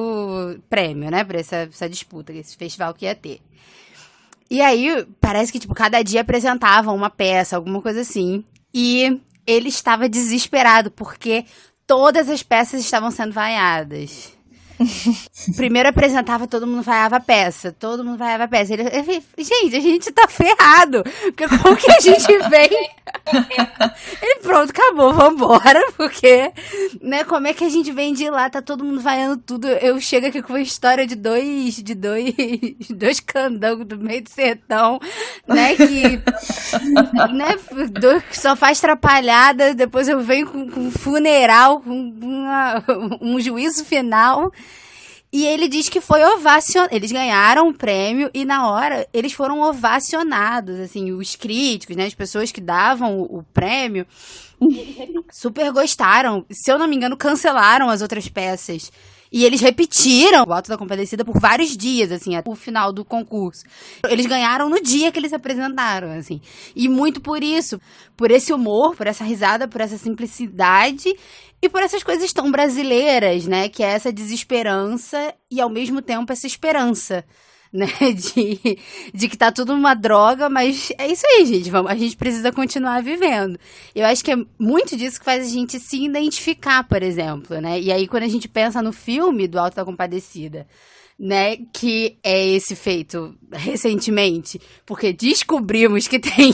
prêmio, 0.68 1.10
né? 1.10 1.24
Para 1.24 1.40
essa, 1.40 1.56
essa 1.56 1.88
disputa, 1.88 2.34
esse 2.34 2.54
festival 2.54 2.92
que 2.92 3.06
ia 3.06 3.14
ter. 3.14 3.40
E 4.50 4.60
aí, 4.60 5.06
parece 5.22 5.50
que, 5.50 5.58
tipo, 5.58 5.72
cada 5.72 6.02
dia 6.02 6.20
apresentavam 6.20 6.94
uma 6.94 7.08
peça, 7.08 7.56
alguma 7.56 7.80
coisa 7.80 8.02
assim. 8.02 8.44
E 8.74 9.18
ele 9.46 9.70
estava 9.70 10.06
desesperado, 10.06 10.90
porque 10.90 11.46
todas 11.86 12.28
as 12.28 12.42
peças 12.42 12.80
estavam 12.82 13.10
sendo 13.10 13.32
vaiadas. 13.32 14.38
Primeiro 15.56 15.88
apresentava, 15.88 16.46
todo 16.46 16.66
mundo 16.66 16.82
vaiava 16.82 17.16
a 17.16 17.20
peça. 17.20 17.74
Todo 17.78 18.04
mundo 18.04 18.18
vaiava 18.18 18.44
a 18.44 18.48
peça. 18.48 18.72
Ele, 18.72 18.82
ele, 18.82 19.22
gente, 19.38 19.76
a 19.76 19.80
gente 19.80 20.12
tá 20.12 20.26
ferrado. 20.26 21.02
Porque 21.02 21.48
como 21.48 21.76
que 21.76 21.90
a 21.90 22.00
gente 22.00 22.38
vem? 22.48 22.90
ele, 24.22 24.40
pronto, 24.42 24.70
acabou, 24.70 25.12
vambora. 25.12 25.80
Porque, 25.96 26.52
né, 27.00 27.24
como 27.24 27.46
é 27.46 27.52
que 27.52 27.64
a 27.64 27.68
gente 27.68 27.92
vem 27.92 28.14
de 28.14 28.28
lá? 28.30 28.48
Tá 28.48 28.62
todo 28.62 28.84
mundo 28.84 29.00
vaiando 29.00 29.36
tudo. 29.36 29.68
Eu 29.68 30.00
chego 30.00 30.26
aqui 30.26 30.42
com 30.42 30.54
uma 30.54 30.60
história 30.60 31.06
de 31.06 31.14
dois, 31.14 31.76
de 31.76 31.94
dois, 31.94 32.34
dois 32.90 33.20
candangos 33.20 33.86
do 33.86 33.98
meio 33.98 34.22
do 34.22 34.30
sertão, 34.30 34.98
né, 35.46 35.76
que, 35.76 36.02
né, 37.32 38.20
só 38.32 38.56
faz 38.56 38.78
atrapalhada. 38.78 39.74
Depois 39.74 40.08
eu 40.08 40.20
venho 40.20 40.46
com, 40.46 40.70
com 40.70 40.90
funeral, 40.90 41.80
com 41.80 42.10
uma, 42.22 42.82
um 43.20 43.38
juízo 43.38 43.84
final. 43.84 44.50
E 45.32 45.46
ele 45.46 45.68
diz 45.68 45.88
que 45.88 46.00
foi 46.00 46.24
ovacionado. 46.24 46.94
Eles 46.94 47.12
ganharam 47.12 47.68
o 47.68 47.74
prêmio 47.74 48.30
e 48.34 48.44
na 48.44 48.68
hora 48.68 49.06
eles 49.12 49.32
foram 49.32 49.60
ovacionados, 49.60 50.78
assim, 50.80 51.12
os 51.12 51.36
críticos, 51.36 51.96
né, 51.96 52.06
as 52.06 52.14
pessoas 52.14 52.50
que 52.50 52.60
davam 52.60 53.20
o, 53.20 53.38
o 53.38 53.42
prêmio 53.44 54.06
super 55.30 55.70
gostaram. 55.72 56.44
Se 56.50 56.70
eu 56.70 56.78
não 56.78 56.88
me 56.88 56.96
engano, 56.96 57.16
cancelaram 57.16 57.88
as 57.88 58.02
outras 58.02 58.28
peças. 58.28 58.90
E 59.32 59.44
eles 59.44 59.60
repetiram 59.60 60.44
o 60.44 60.52
Alto 60.52 60.68
da 60.68 60.76
Compadecida 60.76 61.24
por 61.24 61.38
vários 61.38 61.76
dias, 61.76 62.10
assim, 62.10 62.34
até 62.34 62.50
o 62.50 62.56
final 62.56 62.92
do 62.92 63.04
concurso. 63.04 63.62
Eles 64.08 64.26
ganharam 64.26 64.68
no 64.68 64.82
dia 64.82 65.12
que 65.12 65.20
eles 65.20 65.28
se 65.28 65.36
apresentaram, 65.36 66.10
assim. 66.10 66.40
E 66.74 66.88
muito 66.88 67.20
por 67.20 67.40
isso, 67.44 67.80
por 68.16 68.32
esse 68.32 68.52
humor, 68.52 68.96
por 68.96 69.06
essa 69.06 69.22
risada, 69.22 69.68
por 69.68 69.80
essa 69.80 69.96
simplicidade 69.96 71.14
e 71.62 71.68
por 71.68 71.82
essas 71.82 72.02
coisas 72.02 72.32
tão 72.32 72.50
brasileiras, 72.50 73.46
né? 73.46 73.68
Que 73.68 73.82
é 73.82 73.88
essa 73.88 74.12
desesperança 74.12 75.34
e 75.50 75.60
ao 75.60 75.68
mesmo 75.68 76.00
tempo 76.00 76.32
essa 76.32 76.46
esperança. 76.46 77.24
Né, 77.72 77.86
de, 77.86 78.78
de 79.14 79.28
que 79.28 79.38
tá 79.38 79.52
tudo 79.52 79.72
uma 79.72 79.94
droga, 79.94 80.50
mas 80.50 80.90
é 80.98 81.06
isso 81.06 81.24
aí, 81.24 81.46
gente. 81.46 81.70
Vamos, 81.70 81.88
a 81.88 81.94
gente 81.94 82.16
precisa 82.16 82.50
continuar 82.50 83.00
vivendo. 83.00 83.56
Eu 83.94 84.06
acho 84.06 84.24
que 84.24 84.32
é 84.32 84.36
muito 84.58 84.96
disso 84.96 85.20
que 85.20 85.24
faz 85.24 85.46
a 85.46 85.48
gente 85.48 85.78
se 85.78 86.04
identificar, 86.04 86.82
por 86.82 87.00
exemplo, 87.00 87.60
né? 87.60 87.80
E 87.80 87.92
aí, 87.92 88.08
quando 88.08 88.24
a 88.24 88.28
gente 88.28 88.48
pensa 88.48 88.82
no 88.82 88.92
filme 88.92 89.46
do 89.46 89.56
Alto 89.56 89.76
da 89.76 89.84
Compadecida, 89.84 90.66
né, 91.16 91.58
que 91.72 92.18
é 92.24 92.44
esse 92.48 92.74
feito 92.74 93.36
recentemente, 93.52 94.60
porque 94.84 95.12
descobrimos 95.12 96.08
que 96.08 96.18
tem 96.18 96.52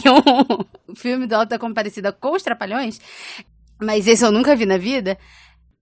um 0.86 0.94
filme 0.94 1.26
do 1.26 1.34
Alto 1.34 1.48
da 1.48 1.58
Compadecida 1.58 2.12
com 2.12 2.32
os 2.32 2.42
Trapalhões, 2.42 3.00
mas 3.80 4.06
esse 4.06 4.24
eu 4.24 4.32
nunca 4.32 4.56
vi 4.56 4.66
na 4.66 4.78
vida. 4.78 5.18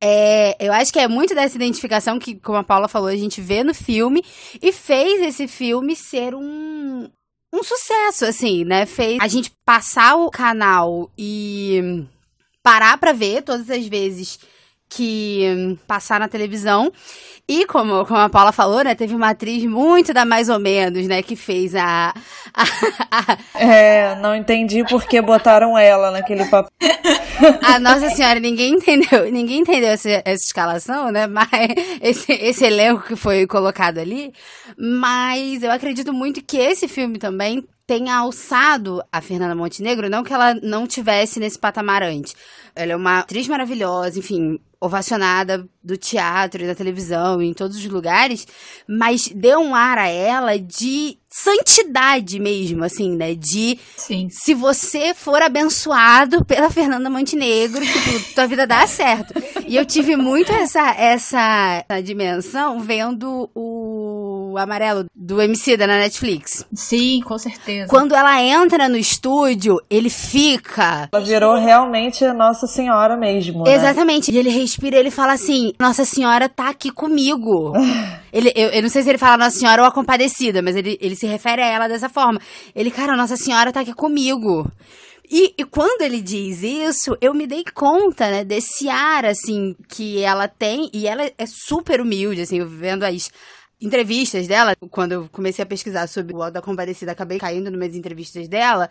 É, 0.00 0.56
eu 0.60 0.72
acho 0.72 0.92
que 0.92 0.98
é 0.98 1.08
muito 1.08 1.34
dessa 1.34 1.56
identificação 1.56 2.18
que, 2.18 2.34
como 2.34 2.58
a 2.58 2.64
Paula 2.64 2.88
falou, 2.88 3.08
a 3.08 3.16
gente 3.16 3.40
vê 3.40 3.64
no 3.64 3.74
filme 3.74 4.22
e 4.60 4.72
fez 4.72 5.22
esse 5.22 5.48
filme 5.48 5.96
ser 5.96 6.34
um, 6.34 7.08
um 7.52 7.62
sucesso, 7.62 8.26
assim, 8.26 8.64
né? 8.64 8.84
Fez 8.84 9.18
a 9.20 9.28
gente 9.28 9.52
passar 9.64 10.16
o 10.16 10.30
canal 10.30 11.10
e 11.16 12.04
parar 12.62 12.98
pra 12.98 13.12
ver 13.12 13.42
todas 13.42 13.70
as 13.70 13.86
vezes 13.86 14.38
que 14.88 15.78
passar 15.86 16.20
na 16.20 16.28
televisão. 16.28 16.92
E 17.46 17.66
como, 17.66 18.06
como 18.06 18.20
a 18.20 18.28
Paula 18.30 18.52
falou, 18.52 18.82
né, 18.82 18.94
teve 18.94 19.14
uma 19.14 19.30
atriz 19.30 19.64
muito 19.64 20.14
da 20.14 20.24
mais 20.24 20.48
ou 20.48 20.58
menos, 20.58 21.06
né, 21.06 21.22
que 21.22 21.36
fez 21.36 21.74
a, 21.74 22.14
a, 22.54 22.64
a... 23.10 23.38
É, 23.62 24.14
não 24.16 24.34
entendi 24.34 24.82
por 24.84 25.04
que 25.04 25.20
botaram 25.20 25.76
ela 25.76 26.10
naquele 26.10 26.46
papel. 26.46 26.70
A 27.62 27.78
Nossa 27.78 28.08
Senhora, 28.10 28.40
ninguém 28.40 28.74
entendeu, 28.74 29.30
ninguém 29.30 29.60
entendeu 29.60 29.90
essa, 29.90 30.08
essa 30.24 30.44
escalação, 30.44 31.10
né, 31.10 31.26
mas 31.26 31.48
esse, 32.00 32.32
esse 32.32 32.64
elenco 32.64 33.02
que 33.02 33.16
foi 33.16 33.46
colocado 33.46 33.98
ali, 33.98 34.32
mas 34.78 35.62
eu 35.62 35.70
acredito 35.70 36.14
muito 36.14 36.42
que 36.42 36.56
esse 36.56 36.88
filme 36.88 37.18
também 37.18 37.62
tenha 37.86 38.16
alçado 38.16 39.02
a 39.12 39.20
Fernanda 39.20 39.54
Montenegro, 39.54 40.08
não 40.08 40.24
que 40.24 40.32
ela 40.32 40.54
não 40.54 40.86
tivesse 40.86 41.38
nesse 41.38 41.58
patamar 41.58 42.02
antes. 42.02 42.34
Ela 42.76 42.92
é 42.92 42.96
uma 42.96 43.20
atriz 43.20 43.46
maravilhosa, 43.46 44.18
enfim, 44.18 44.58
ovacionada 44.84 45.66
do 45.82 45.96
teatro 45.96 46.62
e 46.62 46.66
da 46.66 46.74
televisão, 46.74 47.40
em 47.40 47.54
todos 47.54 47.76
os 47.76 47.86
lugares, 47.86 48.46
mas 48.86 49.28
deu 49.28 49.60
um 49.60 49.74
ar 49.74 49.96
a 49.96 50.08
ela 50.08 50.58
de 50.58 51.18
santidade 51.30 52.38
mesmo, 52.38 52.84
assim, 52.84 53.16
né? 53.16 53.34
De 53.34 53.78
Sim. 53.96 54.28
se 54.30 54.54
você 54.54 55.14
for 55.14 55.40
abençoado 55.40 56.44
pela 56.44 56.70
Fernanda 56.70 57.08
Montenegro, 57.08 57.84
tipo, 57.84 58.34
tua 58.34 58.46
vida 58.46 58.66
dá 58.66 58.86
certo. 58.86 59.32
E 59.66 59.74
eu 59.74 59.86
tive 59.86 60.16
muito 60.16 60.52
essa, 60.52 60.90
essa, 60.90 61.84
essa 61.88 62.02
dimensão 62.02 62.80
vendo 62.80 63.50
o 63.54 64.43
Amarelo 64.58 65.04
do 65.14 65.40
MC 65.40 65.76
da 65.76 65.86
na 65.86 65.98
Netflix. 65.98 66.66
Sim, 66.72 67.20
com 67.22 67.38
certeza. 67.38 67.88
Quando 67.88 68.14
ela 68.14 68.42
entra 68.42 68.88
no 68.88 68.96
estúdio, 68.96 69.76
ele 69.88 70.10
fica. 70.10 71.08
Ela 71.12 71.24
virou 71.24 71.56
realmente 71.56 72.24
Nossa 72.32 72.66
Senhora 72.66 73.16
mesmo. 73.16 73.64
Né? 73.64 73.74
Exatamente. 73.74 74.30
E 74.30 74.38
ele 74.38 74.50
respira 74.50 74.96
ele 74.96 75.10
fala 75.10 75.32
assim: 75.32 75.72
Nossa 75.78 76.04
Senhora 76.04 76.48
tá 76.48 76.68
aqui 76.68 76.90
comigo. 76.90 77.72
ele, 78.32 78.52
eu, 78.54 78.70
eu, 78.70 78.82
não 78.82 78.88
sei 78.88 79.02
se 79.02 79.08
ele 79.08 79.18
fala 79.18 79.36
Nossa 79.36 79.58
Senhora 79.58 79.82
ou 79.82 79.88
a 79.88 79.92
Compadecida, 79.92 80.62
mas 80.62 80.76
ele, 80.76 80.98
ele 81.00 81.16
se 81.16 81.26
refere 81.26 81.62
a 81.62 81.66
ela 81.66 81.88
dessa 81.88 82.08
forma. 82.08 82.40
Ele, 82.74 82.90
cara, 82.90 83.16
Nossa 83.16 83.36
Senhora 83.36 83.72
tá 83.72 83.80
aqui 83.80 83.94
comigo. 83.94 84.70
E, 85.30 85.54
e, 85.58 85.64
quando 85.64 86.02
ele 86.02 86.20
diz 86.20 86.62
isso, 86.62 87.16
eu 87.20 87.32
me 87.32 87.46
dei 87.46 87.64
conta, 87.74 88.30
né, 88.30 88.44
desse 88.44 88.88
ar, 88.90 89.24
assim, 89.24 89.74
que 89.88 90.22
ela 90.22 90.46
tem. 90.46 90.90
E 90.92 91.06
ela 91.06 91.24
é 91.38 91.46
super 91.46 92.00
humilde, 92.00 92.42
assim, 92.42 92.62
vendo 92.64 93.04
as, 93.04 93.30
entrevistas 93.84 94.46
dela, 94.46 94.74
quando 94.90 95.12
eu 95.12 95.28
comecei 95.30 95.62
a 95.62 95.66
pesquisar 95.66 96.08
sobre 96.08 96.34
o 96.34 96.42
Alto 96.42 96.54
da 96.54 96.62
Compadecida, 96.62 97.12
acabei 97.12 97.38
caindo 97.38 97.70
numas 97.70 97.94
entrevistas 97.94 98.48
dela, 98.48 98.88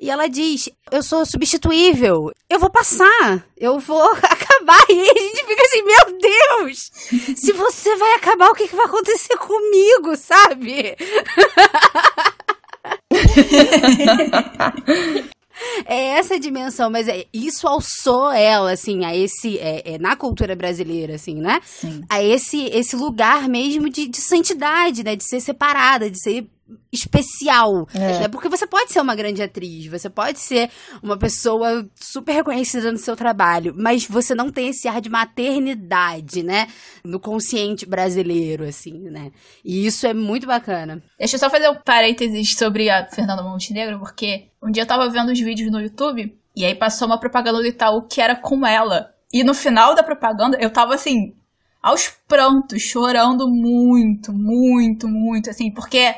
e 0.00 0.10
ela 0.10 0.28
diz: 0.28 0.68
Eu 0.90 1.02
sou 1.02 1.24
substituível, 1.24 2.30
eu 2.48 2.58
vou 2.58 2.70
passar, 2.70 3.46
eu 3.56 3.78
vou 3.78 4.10
acabar. 4.22 4.84
E 4.88 5.00
a 5.00 5.14
gente 5.14 5.46
fica 5.46 5.62
assim: 5.62 5.82
Meu 5.82 6.18
Deus, 6.18 6.90
se 7.36 7.52
você 7.52 7.96
vai 7.96 8.14
acabar, 8.14 8.50
o 8.50 8.54
que, 8.54 8.68
que 8.68 8.76
vai 8.76 8.86
acontecer 8.86 9.36
comigo, 9.38 10.16
sabe? 10.16 10.96
é 15.86 16.18
essa 16.18 16.38
dimensão, 16.38 16.90
mas 16.90 17.08
é, 17.08 17.24
isso 17.32 17.66
alçou 17.66 18.30
ela, 18.32 18.72
assim, 18.72 19.04
a 19.04 19.16
esse, 19.16 19.58
é, 19.58 19.94
é, 19.94 19.98
na 19.98 20.16
cultura 20.16 20.54
brasileira, 20.56 21.14
assim, 21.14 21.36
né? 21.36 21.60
Sim. 21.64 22.02
A 22.08 22.22
esse, 22.22 22.64
esse 22.66 22.96
lugar 22.96 23.48
mesmo 23.48 23.88
de, 23.88 24.08
de 24.08 24.20
santidade, 24.20 25.04
né? 25.04 25.16
De 25.16 25.24
ser 25.24 25.40
separada, 25.40 26.10
de 26.10 26.20
ser 26.20 26.46
especial. 26.92 27.86
É. 27.94 28.20
Né? 28.20 28.28
Porque 28.28 28.48
você 28.48 28.66
pode 28.66 28.92
ser 28.92 29.00
uma 29.00 29.14
grande 29.14 29.42
atriz, 29.42 29.86
você 29.86 30.08
pode 30.08 30.38
ser 30.38 30.70
uma 31.02 31.18
pessoa 31.18 31.88
super 31.94 32.32
reconhecida 32.32 32.90
no 32.90 32.98
seu 32.98 33.16
trabalho, 33.16 33.74
mas 33.76 34.06
você 34.06 34.34
não 34.34 34.50
tem 34.50 34.68
esse 34.68 34.88
ar 34.88 35.00
de 35.00 35.10
maternidade, 35.10 36.42
né? 36.42 36.68
No 37.04 37.20
consciente 37.20 37.86
brasileiro, 37.86 38.64
assim, 38.64 39.10
né? 39.10 39.30
E 39.64 39.86
isso 39.86 40.06
é 40.06 40.14
muito 40.14 40.46
bacana. 40.46 41.02
Deixa 41.18 41.36
eu 41.36 41.40
só 41.40 41.50
fazer 41.50 41.68
um 41.68 41.76
parênteses 41.84 42.56
sobre 42.56 42.88
a 42.88 43.06
Fernanda 43.06 43.42
Montenegro, 43.42 43.98
porque 43.98 44.48
um 44.62 44.70
dia 44.70 44.82
eu 44.82 44.86
tava 44.86 45.08
vendo 45.10 45.32
os 45.32 45.40
vídeos 45.40 45.70
no 45.70 45.80
YouTube 45.80 46.34
e 46.56 46.64
aí 46.64 46.74
passou 46.74 47.06
uma 47.06 47.18
propaganda 47.18 47.58
do 47.58 47.66
Itaú 47.66 48.06
que 48.06 48.20
era 48.20 48.36
com 48.36 48.66
ela. 48.66 49.12
E 49.32 49.42
no 49.42 49.52
final 49.52 49.94
da 49.94 50.02
propaganda 50.02 50.56
eu 50.60 50.70
tava 50.70 50.94
assim, 50.94 51.34
aos 51.82 52.08
prantos, 52.26 52.80
chorando 52.80 53.46
muito, 53.46 54.32
muito, 54.32 55.06
muito, 55.06 55.50
assim, 55.50 55.70
porque 55.70 56.14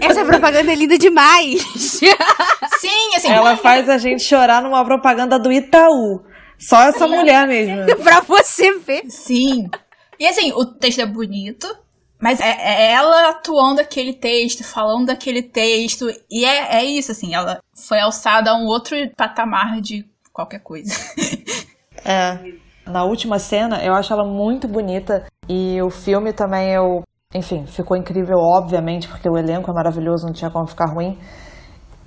essa 0.00 0.24
propaganda 0.24 0.72
é 0.72 0.74
linda 0.74 0.98
demais. 0.98 1.62
Sim, 2.80 3.16
assim. 3.16 3.28
Ela 3.30 3.56
faz 3.56 3.88
a 3.88 3.98
gente 3.98 4.22
chorar 4.22 4.62
numa 4.62 4.84
propaganda 4.84 5.38
do 5.38 5.52
Itaú. 5.52 6.22
Só 6.58 6.82
essa 6.82 7.08
mulher 7.08 7.46
mesmo. 7.46 7.84
pra 8.02 8.20
você 8.20 8.78
ver. 8.78 9.02
Sim. 9.08 9.68
E 10.18 10.26
assim, 10.26 10.52
o 10.52 10.64
texto 10.64 11.00
é 11.00 11.06
bonito, 11.06 11.66
mas 12.20 12.40
é, 12.40 12.50
é 12.50 12.92
ela 12.92 13.30
atuando 13.30 13.80
aquele 13.80 14.12
texto, 14.12 14.62
falando 14.62 15.06
daquele 15.06 15.42
texto. 15.42 16.06
E 16.30 16.44
é, 16.44 16.76
é 16.76 16.84
isso, 16.84 17.10
assim, 17.10 17.34
ela 17.34 17.58
foi 17.74 17.98
alçada 17.98 18.50
a 18.50 18.56
um 18.56 18.66
outro 18.66 18.96
patamar 19.16 19.80
de 19.80 20.04
qualquer 20.32 20.60
coisa. 20.60 20.94
É. 22.04 22.38
Na 22.86 23.04
última 23.04 23.38
cena, 23.38 23.82
eu 23.84 23.94
acho 23.94 24.12
ela 24.12 24.24
muito 24.24 24.66
bonita. 24.66 25.26
E 25.48 25.80
o 25.82 25.90
filme 25.90 26.32
também 26.32 26.72
eu 26.72 27.02
enfim, 27.34 27.66
ficou 27.66 27.96
incrível, 27.96 28.36
obviamente, 28.38 29.08
porque 29.08 29.28
o 29.28 29.36
elenco 29.38 29.70
é 29.70 29.74
maravilhoso, 29.74 30.26
não 30.26 30.32
tinha 30.32 30.50
como 30.50 30.66
ficar 30.66 30.86
ruim. 30.92 31.18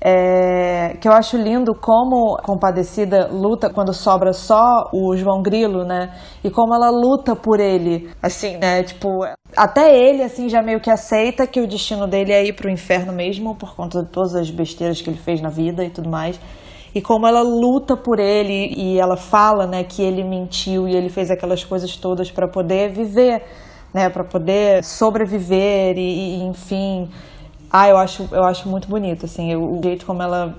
é, 0.01 0.97
que 1.01 1.07
eu 1.07 1.13
acho 1.13 1.36
lindo 1.36 1.73
como 1.73 2.38
Compadecida 2.43 3.28
luta 3.32 3.71
quando 3.73 3.91
sobra 3.93 4.34
só 4.34 4.84
o 4.93 5.15
João 5.15 5.41
Grilo, 5.41 5.84
né? 5.84 6.13
E 6.43 6.49
como 6.51 6.76
ela 6.76 6.91
luta 6.91 7.36
por 7.36 7.59
ele, 7.59 8.09
assim, 8.21 8.57
né? 8.57 8.84
Tipo, 8.84 9.09
até 9.57 9.97
ele, 9.97 10.21
assim, 10.21 10.47
já 10.47 10.61
meio 10.61 10.80
que 10.80 10.91
aceita 10.91 11.47
que 11.47 11.59
o 11.59 11.67
destino 11.67 12.05
dele 12.07 12.34
é 12.34 12.45
ir 12.45 12.53
pro 12.53 12.69
inferno 12.69 13.11
mesmo, 13.13 13.55
por 13.55 13.76
conta 13.76 14.03
de 14.03 14.11
todas 14.11 14.36
as 14.36 14.51
besteiras 14.51 15.01
que 15.01 15.09
ele 15.09 15.17
fez 15.17 15.41
na 15.41 15.49
vida 15.49 15.84
e 15.84 15.89
tudo 15.89 16.09
mais 16.09 16.39
e 16.95 17.01
como 17.01 17.28
ela 17.28 17.41
luta 17.41 17.97
por 17.97 18.21
ele 18.21 18.73
e 18.73 18.97
ela 18.97 19.17
fala, 19.17 19.67
né, 19.67 19.84
que 19.84 20.01
ele 20.01 20.23
mentiu 20.23 20.88
e 20.88 20.95
ele 20.95 21.09
fez 21.09 21.30
aquelas 21.30 21.61
coisas 21.61 21.97
todas 21.97 22.32
para 22.32 22.47
poder 22.47 22.93
viver, 22.93 23.43
né, 23.95 24.09
para 24.09 24.25
poder 24.25 24.83
sobreviver 24.83 25.97
e, 25.97 26.01
e, 26.01 26.43
enfim, 26.43 27.09
ah, 27.71 27.87
eu 27.87 27.95
acho 27.95 28.27
eu 28.29 28.43
acho 28.43 28.67
muito 28.67 28.89
bonito 28.89 29.25
assim, 29.25 29.55
o 29.55 29.79
jeito 29.81 30.05
como 30.05 30.21
ela 30.21 30.53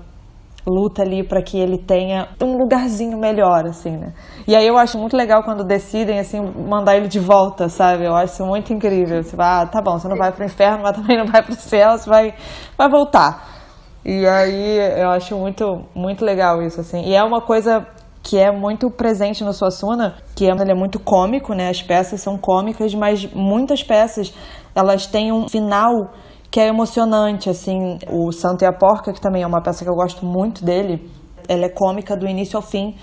luta 0.65 1.03
ali 1.03 1.23
para 1.23 1.41
que 1.41 1.57
ele 1.57 1.77
tenha 1.77 2.29
um 2.41 2.57
lugarzinho 2.57 3.17
melhor, 3.17 3.65
assim, 3.67 3.91
né? 3.91 4.11
E 4.45 4.55
aí 4.55 4.67
eu 4.67 4.77
acho 4.77 4.97
muito 4.97 5.15
legal 5.15 5.43
quando 5.43 5.63
decidem, 5.63 6.19
assim, 6.19 6.41
mandar 6.41 6.97
ele 6.97 7.07
de 7.07 7.19
volta, 7.19 7.69
sabe? 7.69 8.03
Eu 8.03 8.13
acho 8.13 8.45
muito 8.45 8.73
incrível. 8.73 9.23
Você 9.23 9.33
vai, 9.33 9.47
ah, 9.47 9.65
tá 9.65 9.81
bom, 9.81 9.97
você 9.97 10.09
não 10.09 10.17
vai 10.17 10.29
pro 10.31 10.43
inferno, 10.43 10.83
mas 10.83 10.97
também 10.97 11.17
não 11.17 11.25
vai 11.25 11.41
pro 11.41 11.55
céu, 11.55 11.97
você 11.97 12.09
vai, 12.09 12.33
vai 12.77 12.89
voltar. 12.89 13.47
E 14.03 14.27
aí 14.27 14.99
eu 14.99 15.09
acho 15.11 15.37
muito, 15.37 15.85
muito 15.95 16.25
legal 16.25 16.61
isso, 16.61 16.81
assim. 16.81 17.01
E 17.05 17.15
é 17.15 17.23
uma 17.23 17.39
coisa 17.39 17.87
que 18.27 18.37
é 18.37 18.51
muito 18.51 18.91
presente 18.91 19.41
no 19.41 19.53
Suassuna, 19.53 20.15
que 20.35 20.45
é, 20.45 20.49
ele 20.49 20.71
é 20.71 20.75
muito 20.75 20.99
cômico, 20.99 21.53
né? 21.53 21.69
As 21.69 21.81
peças 21.81 22.19
são 22.19 22.37
cômicas, 22.37 22.93
mas 22.93 23.25
muitas 23.33 23.81
peças, 23.81 24.33
elas 24.75 25.07
têm 25.07 25.31
um 25.31 25.47
final 25.47 26.11
que 26.51 26.59
é 26.59 26.67
emocionante, 26.67 27.49
assim. 27.49 27.97
O 28.11 28.33
Santo 28.33 28.63
e 28.63 28.65
a 28.65 28.73
Porca, 28.73 29.13
que 29.13 29.21
também 29.21 29.43
é 29.43 29.47
uma 29.47 29.61
peça 29.61 29.85
que 29.85 29.89
eu 29.89 29.95
gosto 29.95 30.25
muito 30.25 30.65
dele, 30.65 31.09
ela 31.47 31.67
é 31.67 31.69
cômica 31.69 32.17
do 32.17 32.27
início 32.27 32.57
ao 32.57 32.61
fim. 32.61 32.97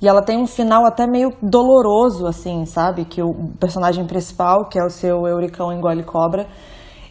E 0.00 0.08
ela 0.08 0.22
tem 0.22 0.38
um 0.38 0.46
final 0.46 0.86
até 0.86 1.06
meio 1.06 1.28
doloroso, 1.42 2.26
assim, 2.26 2.64
sabe? 2.64 3.04
Que 3.04 3.22
o 3.22 3.34
personagem 3.60 4.06
principal, 4.06 4.66
que 4.66 4.78
é 4.78 4.82
o 4.82 4.88
seu 4.88 5.26
Euricão 5.26 5.70
engole 5.70 6.02
cobra, 6.02 6.46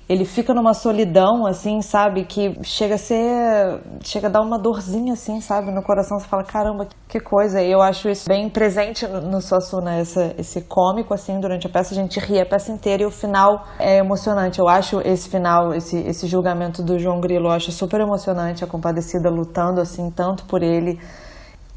ele 0.10 0.26
fica 0.26 0.56
numa 0.56 0.74
solidão, 0.74 1.46
assim, 1.46 1.84
sabe? 1.84 2.26
Que 2.26 2.58
chega 2.64 2.96
a 2.96 2.98
ser. 2.98 3.80
chega 4.04 4.26
a 4.28 4.32
dar 4.32 4.42
uma 4.42 4.58
dorzinha, 4.58 5.14
assim, 5.14 5.40
sabe? 5.40 5.72
No 5.72 5.84
coração 5.84 6.18
você 6.18 6.28
fala, 6.28 6.44
caramba, 6.44 6.88
que 7.08 7.20
coisa. 7.20 7.62
E 7.62 7.72
eu 7.72 7.80
acho 7.80 8.10
isso 8.10 8.28
bem 8.28 8.50
presente 8.50 9.08
no 9.08 9.40
Suassuna, 9.40 9.94
essa, 9.98 10.34
esse 10.36 10.62
cômico, 10.62 11.14
assim, 11.14 11.40
durante 11.40 11.68
a 11.68 11.70
peça. 11.70 11.94
A 11.94 11.96
gente 11.96 12.20
ri 12.20 12.42
a 12.42 12.46
peça 12.46 12.72
inteira 12.72 13.04
e 13.04 13.06
o 13.06 13.12
final 13.12 13.68
é 13.78 13.98
emocionante. 13.98 14.58
Eu 14.58 14.68
acho 14.68 15.00
esse 15.02 15.30
final, 15.30 15.76
esse, 15.76 15.98
esse 16.00 16.26
julgamento 16.26 16.82
do 16.82 16.98
João 16.98 17.22
Grilo, 17.22 17.46
eu 17.46 17.52
acho 17.52 17.72
super 17.72 18.02
emocionante. 18.02 18.64
A 18.64 18.68
compadecida 18.68 19.30
lutando, 19.30 19.80
assim, 19.80 20.10
tanto 20.10 20.44
por 20.46 20.64
ele. 20.64 21.00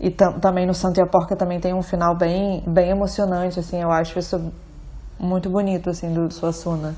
E 0.00 0.10
também 0.10 0.66
no 0.66 0.72
Santo 0.72 0.98
e 0.98 1.02
a 1.02 1.06
Porca 1.06 1.36
também 1.36 1.60
tem 1.60 1.74
um 1.74 1.82
final 1.82 2.16
bem, 2.16 2.64
bem 2.66 2.88
emocionante, 2.88 3.60
assim. 3.60 3.82
Eu 3.82 3.90
acho 3.90 4.18
isso 4.18 4.50
muito 5.20 5.50
bonito, 5.50 5.90
assim, 5.90 6.10
do 6.14 6.32
Suassuna. 6.32 6.94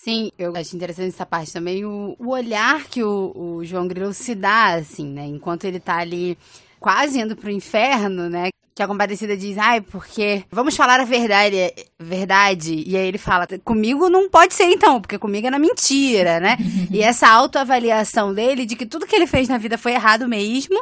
Sim, 0.00 0.30
eu 0.38 0.54
acho 0.56 0.76
interessante 0.76 1.08
essa 1.08 1.26
parte 1.26 1.52
também, 1.52 1.84
o, 1.84 2.14
o 2.20 2.28
olhar 2.28 2.84
que 2.84 3.02
o, 3.02 3.32
o, 3.34 3.64
João 3.64 3.88
Grilo 3.88 4.14
se 4.14 4.32
dá, 4.32 4.74
assim, 4.74 5.04
né? 5.04 5.26
Enquanto 5.26 5.64
ele 5.64 5.80
tá 5.80 5.96
ali 5.96 6.38
quase 6.78 7.18
indo 7.18 7.34
pro 7.34 7.50
inferno, 7.50 8.30
né? 8.30 8.50
Que 8.76 8.82
a 8.82 8.86
compadecida 8.86 9.36
diz, 9.36 9.58
ai, 9.58 9.80
porque 9.80 10.44
vamos 10.52 10.76
falar 10.76 11.00
a 11.00 11.04
verdade, 11.04 11.74
verdade. 11.98 12.84
E 12.86 12.96
aí 12.96 13.08
ele 13.08 13.18
fala, 13.18 13.44
comigo 13.64 14.08
não 14.08 14.30
pode 14.30 14.54
ser 14.54 14.66
então, 14.66 15.00
porque 15.00 15.18
comigo 15.18 15.48
é 15.48 15.50
na 15.50 15.58
mentira, 15.58 16.38
né? 16.38 16.56
e 16.92 17.02
essa 17.02 17.28
autoavaliação 17.28 18.32
dele 18.32 18.64
de 18.64 18.76
que 18.76 18.86
tudo 18.86 19.04
que 19.04 19.16
ele 19.16 19.26
fez 19.26 19.48
na 19.48 19.58
vida 19.58 19.76
foi 19.76 19.94
errado 19.94 20.28
mesmo 20.28 20.80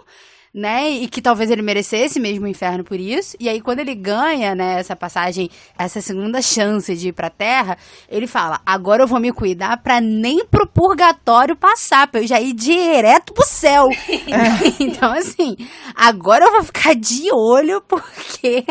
né? 0.55 0.89
E 0.91 1.09
que 1.09 1.21
talvez 1.21 1.51
ele 1.51 1.63
merecesse 1.63 2.19
mesmo 2.19 2.47
o 2.47 2.49
inferno 2.49 2.85
por 2.85 2.99
isso. 2.99 3.37
E 3.39 3.49
aí, 3.49 3.61
quando 3.61 3.81
ele 3.81 3.95
ganha, 3.95 4.55
né, 4.55 4.79
essa 4.79 4.97
passagem, 4.97 5.51
essa 5.79 6.01
segunda 6.01 6.41
chance 6.41 6.95
de 6.95 7.09
ir 7.09 7.13
pra 7.13 7.31
terra, 7.31 7.77
ele 8.09 8.27
fala: 8.27 8.61
agora 8.65 9.03
eu 9.03 9.07
vou 9.07 9.21
me 9.21 9.33
cuidar 9.33 9.83
pra 9.83 10.01
nem 10.01 10.47
pro 10.47 10.67
purgatório 10.67 11.57
passar, 11.57 12.07
pra 12.09 12.21
eu 12.21 12.27
já 12.27 12.41
ir 12.41 12.53
direto 12.53 13.33
pro 13.33 13.45
céu. 13.47 13.87
então, 14.81 15.13
assim, 15.13 15.57
agora 15.95 16.45
eu 16.45 16.53
vou 16.53 16.65
ficar 16.65 16.95
de 16.95 17.31
olho, 17.33 17.81
porque 17.83 18.65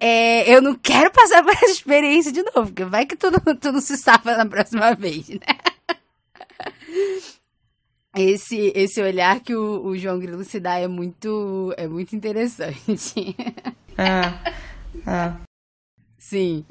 é, 0.00 0.52
eu 0.52 0.62
não 0.62 0.74
quero 0.74 1.10
passar 1.10 1.42
por 1.42 1.52
essa 1.52 1.66
experiência 1.66 2.32
de 2.32 2.42
novo, 2.42 2.66
porque 2.68 2.84
vai 2.84 3.06
que 3.06 3.16
tu 3.16 3.30
não, 3.30 3.56
tu 3.56 3.72
não 3.72 3.80
se 3.80 3.96
safa 3.96 4.36
na 4.36 4.46
próxima 4.46 4.94
vez, 4.94 5.28
né? 5.28 5.38
esse 8.16 8.72
esse 8.74 9.00
olhar 9.00 9.40
que 9.40 9.54
o, 9.54 9.84
o, 9.86 9.96
João 9.96 10.18
Grilo 10.18 10.44
se 10.44 10.58
dá 10.58 10.78
é 10.78 10.88
muito 10.88 11.74
é 11.76 11.86
muito 11.86 12.14
interessante. 12.14 13.36
É. 13.98 15.10
é. 15.10 15.32
Sim. 16.18 16.66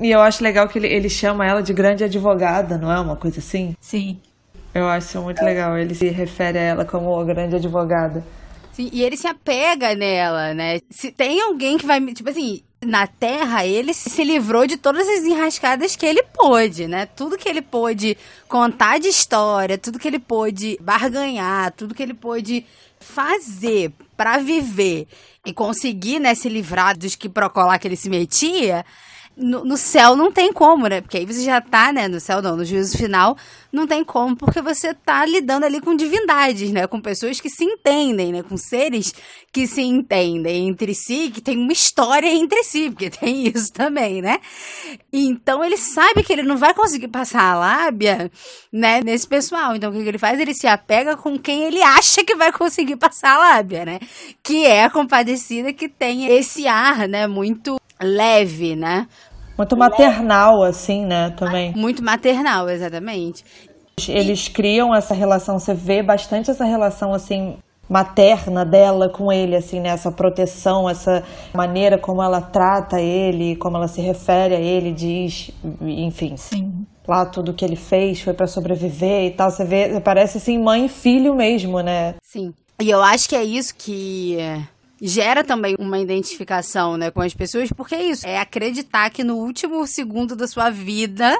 E 0.00 0.10
eu 0.10 0.20
acho 0.22 0.42
legal 0.42 0.66
que 0.66 0.78
ele, 0.78 0.86
ele 0.86 1.10
chama 1.10 1.44
ela 1.44 1.62
de 1.62 1.74
grande 1.74 2.04
advogada, 2.04 2.78
não 2.78 2.90
é 2.90 2.98
uma 2.98 3.16
coisa 3.16 3.38
assim? 3.38 3.76
Sim. 3.78 4.18
Eu 4.74 4.88
acho 4.88 5.20
muito 5.20 5.44
legal. 5.44 5.76
Ele 5.76 5.94
se 5.94 6.08
refere 6.08 6.58
a 6.58 6.62
ela 6.62 6.84
como 6.84 7.24
grande 7.24 7.56
advogada. 7.56 8.24
Sim, 8.72 8.90
e 8.92 9.02
ele 9.02 9.16
se 9.16 9.26
apega 9.26 9.94
nela, 9.94 10.54
né? 10.54 10.78
Se 10.88 11.10
tem 11.10 11.40
alguém 11.42 11.76
que 11.76 11.86
vai. 11.86 12.00
Tipo 12.14 12.30
assim, 12.30 12.62
na 12.80 13.06
Terra, 13.06 13.66
ele 13.66 13.92
se 13.92 14.22
livrou 14.22 14.66
de 14.66 14.76
todas 14.76 15.06
as 15.08 15.24
enrascadas 15.24 15.96
que 15.96 16.06
ele 16.06 16.22
pôde, 16.22 16.86
né? 16.86 17.06
Tudo 17.06 17.36
que 17.36 17.48
ele 17.48 17.60
pôde 17.60 18.16
contar 18.48 18.98
de 18.98 19.08
história, 19.08 19.76
tudo 19.76 19.98
que 19.98 20.06
ele 20.06 20.18
pôde 20.18 20.78
barganhar, 20.80 21.72
tudo 21.72 21.94
que 21.94 22.02
ele 22.02 22.14
pôde 22.14 22.64
fazer 23.00 23.92
para 24.16 24.38
viver 24.38 25.08
e 25.44 25.52
conseguir, 25.52 26.18
né, 26.18 26.34
se 26.34 26.48
livrar 26.48 26.96
dos 26.96 27.14
que 27.14 27.28
procolar 27.28 27.78
que 27.78 27.88
ele 27.88 27.96
se 27.96 28.10
metia, 28.10 28.84
no, 29.38 29.64
no, 29.64 29.76
céu 29.76 30.16
não 30.16 30.32
tem 30.32 30.52
como, 30.52 30.88
né? 30.88 31.00
Porque 31.00 31.18
aí 31.18 31.24
você 31.24 31.42
já 31.44 31.60
tá, 31.60 31.92
né? 31.92 32.08
No 32.08 32.18
céu 32.18 32.42
não, 32.42 32.56
no 32.56 32.64
juízo 32.64 32.98
final, 32.98 33.36
não 33.72 33.86
tem 33.86 34.02
como, 34.02 34.36
porque 34.36 34.60
você 34.60 34.92
tá 34.92 35.24
lidando 35.24 35.64
ali 35.64 35.80
com 35.80 35.94
divindades, 35.94 36.72
né? 36.72 36.86
Com 36.86 37.00
pessoas 37.00 37.40
que 37.40 37.48
se 37.48 37.64
entendem, 37.64 38.32
né? 38.32 38.42
Com 38.42 38.56
seres 38.56 39.14
que 39.52 39.66
se 39.66 39.82
entendem 39.82 40.68
entre 40.68 40.94
si, 40.94 41.30
que 41.30 41.40
tem 41.40 41.56
uma 41.56 41.72
história 41.72 42.28
entre 42.28 42.62
si, 42.64 42.90
porque 42.90 43.10
tem 43.10 43.46
isso 43.46 43.72
também, 43.72 44.20
né? 44.20 44.40
Então 45.12 45.64
ele 45.64 45.76
sabe 45.76 46.24
que 46.24 46.32
ele 46.32 46.42
não 46.42 46.56
vai 46.56 46.74
conseguir 46.74 47.08
passar 47.08 47.42
a 47.42 47.58
lábia, 47.58 48.30
né? 48.72 49.00
Nesse 49.02 49.26
pessoal. 49.26 49.76
Então 49.76 49.90
o 49.90 49.92
que 49.92 50.00
ele 50.00 50.18
faz? 50.18 50.40
Ele 50.40 50.54
se 50.54 50.66
apega 50.66 51.16
com 51.16 51.38
quem 51.38 51.62
ele 51.62 51.82
acha 51.82 52.24
que 52.24 52.34
vai 52.34 52.50
conseguir 52.50 52.96
passar 52.98 53.36
a 53.36 53.38
lábia, 53.38 53.84
né? 53.84 54.00
Que 54.42 54.66
é 54.66 54.84
a 54.84 54.90
compadecida 54.90 55.72
que 55.72 55.88
tem 55.88 56.26
esse 56.26 56.66
ar, 56.66 57.06
né? 57.06 57.26
Muito 57.26 57.78
leve, 58.00 58.76
né? 58.76 59.06
Muito 59.58 59.76
maternal, 59.76 60.62
assim, 60.62 61.04
né, 61.04 61.30
também. 61.36 61.72
Muito 61.74 62.02
maternal, 62.02 62.68
exatamente. 62.70 63.44
Eles 64.08 64.46
criam 64.46 64.94
essa 64.94 65.12
relação, 65.12 65.58
você 65.58 65.74
vê 65.74 66.00
bastante 66.00 66.48
essa 66.48 66.64
relação, 66.64 67.12
assim, 67.12 67.56
materna 67.90 68.64
dela 68.64 69.08
com 69.08 69.32
ele, 69.32 69.56
assim, 69.56 69.80
né? 69.80 69.88
Essa 69.88 70.12
proteção, 70.12 70.88
essa 70.88 71.24
maneira 71.52 71.98
como 71.98 72.22
ela 72.22 72.40
trata 72.40 73.00
ele, 73.00 73.56
como 73.56 73.76
ela 73.76 73.88
se 73.88 74.00
refere 74.00 74.54
a 74.54 74.60
ele, 74.60 74.92
diz, 74.92 75.50
enfim. 75.80 76.36
Sim. 76.36 76.86
Lá 77.08 77.24
tudo 77.26 77.54
que 77.54 77.64
ele 77.64 77.76
fez 77.76 78.20
foi 78.20 78.34
para 78.34 78.46
sobreviver 78.46 79.24
e 79.24 79.30
tal. 79.30 79.50
Você 79.50 79.64
vê, 79.64 80.00
parece 80.00 80.36
assim 80.38 80.62
mãe 80.62 80.84
e 80.84 80.88
filho 80.88 81.34
mesmo, 81.34 81.80
né? 81.80 82.14
Sim. 82.22 82.52
E 82.80 82.90
eu 82.90 83.02
acho 83.02 83.28
que 83.28 83.34
é 83.34 83.42
isso 83.42 83.74
que 83.74 84.36
gera 85.00 85.44
também 85.44 85.76
uma 85.78 85.98
identificação, 85.98 86.96
né, 86.96 87.10
com 87.10 87.20
as 87.20 87.34
pessoas, 87.34 87.70
porque 87.72 87.94
é 87.94 88.02
isso, 88.02 88.26
é 88.26 88.38
acreditar 88.38 89.10
que 89.10 89.22
no 89.22 89.36
último 89.36 89.86
segundo 89.86 90.34
da 90.34 90.46
sua 90.46 90.70
vida, 90.70 91.38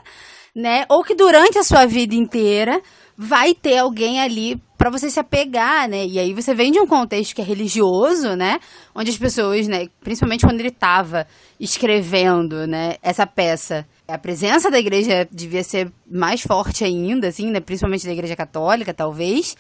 né, 0.55 0.85
ou 0.89 1.03
que 1.03 1.15
durante 1.15 1.59
a 1.59 1.65
sua 1.65 1.87
vida 1.87 2.15
inteira 2.15 2.81
vai 3.17 3.55
ter 3.55 3.79
alguém 3.79 4.21
ali 4.21 4.61
para 4.79 4.91
você 4.91 5.11
se 5.11 5.19
apegar, 5.19 5.89
né? 5.89 6.07
E 6.07 6.21
aí 6.21 6.33
você 6.33 6.55
vem 6.55 6.71
de 6.71 6.79
um 6.79 6.87
contexto 6.87 7.35
que 7.35 7.41
é 7.41 7.45
religioso, 7.45 8.37
né? 8.37 8.61
Onde 8.95 9.11
as 9.11 9.19
pessoas, 9.19 9.67
né, 9.67 9.89
principalmente 10.01 10.47
quando 10.47 10.61
ele 10.61 10.69
estava 10.69 11.27
escrevendo, 11.59 12.65
né, 12.65 12.95
essa 13.03 13.27
peça, 13.27 13.85
a 14.07 14.17
presença 14.17 14.71
da 14.71 14.79
igreja 14.79 15.29
devia 15.33 15.65
ser 15.65 15.91
mais 16.09 16.41
forte 16.43 16.85
ainda, 16.85 17.27
assim, 17.27 17.51
né, 17.51 17.59
principalmente 17.59 18.07
da 18.07 18.13
igreja 18.13 18.37
católica, 18.37 18.95
talvez. 18.95 19.57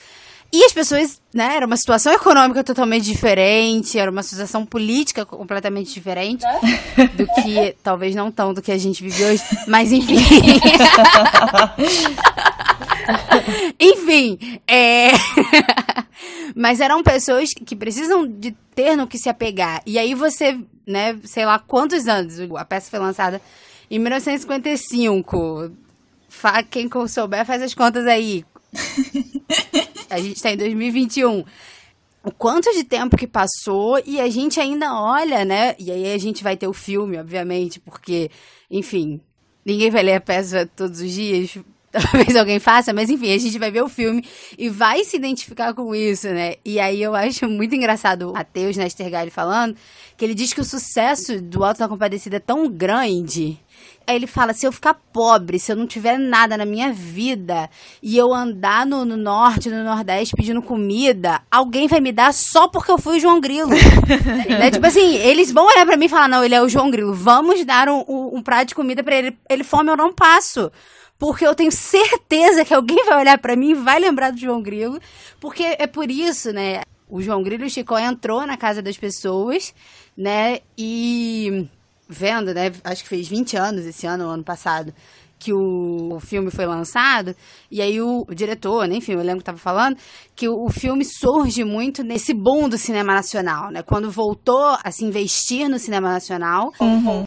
E 0.50 0.64
as 0.64 0.72
pessoas, 0.72 1.20
né, 1.32 1.56
era 1.56 1.66
uma 1.66 1.76
situação 1.76 2.10
econômica 2.10 2.64
totalmente 2.64 3.04
diferente, 3.04 3.98
era 3.98 4.10
uma 4.10 4.22
situação 4.22 4.64
política 4.64 5.26
completamente 5.26 5.92
diferente 5.92 6.42
do 7.16 7.26
que, 7.34 7.76
talvez 7.84 8.14
não 8.14 8.32
tão 8.32 8.54
do 8.54 8.62
que 8.62 8.72
a 8.72 8.78
gente 8.78 9.02
vive 9.02 9.24
hoje, 9.24 9.42
mas 9.66 9.92
enfim. 9.92 10.16
enfim, 13.78 14.38
é... 14.66 15.10
mas 16.56 16.80
eram 16.80 17.02
pessoas 17.02 17.52
que 17.52 17.76
precisam 17.76 18.26
de 18.26 18.52
ter 18.74 18.96
no 18.96 19.06
que 19.06 19.18
se 19.18 19.28
apegar. 19.28 19.82
E 19.84 19.98
aí 19.98 20.14
você, 20.14 20.58
né, 20.86 21.18
sei 21.24 21.44
lá 21.44 21.58
quantos 21.58 22.08
anos, 22.08 22.36
a 22.56 22.64
peça 22.64 22.90
foi 22.90 22.98
lançada 22.98 23.38
em 23.90 23.98
1955. 23.98 25.72
Quem 26.70 26.88
souber 27.06 27.44
faz 27.44 27.62
as 27.62 27.74
contas 27.74 28.06
aí. 28.06 28.46
A 30.10 30.18
gente 30.18 30.36
está 30.36 30.50
em 30.50 30.56
2021 30.56 31.44
o 32.24 32.30
quanto 32.32 32.70
de 32.72 32.84
tempo 32.84 33.16
que 33.16 33.26
passou 33.26 34.00
e 34.04 34.20
a 34.20 34.28
gente 34.28 34.60
ainda 34.60 34.94
olha, 34.94 35.44
né? 35.44 35.74
E 35.78 35.90
aí 35.90 36.12
a 36.12 36.18
gente 36.18 36.42
vai 36.42 36.56
ter 36.56 36.66
o 36.66 36.72
filme, 36.72 37.18
obviamente, 37.18 37.80
porque, 37.80 38.30
enfim, 38.70 39.20
ninguém 39.64 39.90
vai 39.90 40.02
ler 40.02 40.14
a 40.14 40.20
peça 40.20 40.68
todos 40.76 41.00
os 41.00 41.10
dias, 41.10 41.56
talvez 41.90 42.36
alguém 42.36 42.58
faça, 42.58 42.92
mas 42.92 43.08
enfim, 43.08 43.32
a 43.32 43.38
gente 43.38 43.58
vai 43.58 43.70
ver 43.70 43.82
o 43.82 43.88
filme 43.88 44.24
e 44.58 44.68
vai 44.68 45.04
se 45.04 45.16
identificar 45.16 45.72
com 45.72 45.94
isso, 45.94 46.28
né? 46.28 46.56
E 46.64 46.78
aí 46.78 47.02
eu 47.02 47.14
acho 47.14 47.48
muito 47.48 47.74
engraçado 47.74 48.30
o 48.30 48.32
Matheus 48.34 48.76
Nestergalli 48.76 49.30
falando 49.30 49.76
que 50.16 50.24
ele 50.24 50.34
diz 50.34 50.52
que 50.52 50.60
o 50.60 50.64
sucesso 50.64 51.40
do 51.40 51.64
Alto 51.64 51.78
da 51.78 51.88
Compadecida 51.88 52.36
é 52.36 52.40
tão 52.40 52.68
grande 52.68 53.58
Aí 54.08 54.16
ele 54.16 54.26
fala: 54.26 54.54
se 54.54 54.66
eu 54.66 54.72
ficar 54.72 54.94
pobre, 54.94 55.58
se 55.58 55.70
eu 55.70 55.76
não 55.76 55.86
tiver 55.86 56.18
nada 56.18 56.56
na 56.56 56.64
minha 56.64 56.90
vida 56.90 57.68
e 58.02 58.16
eu 58.16 58.32
andar 58.32 58.86
no, 58.86 59.04
no 59.04 59.18
norte, 59.18 59.68
no 59.68 59.84
nordeste 59.84 60.34
pedindo 60.34 60.62
comida, 60.62 61.42
alguém 61.50 61.86
vai 61.86 62.00
me 62.00 62.10
dar 62.10 62.32
só 62.32 62.68
porque 62.68 62.90
eu 62.90 62.96
fui 62.96 63.18
o 63.18 63.20
João 63.20 63.38
Grilo. 63.38 63.68
né? 63.68 64.70
Tipo 64.72 64.86
assim, 64.86 65.16
eles 65.16 65.52
vão 65.52 65.66
olhar 65.66 65.84
para 65.84 65.98
mim 65.98 66.06
e 66.06 66.08
falar: 66.08 66.26
não, 66.26 66.42
ele 66.42 66.54
é 66.54 66.62
o 66.62 66.68
João 66.70 66.90
Grilo, 66.90 67.12
vamos 67.12 67.62
dar 67.66 67.86
um, 67.90 68.02
um, 68.08 68.36
um 68.38 68.42
prato 68.42 68.68
de 68.68 68.74
comida 68.74 69.04
para 69.04 69.14
ele. 69.14 69.36
Ele 69.46 69.62
fome, 69.62 69.90
eu 69.90 69.96
não 69.96 70.10
passo 70.10 70.72
porque 71.18 71.44
eu 71.46 71.54
tenho 71.54 71.72
certeza 71.72 72.64
que 72.64 72.72
alguém 72.72 73.04
vai 73.04 73.18
olhar 73.18 73.36
para 73.38 73.56
mim 73.56 73.72
e 73.72 73.74
vai 73.74 73.98
lembrar 73.98 74.30
do 74.30 74.38
João 74.38 74.62
Grilo, 74.62 75.00
porque 75.40 75.76
é 75.78 75.86
por 75.86 76.10
isso, 76.10 76.52
né? 76.52 76.82
O 77.08 77.20
João 77.20 77.42
Grilo 77.42 77.64
e 77.64 77.66
o 77.66 77.70
Chico 77.70 77.98
entrou 77.98 78.46
na 78.46 78.56
casa 78.56 78.80
das 78.80 78.96
pessoas, 78.96 79.74
né? 80.16 80.60
E 80.78 81.68
vendo, 82.08 82.54
né? 82.54 82.72
Acho 82.82 83.02
que 83.02 83.08
fez 83.08 83.28
20 83.28 83.56
anos 83.56 83.84
esse 83.84 84.06
ano, 84.06 84.28
ano 84.28 84.42
passado, 84.42 84.94
que 85.38 85.52
o, 85.52 86.14
o 86.14 86.20
filme 86.20 86.50
foi 86.50 86.66
lançado. 86.66 87.34
E 87.70 87.80
aí 87.80 88.00
o, 88.00 88.24
o 88.28 88.34
diretor, 88.34 88.88
né, 88.88 88.96
enfim, 88.96 89.14
o 89.14 89.20
elenco 89.20 89.40
estava 89.40 89.58
falando 89.58 89.96
que 90.34 90.48
o, 90.48 90.64
o, 90.64 90.70
filme 90.70 91.04
surge 91.04 91.64
muito 91.64 92.02
nesse 92.02 92.34
boom 92.34 92.68
do 92.68 92.78
cinema 92.78 93.14
nacional, 93.14 93.70
né? 93.70 93.82
Quando 93.82 94.10
voltou 94.10 94.76
a 94.82 94.90
se 94.90 95.04
investir 95.04 95.68
no 95.68 95.78
cinema 95.78 96.10
nacional. 96.10 96.72
Uhum. 96.80 97.24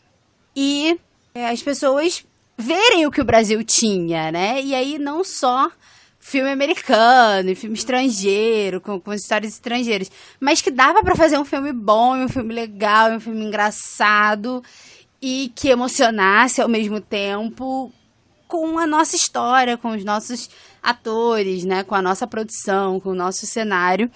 E 0.56 1.00
é, 1.34 1.50
as 1.50 1.62
pessoas 1.62 2.26
verem 2.58 3.06
o 3.06 3.12
que 3.12 3.22
o 3.22 3.26
Brasil 3.26 3.64
tinha, 3.64 4.32
né? 4.32 4.62
E 4.62 4.76
aí 4.76 5.00
não 5.00 5.24
só 5.24 5.70
filme 6.22 6.52
americano, 6.52 7.56
filme 7.56 7.76
estrangeiro, 7.76 8.80
com, 8.80 9.00
com 9.00 9.12
histórias 9.12 9.54
estrangeiras. 9.54 10.10
Mas 10.40 10.62
que 10.62 10.72
dava 10.72 11.04
para 11.04 11.16
fazer 11.16 11.38
um 11.38 11.44
filme 11.44 11.74
bom, 11.74 12.16
um 12.16 12.30
filme 12.30 12.54
legal, 12.54 13.12
um 13.12 13.20
filme 13.20 13.44
engraçado 13.44 14.64
e 15.22 15.52
que 15.56 15.70
emocionasse 15.70 16.62
ao 16.62 16.70
mesmo 16.70 17.02
tempo 17.02 17.92
com 18.48 18.78
a 18.78 18.86
nossa 18.86 19.16
história, 19.16 19.78
com 19.78 19.90
os 19.90 20.04
nossos 20.04 20.50
atores, 20.82 21.64
né, 21.64 21.84
com 21.84 21.96
a 21.96 22.02
nossa 22.02 22.28
produção, 22.28 23.00
com 23.00 23.10
o 23.10 23.16
nosso 23.16 23.46
cenário. 23.46 24.10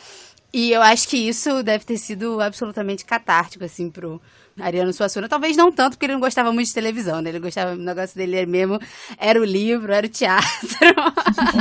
E 0.53 0.71
eu 0.71 0.81
acho 0.81 1.07
que 1.07 1.17
isso 1.17 1.63
deve 1.63 1.85
ter 1.85 1.97
sido 1.97 2.39
absolutamente 2.39 3.03
catártico, 3.03 3.65
assim, 3.65 3.89
pro, 3.89 4.21
Ariano 4.59 4.93
Suassuna. 4.93 5.27
Talvez 5.27 5.57
não 5.57 5.71
tanto, 5.71 5.91
porque 5.91 6.05
ele 6.05 6.13
não 6.13 6.19
gostava 6.19 6.51
muito 6.51 6.67
de 6.67 6.73
televisão, 6.73 7.21
né? 7.21 7.29
Ele 7.29 7.39
gostava, 7.39 7.73
o 7.73 7.77
negócio 7.77 8.17
dele 8.17 8.45
mesmo 8.45 8.79
era 9.19 9.39
o 9.39 9.43
livro, 9.43 9.93
era 9.93 10.05
o 10.05 10.09
teatro. 10.09 10.95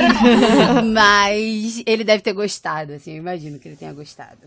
Mas 0.92 1.82
ele 1.86 2.04
deve 2.04 2.22
ter 2.22 2.32
gostado, 2.32 2.92
assim, 2.92 3.12
eu 3.12 3.18
imagino 3.18 3.58
que 3.58 3.68
ele 3.68 3.76
tenha 3.76 3.92
gostado. 3.92 4.38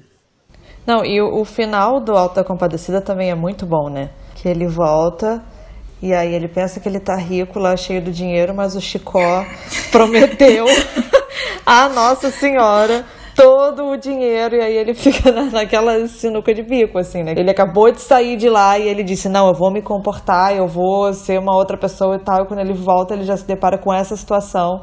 Não, 0.85 1.03
e 1.03 1.21
o, 1.21 1.41
o 1.41 1.45
final 1.45 1.99
do 1.99 2.15
Alta 2.15 2.43
Compadecida 2.43 3.01
também 3.01 3.29
é 3.29 3.35
muito 3.35 3.65
bom, 3.65 3.89
né? 3.89 4.11
Que 4.35 4.47
ele 4.47 4.67
volta 4.67 5.43
e 6.01 6.13
aí 6.13 6.33
ele 6.33 6.47
pensa 6.47 6.79
que 6.79 6.87
ele 6.87 6.99
tá 6.99 7.15
rico 7.15 7.57
lá, 7.57 7.75
cheio 7.75 8.01
do 8.01 8.11
dinheiro, 8.11 8.53
mas 8.53 8.75
o 8.75 8.81
Chicó 8.81 9.43
prometeu 9.91 10.65
a 11.65 11.89
Nossa 11.89 12.29
Senhora 12.29 13.03
todo 13.37 13.91
o 13.91 13.97
dinheiro 13.97 14.55
e 14.55 14.61
aí 14.61 14.75
ele 14.75 14.93
fica 14.95 15.31
na, 15.31 15.43
naquela 15.43 16.07
sinuca 16.07 16.53
de 16.53 16.63
bico, 16.63 16.97
assim, 16.97 17.23
né? 17.23 17.35
Ele 17.37 17.51
acabou 17.51 17.91
de 17.91 18.01
sair 18.01 18.35
de 18.35 18.49
lá 18.49 18.77
e 18.79 18.89
ele 18.89 19.03
disse: 19.03 19.29
Não, 19.29 19.47
eu 19.47 19.53
vou 19.53 19.71
me 19.71 19.81
comportar, 19.81 20.55
eu 20.55 20.67
vou 20.67 21.13
ser 21.13 21.39
uma 21.39 21.55
outra 21.55 21.77
pessoa 21.77 22.15
e 22.15 22.19
tal. 22.19 22.43
E 22.43 22.47
quando 22.47 22.61
ele 22.61 22.73
volta, 22.73 23.13
ele 23.13 23.23
já 23.23 23.37
se 23.37 23.45
depara 23.45 23.77
com 23.77 23.93
essa 23.93 24.17
situação. 24.17 24.81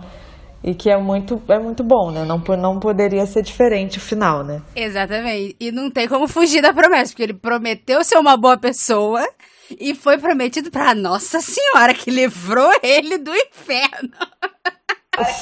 E 0.62 0.74
que 0.74 0.88
é 0.88 0.96
muito, 0.96 1.42
é 1.46 1.58
muito 1.58 1.84
bom, 1.84 2.10
né? 2.10 2.24
Não, 2.24 2.38
não 2.56 2.78
poderia 2.78 3.26
ser 3.26 3.42
diferente 3.42 3.98
o 3.98 4.00
final, 4.00 4.42
né? 4.42 4.62
Exatamente. 4.74 5.54
E 5.60 5.70
não 5.70 5.90
tem 5.90 6.08
como 6.08 6.26
fugir 6.26 6.62
da 6.62 6.72
promessa, 6.72 7.12
porque 7.12 7.22
ele 7.22 7.34
prometeu 7.34 8.02
ser 8.02 8.16
uma 8.16 8.34
boa 8.34 8.56
pessoa 8.56 9.22
e 9.78 9.94
foi 9.94 10.16
prometido 10.16 10.70
pra 10.70 10.94
Nossa 10.94 11.40
Senhora, 11.40 11.92
que 11.92 12.10
livrou 12.10 12.70
ele 12.82 13.18
do 13.18 13.30
inferno. 13.34 14.08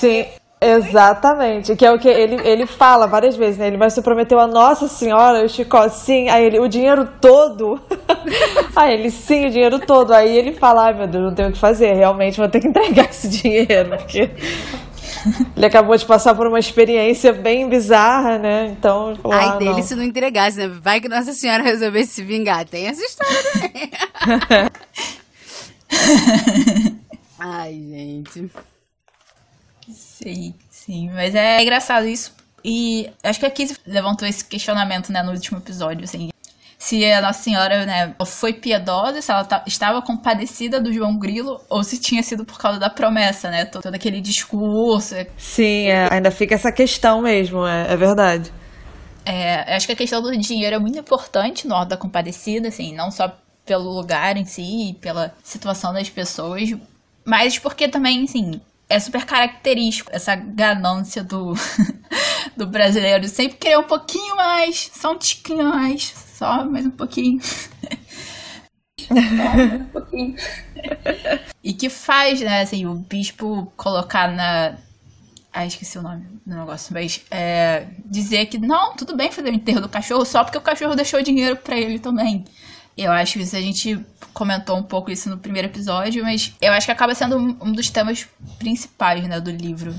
Sim, 0.01 0.27
Exatamente, 0.65 1.75
que 1.75 1.85
é 1.85 1.91
o 1.91 1.99
que 1.99 2.09
ele, 2.09 2.37
ele 2.49 2.67
fala 2.67 3.09
várias 3.09 3.35
vezes, 3.35 3.59
né? 3.59 3.67
Ele 3.67 3.77
vai 3.77 3.91
se 3.91 4.01
prometeu 4.01 4.39
a 4.39 4.47
Nossa 4.47 4.87
Senhora, 4.87 5.45
o 5.45 5.49
Chicó, 5.49 5.89
sim, 5.89 6.29
aí 6.29 6.45
ele, 6.45 6.61
o 6.61 6.69
dinheiro 6.69 7.09
todo. 7.21 7.81
aí 8.77 8.95
ele, 8.95 9.11
sim, 9.11 9.47
o 9.47 9.51
dinheiro 9.51 9.81
todo. 9.81 10.13
Aí 10.13 10.39
ele 10.39 10.53
fala, 10.53 10.85
ai 10.87 10.95
meu 10.95 11.09
Deus, 11.09 11.25
não 11.25 11.35
tenho 11.35 11.49
o 11.49 11.53
que 11.53 11.59
fazer, 11.59 11.95
realmente 11.95 12.39
vou 12.39 12.49
ter 12.49 12.61
que 12.61 12.69
entregar 12.69 13.11
esse 13.11 13.29
dinheiro, 13.29 13.97
porque 13.99 14.31
ele 15.57 15.67
acabou 15.67 15.97
de 15.97 16.05
passar 16.05 16.35
por 16.35 16.47
uma 16.47 16.59
experiência 16.59 17.33
bem 17.33 17.69
bizarra, 17.69 18.39
né? 18.39 18.67
Então. 18.67 19.17
Falou, 19.17 19.37
Ai, 19.37 19.49
ah, 19.49 19.57
dele 19.57 19.71
não. 19.73 19.83
se 19.83 19.95
não 19.97 20.03
entregasse, 20.03 20.59
né? 20.59 20.69
Vai 20.69 21.01
que 21.01 21.09
Nossa 21.09 21.33
Senhora 21.33 21.63
resolvesse 21.63 22.15
se 22.15 22.23
vingar. 22.23 22.65
Tem 22.69 22.87
essa 22.87 23.03
história 23.03 23.43
também. 23.53 23.91
Ai, 27.39 27.73
gente. 27.73 28.51
Sim, 30.23 30.55
sim. 30.71 31.11
Mas 31.11 31.35
é 31.35 31.61
engraçado 31.63 32.07
isso. 32.07 32.35
E 32.65 33.11
acho 33.23 33.41
que 33.41 33.47
aqui 33.47 33.67
levantou 33.87 34.27
esse 34.27 34.45
questionamento, 34.45 35.13
né, 35.13 35.23
no 35.23 35.33
último 35.33 35.59
episódio, 35.59 36.05
assim. 36.05 36.31
Se 36.79 37.05
a 37.05 37.21
Nossa 37.21 37.43
Senhora, 37.43 37.87
né, 37.87 38.15
foi 38.27 38.53
piedosa, 38.53 39.23
se 39.23 39.31
ela 39.31 39.47
estava 39.67 40.03
compadecida 40.03 40.81
do 40.81 40.93
João 40.93 41.17
Grilo, 41.17 41.61
ou 41.69 41.85
se 41.85 42.01
tinha 42.01 42.23
sido 42.25 42.45
por 42.45 42.59
causa 42.59 42.79
da 42.79 42.91
promessa, 42.91 43.51
né? 43.51 43.65
Todo, 43.65 43.83
todo 43.83 43.95
aquele 43.95 44.21
discurso. 44.21 45.15
Sim, 45.37 45.87
é, 45.87 46.13
ainda 46.13 46.31
fica 46.31 46.57
essa 46.57 46.73
questão 46.73 47.23
mesmo, 47.23 47.65
é, 47.67 47.93
é 47.93 47.97
verdade. 47.97 48.53
É, 49.25 49.77
acho 49.77 49.87
que 49.87 49.93
a 49.93 49.97
questão 49.97 50.21
do 50.21 50.37
dinheiro 50.37 50.75
é 50.75 50.79
muito 50.79 50.99
importante 50.99 51.69
no 51.69 51.75
Ordem 51.75 51.91
da 51.91 51.97
Compadecida, 51.97 52.67
assim, 52.67 52.93
não 52.95 53.13
só 53.13 53.33
pelo 53.65 53.89
lugar 53.89 54.37
em 54.37 54.45
si, 54.45 54.97
pela 55.01 55.33
situação 55.45 55.93
das 55.93 56.11
pessoas, 56.11 56.75
mas 57.25 57.59
porque 57.59 57.87
também, 57.87 58.25
assim, 58.25 58.61
é 58.93 59.01
super 59.01 59.25
característico 59.25 60.11
essa 60.13 60.35
ganância 60.35 61.25
do, 61.25 61.55
do 62.57 62.67
brasileiro. 62.67 63.27
Sempre 63.27 63.57
querer 63.57 63.79
um 63.79 63.85
pouquinho 63.85 64.37
mais, 64.37 64.91
só 64.95 65.13
um 65.13 65.19
tiquinho 65.19 65.65
mais, 65.65 66.13
só 66.37 66.65
mais 66.65 66.85
um 66.85 66.91
pouquinho. 66.91 67.41
e 71.65 71.73
que 71.73 71.89
faz, 71.89 72.41
né, 72.41 72.61
assim, 72.61 72.87
o 72.87 72.95
bispo 72.95 73.73
colocar 73.77 74.31
na. 74.31 74.77
Ah, 75.53 75.67
esqueci 75.67 75.99
o 75.99 76.03
nome 76.03 76.25
do 76.47 76.55
negócio, 76.55 76.95
mas 76.95 77.25
é, 77.31 77.87
dizer 78.07 78.47
que 78.47 78.59
não, 78.59 78.95
tudo 78.97 79.17
bem 79.17 79.31
fazer 79.31 79.51
o 79.51 79.55
enterro 79.55 79.83
do 79.83 79.89
cachorro 79.89 80.25
só 80.25 80.45
porque 80.45 80.57
o 80.57 80.63
cachorro 80.63 80.95
deixou 80.95 81.23
dinheiro 81.23 81.57
para 81.57 81.79
ele 81.79 81.99
também. 81.99 82.45
Eu 82.97 83.11
acho 83.11 83.35
que 83.35 83.41
isso 83.41 83.57
a 83.57 83.61
gente 83.61 83.99
comentou 84.35 84.77
um 84.77 84.83
pouco 84.83 85.11
isso 85.11 85.31
no 85.31 85.39
primeiro 85.39 85.69
episódio, 85.69 86.23
mas 86.23 86.55
eu 86.61 86.73
acho 86.73 86.87
que 86.87 86.93
acaba 86.93 87.15
sendo 87.15 87.37
um 87.37 87.73
dos 87.73 87.89
temas 87.91 88.29
principais, 88.59 89.27
né, 89.27 89.41
do 89.41 89.51
livro. 89.51 89.95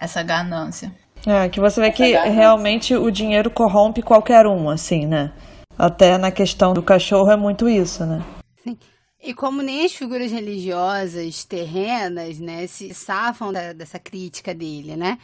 Essa 0.00 0.22
ganância. 0.22 0.92
É, 1.26 1.48
que 1.48 1.60
você 1.60 1.80
vê 1.80 1.90
que 1.90 2.04
realmente 2.12 2.94
o 2.94 3.10
dinheiro 3.10 3.50
corrompe 3.50 4.00
qualquer 4.00 4.46
um, 4.46 4.70
assim, 4.70 5.06
né? 5.06 5.32
Até 5.76 6.16
na 6.16 6.30
questão 6.30 6.72
do 6.72 6.82
cachorro 6.82 7.30
é 7.30 7.36
muito 7.36 7.68
isso, 7.68 8.06
né? 8.06 8.24
Sim. 8.62 8.78
E 9.20 9.34
como 9.34 9.60
nem 9.60 9.84
as 9.84 9.92
figuras 9.92 10.30
religiosas 10.30 11.44
terrenas, 11.44 12.38
né, 12.38 12.66
se 12.68 12.94
safam 12.94 13.52
da, 13.52 13.72
dessa 13.72 13.98
crítica 13.98 14.54
dele, 14.54 14.96
né? 14.96 15.18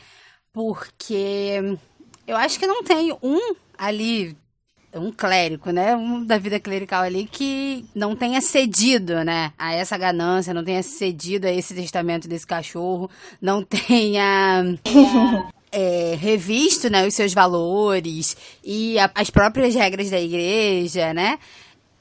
Porque 0.53 1.79
eu 2.27 2.37
acho 2.37 2.59
que 2.59 2.67
não 2.67 2.83
tem 2.83 3.13
um 3.23 3.55
ali 3.79 4.37
um 4.99 5.13
clérigo, 5.13 5.71
né? 5.71 5.95
Um 5.97 6.25
da 6.25 6.39
vida 6.39 6.59
clerical 6.61 7.03
ali 7.03 7.27
que 7.31 7.85
não 7.95 8.15
tenha 8.15 8.41
cedido, 8.41 9.25
né? 9.25 9.53
A 9.59 9.75
essa 9.75 9.97
ganância, 9.99 10.55
não 10.55 10.65
tenha 10.65 10.83
cedido 10.83 11.47
a 11.47 11.53
esse 11.53 11.75
testamento 11.75 12.29
desse 12.29 12.47
cachorro, 12.47 13.11
não 13.41 13.63
tenha. 13.63 14.65
É, 15.77 16.15
revisto 16.15 16.89
né, 16.89 17.05
os 17.05 17.15
seus 17.15 17.35
valores 17.35 18.37
e 18.63 18.97
a, 18.97 19.11
as 19.13 19.29
próprias 19.29 19.75
regras 19.75 20.09
da 20.09 20.21
igreja, 20.21 21.13
né? 21.13 21.37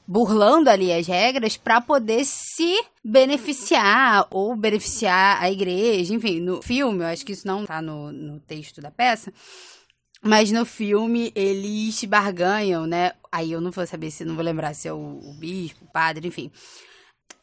burlando 0.06 0.68
ali 0.68 0.92
as 0.92 1.06
regras 1.06 1.56
para 1.56 1.80
poder 1.80 2.24
se 2.24 2.74
beneficiar 3.02 4.26
ou 4.30 4.54
beneficiar 4.54 5.42
a 5.42 5.50
igreja, 5.50 6.14
enfim, 6.14 6.40
no 6.40 6.62
filme, 6.62 7.02
eu 7.02 7.06
acho 7.06 7.24
que 7.24 7.32
isso 7.32 7.46
não 7.46 7.64
tá 7.64 7.80
no, 7.80 8.12
no 8.12 8.38
texto 8.40 8.80
da 8.80 8.90
peça, 8.90 9.32
mas 10.24 10.50
no 10.50 10.64
filme 10.64 11.30
eles 11.34 12.02
barganham, 12.04 12.86
né? 12.86 13.12
Aí 13.30 13.52
eu 13.52 13.60
não 13.60 13.70
vou 13.70 13.86
saber 13.86 14.10
se 14.10 14.24
não 14.24 14.34
vou 14.34 14.44
lembrar 14.44 14.74
se 14.74 14.88
é 14.88 14.92
o, 14.92 14.96
o 14.96 15.34
bispo, 15.38 15.84
o 15.84 15.92
padre, 15.92 16.26
enfim. 16.26 16.50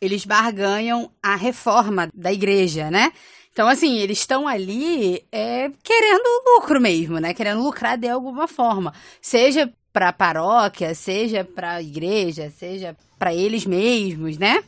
Eles 0.02 0.26
barganham 0.26 1.12
a 1.22 1.36
reforma 1.36 2.10
da 2.14 2.34
igreja, 2.34 2.90
né? 2.90 3.14
Então, 3.54 3.68
assim, 3.68 3.98
eles 3.98 4.20
estão 4.20 4.48
ali 4.48 5.24
é, 5.32 5.70
querendo 5.84 6.24
lucro 6.56 6.82
mesmo, 6.82 7.20
né? 7.20 7.34
Querendo 7.34 7.62
lucrar 7.62 7.98
de 7.98 8.08
alguma 8.08 8.48
forma. 8.48 8.94
Seja 9.22 9.72
para 9.94 10.12
paróquia, 10.12 10.96
seja 10.96 11.44
para 11.44 11.82
igreja, 11.82 12.50
seja 12.50 12.96
para 13.20 13.34
eles 13.34 13.66
mesmos, 13.66 14.38
né? 14.38 14.64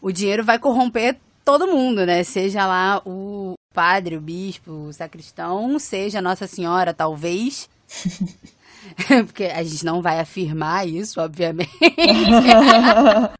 O 0.00 0.12
dinheiro 0.12 0.44
vai 0.44 0.58
corromper 0.58 1.18
todo 1.44 1.66
mundo, 1.66 2.06
né? 2.06 2.22
Seja 2.22 2.66
lá 2.66 3.02
o 3.04 3.54
padre, 3.72 4.16
o 4.16 4.20
bispo, 4.20 4.70
o 4.70 4.92
sacristão, 4.92 5.78
seja 5.78 6.20
Nossa 6.20 6.46
Senhora, 6.46 6.92
talvez. 6.92 7.68
Porque 9.26 9.44
a 9.44 9.62
gente 9.62 9.84
não 9.84 10.02
vai 10.02 10.18
afirmar 10.18 10.88
isso, 10.88 11.20
obviamente. 11.20 11.70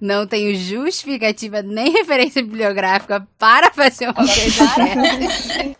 não 0.00 0.26
tenho 0.26 0.56
justificativa 0.56 1.62
nem 1.62 1.90
referência 1.90 2.42
bibliográfica 2.42 3.26
para 3.38 3.72
fazer 3.72 4.06
uma 4.06 4.14
coisa 4.14 4.34
dessa. 4.34 5.76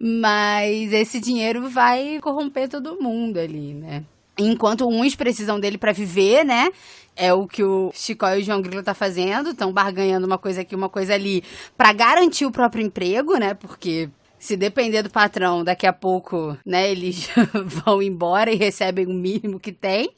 Mas 0.00 0.92
esse 0.92 1.20
dinheiro 1.20 1.68
vai 1.68 2.20
corromper 2.20 2.68
todo 2.68 3.02
mundo 3.02 3.38
ali, 3.38 3.74
né? 3.74 4.04
Enquanto 4.38 4.88
uns 4.88 5.16
precisam 5.16 5.58
dele 5.58 5.76
para 5.76 5.92
viver, 5.92 6.44
né? 6.44 6.70
É 7.16 7.32
o 7.34 7.48
que 7.48 7.64
o 7.64 7.90
Chicó 7.92 8.28
e 8.30 8.40
o 8.40 8.44
João 8.44 8.62
Grilo 8.62 8.82
tá 8.82 8.94
fazendo, 8.94 9.50
estão 9.50 9.72
barganhando 9.72 10.26
uma 10.26 10.38
coisa 10.38 10.60
aqui, 10.60 10.76
uma 10.76 10.88
coisa 10.88 11.14
ali, 11.14 11.42
para 11.76 11.92
garantir 11.92 12.46
o 12.46 12.52
próprio 12.52 12.86
emprego, 12.86 13.36
né? 13.36 13.54
Porque 13.54 14.08
se 14.38 14.56
depender 14.56 15.02
do 15.02 15.10
patrão, 15.10 15.64
daqui 15.64 15.86
a 15.86 15.92
pouco, 15.92 16.56
né, 16.64 16.90
eles 16.90 17.28
vão 17.84 18.00
embora 18.00 18.52
e 18.52 18.56
recebem 18.56 19.06
o 19.06 19.12
mínimo 19.12 19.58
que 19.58 19.72
tem, 19.72 20.14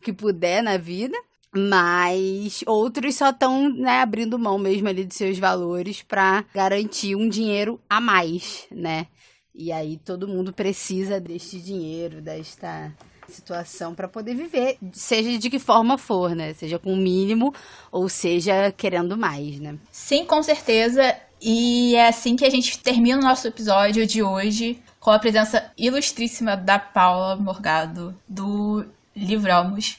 que 0.00 0.12
puder 0.12 0.62
na 0.62 0.76
vida. 0.76 1.16
Mas 1.56 2.64
outros 2.66 3.14
só 3.14 3.30
estão 3.30 3.68
né, 3.68 4.00
abrindo 4.00 4.38
mão 4.38 4.58
mesmo 4.58 4.88
ali 4.88 5.04
de 5.04 5.14
seus 5.14 5.38
valores 5.38 6.02
para 6.02 6.44
garantir 6.52 7.14
um 7.14 7.28
dinheiro 7.28 7.80
a 7.88 8.00
mais, 8.00 8.66
né? 8.72 9.06
E 9.54 9.70
aí 9.70 9.96
todo 9.96 10.26
mundo 10.26 10.52
precisa 10.52 11.20
deste 11.20 11.60
dinheiro, 11.60 12.20
desta 12.20 12.92
situação 13.28 13.94
para 13.94 14.08
poder 14.08 14.34
viver, 14.34 14.78
seja 14.92 15.38
de 15.38 15.50
que 15.50 15.58
forma 15.58 15.96
for, 15.98 16.34
né? 16.34 16.54
Seja 16.54 16.78
com 16.78 16.92
o 16.92 16.96
mínimo 16.96 17.54
ou 17.90 18.08
seja 18.08 18.72
querendo 18.72 19.16
mais, 19.16 19.58
né? 19.58 19.76
Sim, 19.90 20.24
com 20.24 20.42
certeza. 20.42 21.16
E 21.40 21.94
é 21.94 22.08
assim 22.08 22.36
que 22.36 22.44
a 22.44 22.50
gente 22.50 22.78
termina 22.78 23.18
o 23.18 23.22
nosso 23.22 23.46
episódio 23.46 24.06
de 24.06 24.22
hoje 24.22 24.82
com 24.98 25.10
a 25.10 25.18
presença 25.18 25.70
ilustríssima 25.76 26.56
da 26.56 26.78
Paula 26.78 27.36
Morgado 27.36 28.14
do 28.26 28.86
Livramos. 29.14 29.98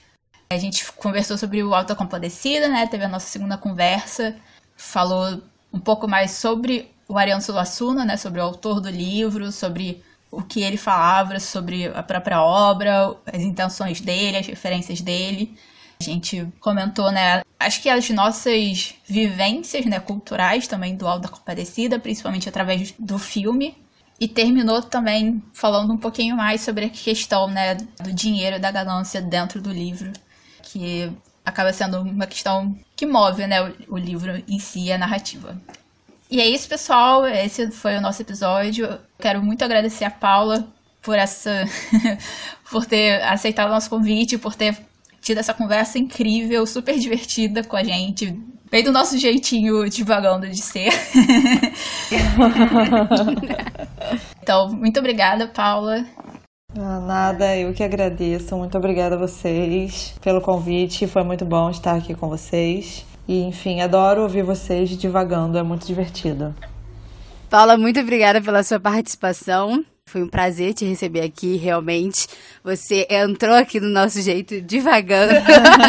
A 0.49 0.57
gente 0.57 0.91
conversou 0.93 1.37
sobre 1.37 1.63
o 1.63 1.73
Alta 1.73 1.95
Compadecida, 1.95 2.67
né? 2.67 2.87
Teve 2.87 3.03
a 3.03 3.09
nossa 3.09 3.27
segunda 3.27 3.57
conversa, 3.57 4.35
falou 4.75 5.41
um 5.71 5.79
pouco 5.79 6.07
mais 6.07 6.31
sobre 6.31 6.91
o 7.07 7.17
Ariano 7.17 7.41
Suassuna, 7.41 8.05
né? 8.05 8.17
Sobre 8.17 8.39
o 8.39 8.43
autor 8.43 8.79
do 8.79 8.89
livro, 8.89 9.51
sobre 9.51 10.03
o 10.31 10.41
que 10.41 10.61
ele 10.61 10.77
falava, 10.77 11.39
sobre 11.39 11.87
a 11.87 12.03
própria 12.03 12.41
obra, 12.41 13.15
as 13.25 13.41
intenções 13.41 14.01
dele, 14.01 14.37
as 14.37 14.47
referências 14.47 15.01
dele. 15.01 15.57
A 15.99 16.03
gente 16.03 16.45
comentou, 16.59 17.11
né? 17.11 17.41
Acho 17.59 17.81
que 17.81 17.89
as 17.89 18.09
nossas 18.09 18.95
vivências, 19.07 19.85
né, 19.85 19.99
culturais 19.99 20.67
também 20.67 20.95
do 20.95 21.07
Alto 21.07 21.29
da 21.89 21.99
principalmente 21.99 22.49
através 22.49 22.93
do 22.99 23.17
filme. 23.17 23.77
E 24.19 24.27
terminou 24.27 24.81
também 24.81 25.43
falando 25.53 25.91
um 25.91 25.97
pouquinho 25.97 26.37
mais 26.37 26.61
sobre 26.61 26.85
a 26.85 26.89
questão, 26.89 27.47
né, 27.47 27.75
do 27.75 28.13
dinheiro 28.13 28.55
e 28.55 28.59
da 28.59 28.71
ganância 28.71 29.21
dentro 29.21 29.61
do 29.61 29.71
livro 29.71 30.11
que 30.75 31.11
acaba 31.45 31.71
sendo 31.71 32.01
uma 32.01 32.25
questão 32.25 32.77
que 32.95 33.05
move, 33.05 33.45
né, 33.47 33.61
o 33.87 33.97
livro 33.97 34.43
em 34.47 34.59
si, 34.59 34.91
a 34.91 34.97
narrativa. 34.97 35.61
E 36.29 36.41
é 36.41 36.47
isso, 36.47 36.67
pessoal. 36.67 37.25
Esse 37.25 37.69
foi 37.71 37.97
o 37.97 38.01
nosso 38.01 38.21
episódio. 38.21 38.99
Quero 39.19 39.43
muito 39.43 39.63
agradecer 39.63 40.05
a 40.05 40.11
Paula 40.11 40.67
por 41.01 41.17
essa 41.17 41.65
por 42.71 42.85
ter 42.85 43.21
aceitado 43.23 43.67
o 43.67 43.73
nosso 43.73 43.89
convite, 43.89 44.37
por 44.37 44.55
ter 44.55 44.77
tido 45.21 45.39
essa 45.39 45.53
conversa 45.53 45.97
incrível, 45.97 46.65
super 46.65 46.97
divertida 46.97 47.63
com 47.63 47.75
a 47.75 47.83
gente, 47.83 48.39
bem 48.69 48.83
do 48.83 48.91
nosso 48.91 49.17
jeitinho 49.17 49.89
devagando 49.89 50.47
de 50.47 50.61
ser. 50.61 50.89
então, 54.41 54.69
muito 54.69 54.99
obrigada, 54.99 55.47
Paula. 55.47 56.05
Ah, 56.77 56.99
nada, 56.99 57.55
eu 57.55 57.73
que 57.73 57.83
agradeço. 57.83 58.55
Muito 58.57 58.77
obrigada 58.77 59.15
a 59.15 59.17
vocês 59.17 60.13
pelo 60.21 60.41
convite. 60.41 61.07
Foi 61.07 61.23
muito 61.23 61.45
bom 61.45 61.69
estar 61.69 61.95
aqui 61.95 62.13
com 62.13 62.27
vocês. 62.27 63.05
E, 63.27 63.43
enfim, 63.43 63.79
adoro 63.79 64.23
ouvir 64.23 64.43
vocês 64.43 64.89
divagando, 64.89 65.57
é 65.57 65.63
muito 65.63 65.87
divertido. 65.87 66.53
Paula, 67.49 67.77
muito 67.77 67.99
obrigada 67.99 68.41
pela 68.41 68.61
sua 68.61 68.79
participação. 68.79 69.85
Foi 70.07 70.21
um 70.21 70.27
prazer 70.27 70.73
te 70.73 70.85
receber 70.85 71.21
aqui, 71.21 71.55
realmente. 71.55 72.27
Você 72.63 73.07
entrou 73.09 73.55
aqui 73.55 73.79
no 73.79 73.89
nosso 73.89 74.21
jeito 74.21 74.61
devagando, 74.61 75.33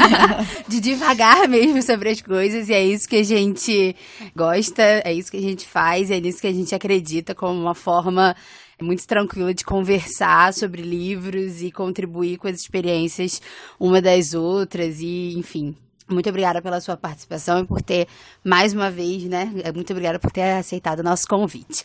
de 0.67 0.81
devagar 0.81 1.47
mesmo 1.49 1.83
sobre 1.83 2.11
as 2.11 2.23
coisas, 2.23 2.69
e 2.71 2.73
é 2.73 2.83
isso 2.83 3.07
que 3.07 3.17
a 3.17 3.23
gente 3.23 3.95
gosta, 4.35 4.83
é 5.05 5.13
isso 5.13 5.31
que 5.31 5.37
a 5.37 5.43
gente 5.43 5.67
faz, 5.67 6.11
é 6.11 6.19
nisso 6.19 6.41
que 6.41 6.47
a 6.47 6.53
gente 6.53 6.75
acredita 6.75 7.35
como 7.35 7.61
uma 7.61 7.75
forma 7.75 8.35
muito 8.81 9.07
tranquila 9.07 9.55
de 9.55 9.65
conversar 9.65 10.53
sobre 10.53 10.83
livros 10.83 11.63
e 11.63 11.71
contribuir 11.71 12.37
com 12.39 12.49
as 12.49 12.61
experiências 12.61 13.41
uma 13.81 14.01
das 14.03 14.35
outras 14.35 15.01
e, 15.01 15.35
enfim, 15.37 15.75
muito 16.09 16.29
obrigada 16.29 16.63
pela 16.63 16.81
sua 16.81 16.97
participação 16.97 17.61
e 17.61 17.67
por 17.67 17.83
ter, 17.83 18.07
mais 18.45 18.73
uma 18.73 18.91
vez, 18.91 19.25
né? 19.25 19.51
Muito 19.75 19.91
obrigada 19.93 20.19
por 20.19 20.31
ter 20.31 20.53
aceitado 20.53 21.01
o 21.01 21.03
nosso 21.03 21.27
convite. 21.27 21.85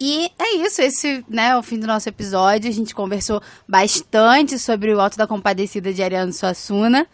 E 0.00 0.30
é 0.38 0.56
isso, 0.56 0.80
esse 0.80 1.24
né, 1.28 1.48
é 1.48 1.56
o 1.56 1.62
fim 1.62 1.78
do 1.78 1.86
nosso 1.86 2.08
episódio. 2.08 2.68
A 2.68 2.72
gente 2.72 2.94
conversou 2.94 3.40
bastante 3.68 4.58
sobre 4.58 4.92
o 4.94 5.00
Alto 5.00 5.16
da 5.16 5.26
Compadecida 5.26 5.92
de 5.92 6.02
Ariano 6.02 6.32
Suassuna. 6.32 7.06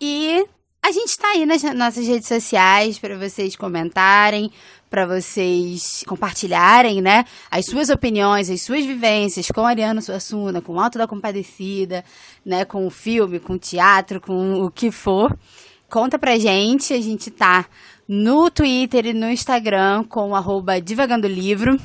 E 0.00 0.44
a 0.82 0.90
gente 0.92 1.08
está 1.08 1.28
aí 1.28 1.46
nas 1.46 1.62
nossas 1.62 2.06
redes 2.06 2.28
sociais 2.28 2.98
para 2.98 3.16
vocês 3.16 3.56
comentarem, 3.56 4.52
para 4.88 5.06
vocês 5.06 6.04
compartilharem, 6.06 7.00
né, 7.00 7.24
as 7.50 7.66
suas 7.66 7.90
opiniões, 7.90 8.48
as 8.48 8.62
suas 8.62 8.84
vivências 8.84 9.50
com 9.50 9.66
Ariano 9.66 10.00
Suassuna, 10.00 10.60
com 10.60 10.74
o 10.74 10.80
Alto 10.80 10.98
da 10.98 11.06
Compadecida, 11.06 12.04
né, 12.44 12.64
com 12.64 12.86
o 12.86 12.90
filme, 12.90 13.40
com 13.40 13.54
o 13.54 13.58
teatro, 13.58 14.20
com 14.20 14.62
o 14.62 14.70
que 14.70 14.90
for. 14.90 15.36
Conta 15.88 16.18
pra 16.18 16.38
gente, 16.38 16.92
a 16.92 17.00
gente 17.00 17.30
tá 17.30 17.66
no 18.08 18.50
Twitter 18.50 19.06
e 19.06 19.12
no 19.12 19.30
Instagram 19.30 20.04
com 20.04 20.30
o 20.30 20.34
arroba 20.34 20.80
Divagando 20.80 21.26
Livro. 21.26 21.78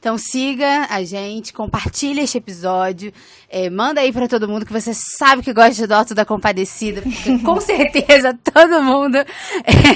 Então 0.00 0.16
siga 0.16 0.86
a 0.88 1.04
gente, 1.04 1.52
compartilhe 1.52 2.22
este 2.22 2.38
episódio, 2.38 3.12
é, 3.50 3.68
manda 3.68 4.00
aí 4.00 4.10
para 4.10 4.26
todo 4.26 4.48
mundo 4.48 4.64
que 4.64 4.72
você 4.72 4.92
sabe 4.94 5.42
que 5.42 5.52
gosta 5.52 5.86
do 5.86 5.92
Alto 5.92 6.14
da 6.14 6.24
Compadecida, 6.24 7.02
porque 7.02 7.38
com 7.40 7.60
certeza 7.60 8.32
todo 8.42 8.82
mundo, 8.82 9.18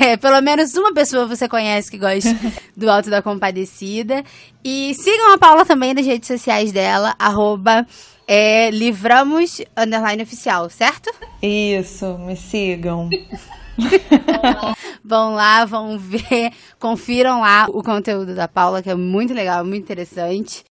é, 0.03 0.19
pelo 0.19 0.43
menos 0.43 0.75
uma 0.75 0.93
pessoa 0.93 1.27
você 1.27 1.49
conhece 1.49 1.91
que 1.91 1.97
gosta 1.97 2.37
do 2.77 2.91
Alto 2.91 3.09
da 3.09 3.23
Compadecida. 3.23 4.23
E 4.63 4.95
sigam 4.95 5.33
a 5.33 5.39
Paula 5.39 5.65
também 5.65 5.95
nas 5.95 6.05
redes 6.05 6.29
sociais 6.29 6.71
dela, 6.71 7.15
arroba 7.19 7.87
é, 8.29 8.71
livramos 8.71 9.63
underline 9.75 10.23
oficial, 10.23 10.69
certo? 10.69 11.11
Isso, 11.43 12.19
me 12.19 12.37
sigam. 12.37 13.09
vão 15.05 15.35
lá, 15.35 15.65
vão 15.65 15.99
ver, 15.99 16.53
confiram 16.79 17.41
lá 17.41 17.67
o 17.69 17.83
conteúdo 17.83 18.35
da 18.35 18.49
Paula, 18.49 18.83
que 18.83 18.91
é 18.91 18.95
muito 18.95 19.35
legal, 19.35 19.65
muito 19.65 19.83
interessante. 19.83 20.65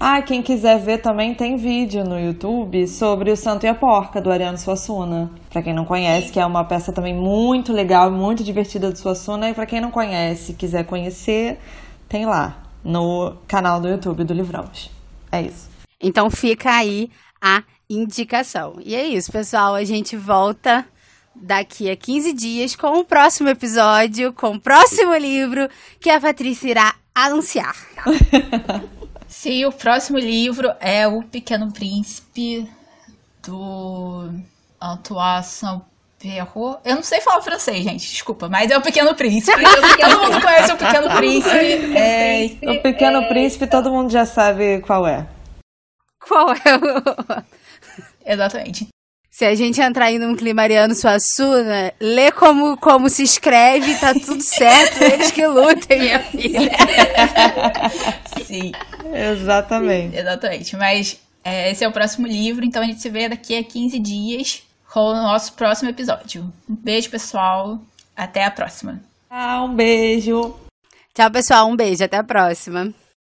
Ah, 0.00 0.20
quem 0.20 0.42
quiser 0.42 0.80
ver 0.80 0.98
também 0.98 1.34
tem 1.34 1.56
vídeo 1.56 2.02
no 2.02 2.18
YouTube 2.18 2.88
sobre 2.88 3.30
o 3.30 3.36
Santo 3.36 3.64
e 3.64 3.68
a 3.68 3.74
Porca, 3.74 4.20
do 4.20 4.32
Ariano 4.32 4.58
Suassuna. 4.58 5.30
Para 5.48 5.62
quem 5.62 5.72
não 5.72 5.84
conhece, 5.84 6.32
que 6.32 6.40
é 6.40 6.46
uma 6.46 6.64
peça 6.64 6.92
também 6.92 7.14
muito 7.14 7.72
legal, 7.72 8.10
muito 8.10 8.42
divertida 8.42 8.90
do 8.90 8.98
Suassuna. 8.98 9.50
E 9.50 9.54
para 9.54 9.66
quem 9.66 9.80
não 9.80 9.90
conhece, 9.90 10.54
quiser 10.54 10.84
conhecer, 10.84 11.58
tem 12.08 12.26
lá 12.26 12.64
no 12.82 13.36
canal 13.46 13.80
do 13.80 13.88
YouTube 13.88 14.24
do 14.24 14.34
Livramos. 14.34 14.90
É 15.30 15.42
isso. 15.42 15.70
Então 16.00 16.28
fica 16.30 16.72
aí 16.72 17.08
a 17.40 17.62
indicação. 17.88 18.74
E 18.84 18.96
é 18.96 19.06
isso, 19.06 19.30
pessoal. 19.30 19.74
A 19.74 19.84
gente 19.84 20.16
volta 20.16 20.84
daqui 21.34 21.90
a 21.90 21.96
15 21.96 22.32
dias 22.32 22.76
com 22.76 22.98
o 22.98 23.04
próximo 23.04 23.48
episódio, 23.48 24.32
com 24.32 24.52
o 24.52 24.60
próximo 24.60 25.14
livro 25.16 25.68
que 26.00 26.10
a 26.10 26.20
Patrícia 26.20 26.70
irá 26.70 26.94
anunciar. 27.14 27.74
Sim, 29.28 29.64
o 29.64 29.72
próximo 29.72 30.18
livro 30.18 30.70
é 30.78 31.08
O 31.08 31.22
Pequeno 31.22 31.72
Príncipe 31.72 32.68
do 33.42 34.30
Antoine 34.80 35.42
Saint-Perrault. 35.42 36.80
Eu 36.84 36.96
não 36.96 37.02
sei 37.02 37.20
falar 37.20 37.40
francês, 37.40 37.82
gente, 37.82 38.10
desculpa, 38.10 38.48
mas 38.48 38.70
é 38.70 38.76
O 38.76 38.82
Pequeno 38.82 39.14
Príncipe. 39.14 39.62
todo 39.98 40.20
mundo 40.20 40.38
conhece 40.42 40.72
O 40.72 40.76
Pequeno 40.76 41.16
Príncipe. 41.16 41.96
É... 41.96 42.58
O 42.62 42.82
Pequeno 42.82 43.22
é... 43.22 43.28
Príncipe 43.28 43.66
todo 43.66 43.90
mundo 43.90 44.10
já 44.12 44.26
sabe 44.26 44.80
qual 44.82 45.06
é. 45.06 45.26
Qual 46.20 46.50
é 46.52 46.76
o... 46.76 47.42
Exatamente. 48.24 48.88
Se 49.34 49.46
a 49.46 49.54
gente 49.54 49.80
entrar 49.80 50.04
aí 50.06 50.18
num 50.18 50.36
clima 50.36 50.60
Ariano 50.60 50.94
Suassuna, 50.94 51.94
lê 51.98 52.30
como, 52.30 52.76
como 52.76 53.08
se 53.08 53.22
escreve, 53.22 53.94
tá 53.94 54.12
tudo 54.12 54.42
certo, 54.42 55.00
eles 55.02 55.30
que 55.30 55.46
lutem, 55.46 56.00
minha 56.00 56.20
filha. 56.20 56.70
Sim. 58.44 58.72
Exatamente. 59.10 60.10
Sim, 60.12 60.18
exatamente. 60.18 60.76
Mas 60.76 61.18
é, 61.42 61.70
esse 61.70 61.82
é 61.82 61.88
o 61.88 61.92
próximo 61.92 62.26
livro, 62.26 62.62
então 62.62 62.82
a 62.82 62.84
gente 62.84 63.00
se 63.00 63.08
vê 63.08 63.26
daqui 63.26 63.56
a 63.56 63.64
15 63.64 63.98
dias 64.00 64.62
com 64.92 65.00
o 65.00 65.14
nosso 65.14 65.54
próximo 65.54 65.88
episódio. 65.88 66.52
Um 66.68 66.76
beijo, 66.76 67.08
pessoal. 67.08 67.80
Até 68.14 68.44
a 68.44 68.50
próxima. 68.50 69.00
Ah, 69.30 69.64
um 69.64 69.74
beijo. 69.74 70.54
Tchau, 71.14 71.30
pessoal. 71.30 71.70
Um 71.70 71.74
beijo. 71.74 72.04
Até 72.04 72.18
a 72.18 72.24
próxima. 72.24 72.92